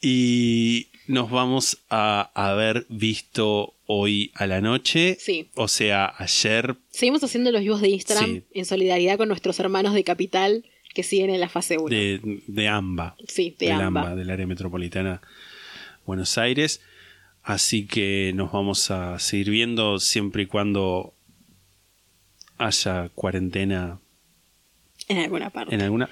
[0.00, 5.16] Y nos vamos a haber visto hoy a la noche.
[5.18, 5.50] Sí.
[5.54, 6.76] O sea, ayer.
[6.90, 8.42] Seguimos haciendo los vivos de Instagram Sí.
[8.54, 10.64] en solidaridad con nuestros hermanos de Capital
[10.94, 11.88] que siguen en la fase 1.
[11.88, 13.16] de, de AMBA.
[13.28, 14.14] Sí, de del AMBA.
[14.14, 15.20] del área metropolitana
[16.06, 16.80] Buenos Aires.
[17.42, 21.14] Así que nos vamos a seguir viendo siempre y cuando
[22.58, 24.00] haya cuarentena
[25.08, 25.74] En alguna parte.
[25.74, 26.08] en alguna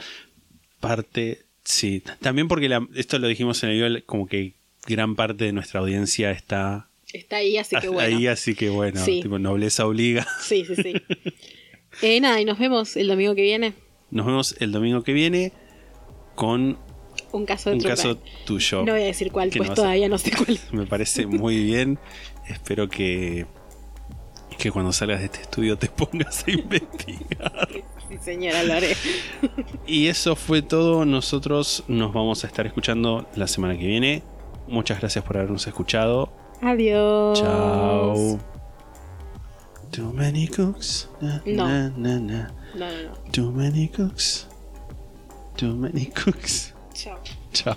[0.81, 1.45] parte.
[1.65, 4.55] Sí, también porque la- esto lo dijimos en el video, como que
[4.87, 8.17] gran parte de nuestra audiencia está Está ahí, así que bueno.
[8.19, 9.21] ahí, así que bueno, Sí.
[9.23, 10.27] tipo, nobleza obliga.
[10.43, 10.95] Sí, sí, sí.
[12.03, 13.75] eh, nada, y nos vemos el domingo que viene.
[14.11, 15.53] Nos vemos el domingo que viene
[16.35, 16.79] con
[17.33, 18.85] Un caso de un caso tuyo.
[18.85, 20.59] No voy a decir cuál, pues no vas a- todavía no sé cuál.
[20.73, 21.99] Me parece muy bien.
[22.49, 23.45] Espero que,
[24.59, 27.69] que cuando salgas de este estudio te pongas a investigar.
[28.09, 28.97] Sí, señora, lo haré.
[29.87, 31.05] Y eso fue todo.
[31.05, 34.23] Nosotros nos vamos a estar escuchando la semana que viene.
[34.67, 36.31] Muchas gracias por habernos escuchado.
[36.63, 37.39] Adiós.
[37.39, 38.39] Chao.
[39.91, 41.09] Too many cooks.
[41.21, 41.67] Na, No.
[41.67, 42.53] na, na, na.
[42.75, 43.31] No, no, no.
[43.33, 44.47] Too many cooks.
[45.57, 46.75] Too many cooks.
[46.95, 47.19] Chao.
[47.53, 47.77] Chao.